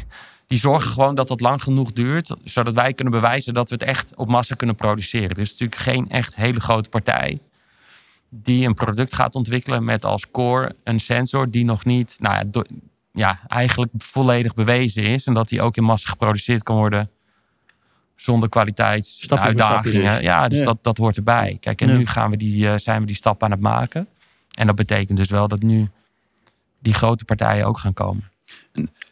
die 0.47 0.57
zorgen 0.59 0.91
gewoon 0.91 1.15
dat 1.15 1.27
dat 1.27 1.41
lang 1.41 1.63
genoeg 1.63 1.91
duurt, 1.93 2.35
zodat 2.43 2.73
wij 2.73 2.93
kunnen 2.93 3.13
bewijzen 3.13 3.53
dat 3.53 3.69
we 3.69 3.75
het 3.75 3.83
echt 3.83 4.15
op 4.15 4.27
massa 4.27 4.55
kunnen 4.55 4.75
produceren. 4.75 5.35
Dus 5.35 5.49
natuurlijk 5.51 5.81
geen 5.81 6.09
echt 6.09 6.35
hele 6.35 6.59
grote 6.59 6.89
partij 6.89 7.39
die 8.29 8.67
een 8.67 8.73
product 8.73 9.13
gaat 9.15 9.35
ontwikkelen 9.35 9.83
met 9.83 10.05
als 10.05 10.31
core 10.31 10.75
een 10.83 10.99
sensor 10.99 11.49
die 11.51 11.65
nog 11.65 11.85
niet, 11.85 12.15
nou 12.19 12.35
ja, 12.35 12.43
do- 12.47 12.63
ja 13.13 13.39
eigenlijk 13.47 13.91
volledig 13.97 14.53
bewezen 14.53 15.03
is. 15.03 15.25
En 15.27 15.33
dat 15.33 15.49
die 15.49 15.61
ook 15.61 15.77
in 15.77 15.83
massa 15.83 16.09
geproduceerd 16.09 16.63
kan 16.63 16.75
worden 16.75 17.09
zonder 18.15 18.49
kwaliteitsuitdagingen. 18.49 20.01
dus. 20.15 20.19
Ja, 20.19 20.47
dus 20.47 20.59
Ja. 20.59 20.65
Dat, 20.65 20.77
dat 20.81 20.97
hoort 20.97 21.17
erbij. 21.17 21.57
Kijk, 21.59 21.81
en 21.81 21.87
Ja. 21.87 21.97
nu 21.97 22.05
gaan 22.05 22.29
we 22.29 22.37
die, 22.37 22.69
eh, 22.69 22.77
zijn 22.77 22.99
we 23.01 23.05
die 23.05 23.15
stap 23.15 23.43
aan 23.43 23.51
het 23.51 23.59
maken. 23.59 24.07
En 24.51 24.67
dat 24.67 24.75
betekent 24.75 25.17
dus 25.17 25.29
wel 25.29 25.47
dat 25.47 25.61
nu 25.61 25.89
die 26.79 26.93
grote 26.93 27.25
partijen 27.25 27.65
ook 27.65 27.77
gaan 27.77 27.93
komen. 27.93 28.29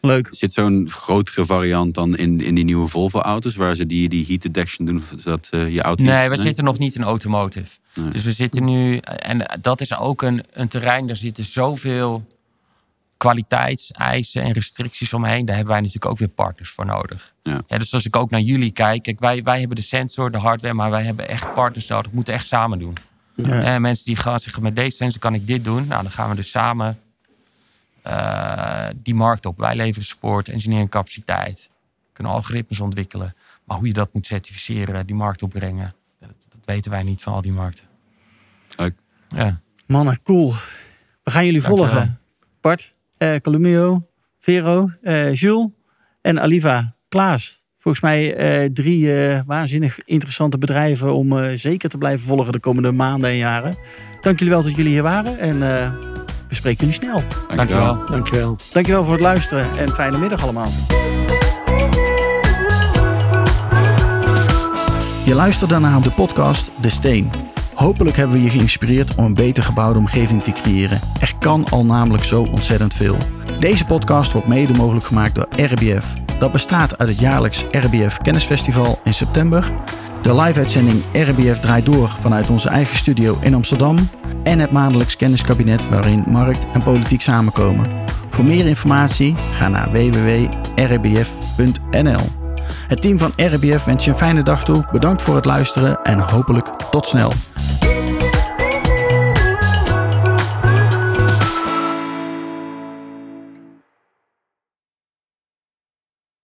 Leuk. 0.02 0.30
Zit 0.32 0.54
zo'n 0.54 0.90
grotere 0.90 1.46
variant 1.46 1.94
dan 1.94 2.18
in, 2.18 2.42
in 2.42 2.56
die 2.56 2.64
nieuwe 2.64 2.88
Volvo-auto's, 2.88 3.56
waar 3.56 3.76
ze 3.76 3.86
die, 3.86 4.10
die 4.10 4.26
heat 4.26 4.42
detection 4.42 4.86
doen, 4.88 5.04
zodat 5.18 5.48
eh, 5.52 5.74
je 5.74 5.82
auto. 5.82 6.04
Nee, 6.04 6.30
we 6.30 6.38
zitten 6.38 6.64
nog 6.64 6.78
niet 6.78 6.96
in 6.96 7.04
automotive. 7.04 7.78
Nee. 7.94 8.10
Dus 8.10 8.24
we 8.24 8.32
zitten 8.32 8.64
nu, 8.64 8.98
en 8.98 9.60
dat 9.62 9.82
is 9.82 9.98
ook 9.98 10.22
een, 10.22 10.44
een 10.54 10.68
terrein, 10.68 11.08
daar 11.08 11.16
zitten 11.16 11.44
zoveel 11.44 12.28
kwaliteitseisen 13.18 14.42
en 14.42 14.52
restricties 14.52 15.14
omheen. 15.14 15.46
Daar 15.46 15.56
hebben 15.56 15.74
wij 15.74 15.82
natuurlijk 15.82 16.12
ook 16.12 16.20
weer 16.20 16.28
partners 16.28 16.70
voor 16.70 16.86
nodig. 16.86 17.34
Ja. 17.44 17.62
dus 17.68 17.94
als 17.94 18.06
ik 18.06 18.16
ook 18.16 18.30
naar 18.30 18.42
jullie 18.42 18.72
kijk, 18.72 19.04
kijk 19.04 19.20
wij, 19.20 19.44
wij 19.44 19.60
hebben 19.60 19.76
de 19.76 19.82
sensor, 19.82 20.32
de 20.32 20.38
hardware, 20.38 20.74
maar 20.74 20.90
wij 20.90 21.04
hebben 21.04 21.30
echt 21.30 21.54
partners 21.54 21.88
nodig. 21.88 22.10
We 22.10 22.16
moeten 22.16 22.34
echt 22.34 22.46
samen 22.46 22.80
doen. 22.80 22.94
Ja. 23.48 23.62
En 23.64 23.82
mensen 23.82 24.06
die 24.06 24.16
gaan 24.16 24.40
zeggen, 24.40 24.64
met 24.64 24.76
deze 24.76 24.96
sensor 24.96 25.20
kan 25.20 25.34
ik 25.34 25.48
dit 25.48 25.64
doen. 25.64 25.88
Nou, 25.88 26.04
dan 26.04 26.12
gaan 26.12 26.30
we 26.30 26.36
dus 26.36 26.50
samen 26.50 27.00
eh, 28.02 28.88
die 28.96 29.16
markt 29.16 29.46
op. 29.46 29.58
Wij 29.58 29.76
leveren 29.76 30.08
support, 30.08 30.50
engineering 30.50 30.90
capaciteit. 30.90 31.70
Kunnen 32.14 32.34
algoritmes 32.34 32.80
ontwikkelen. 32.80 33.36
Maar 33.64 33.78
hoe 33.78 33.88
je 33.88 33.94
dat 33.94 34.14
moet 34.14 34.26
certificeren, 34.26 35.06
die 35.06 35.16
markt 35.16 35.42
opbrengen. 35.44 35.94
Dat, 36.20 36.30
dat 36.50 36.60
weten 36.66 36.92
wij 36.92 37.04
niet 37.04 37.22
van 37.22 37.34
al 37.34 37.42
die 37.42 37.52
markten. 37.52 37.86
Leuk. 38.78 38.96
Ja. 39.30 39.62
Mannen, 39.86 40.22
cool. 40.24 40.54
We 41.24 41.32
gaan 41.32 41.46
jullie 41.46 41.62
Dankjewel. 41.62 41.88
volgen. 41.92 42.20
Bart, 42.62 42.94
eh 43.18 43.36
Columio, 43.36 44.02
Vero, 44.40 44.92
eh, 45.02 45.34
Jules 45.36 45.70
en 46.22 46.40
Aliva. 46.40 46.94
Klaas. 47.10 47.59
Volgens 47.82 48.04
mij 48.04 48.36
eh, 48.36 48.70
drie 48.74 49.14
eh, 49.14 49.40
waanzinnig 49.46 50.00
interessante 50.06 50.58
bedrijven 50.58 51.14
om 51.14 51.38
eh, 51.38 51.58
zeker 51.58 51.90
te 51.90 51.98
blijven 51.98 52.26
volgen 52.26 52.52
de 52.52 52.60
komende 52.60 52.92
maanden 52.92 53.30
en 53.30 53.36
jaren. 53.36 53.76
Dank 54.22 54.40
jullie 54.40 54.54
wel 54.54 54.64
dat 54.64 54.76
jullie 54.76 54.92
hier 54.92 55.04
waren 55.04 55.40
en 55.40 55.54
eh, 55.54 55.92
we 56.48 56.56
spreken 56.56 56.80
jullie 56.80 56.94
snel. 56.94 57.24
Dankjewel. 57.56 58.06
Dankjewel. 58.06 58.56
Dankjewel 58.74 59.04
voor 59.04 59.14
het 59.14 59.22
luisteren 59.22 59.78
en 59.78 59.90
fijne 59.90 60.18
middag 60.18 60.44
allemaal. 60.44 60.70
Je 65.26 65.34
luisterde 65.34 65.80
naar 65.80 66.02
de 66.02 66.12
podcast 66.12 66.72
De 66.82 66.90
Steen. 66.90 67.32
Hopelijk 67.74 68.16
hebben 68.16 68.38
we 68.38 68.44
je 68.44 68.50
geïnspireerd 68.50 69.16
om 69.16 69.26
een 69.26 69.34
beter 69.34 69.64
gebouwde 69.64 70.00
omgeving 70.00 70.44
te 70.44 70.52
creëren. 70.52 71.00
Er 71.22 71.34
kan 71.40 71.66
al 71.70 71.86
namelijk 71.86 72.24
zo 72.24 72.42
ontzettend 72.42 72.94
veel. 72.94 73.39
Deze 73.60 73.86
podcast 73.86 74.32
wordt 74.32 74.48
mede 74.48 74.74
mogelijk 74.74 75.06
gemaakt 75.06 75.36
door 75.36 75.48
RBF. 75.56 76.14
Dat 76.38 76.52
bestaat 76.52 76.98
uit 76.98 77.10
het 77.10 77.20
jaarlijks 77.20 77.64
RBF 77.72 78.18
Kennisfestival 78.18 79.00
in 79.04 79.14
september, 79.14 79.72
de 80.22 80.36
live-uitzending 80.36 81.04
RBF 81.14 81.60
draait 81.60 81.86
door 81.86 82.10
vanuit 82.10 82.50
onze 82.50 82.70
eigen 82.70 82.98
studio 82.98 83.38
in 83.42 83.54
Amsterdam 83.54 83.98
en 84.44 84.60
het 84.60 84.72
maandelijks 84.72 85.16
kenniskabinet 85.16 85.90
waarin 85.90 86.24
markt 86.28 86.68
en 86.74 86.84
politiek 86.84 87.22
samenkomen. 87.22 87.90
Voor 88.30 88.44
meer 88.44 88.68
informatie 88.68 89.36
ga 89.54 89.68
naar 89.68 89.92
www.rbf.nl. 89.92 91.18
Het 92.88 93.02
team 93.02 93.20
van 93.20 93.32
RBF 93.36 93.84
wens 93.84 94.06
je 94.06 94.12
een 94.12 94.18
fijne 94.18 94.44
dag 94.44 94.64
toe. 94.64 94.86
Bedankt 94.92 95.24
voor 95.24 95.36
het 95.36 95.46
luisteren 95.46 96.04
en 96.04 96.20
hopelijk 96.20 96.68
tot 96.92 97.08
snel. 97.08 97.32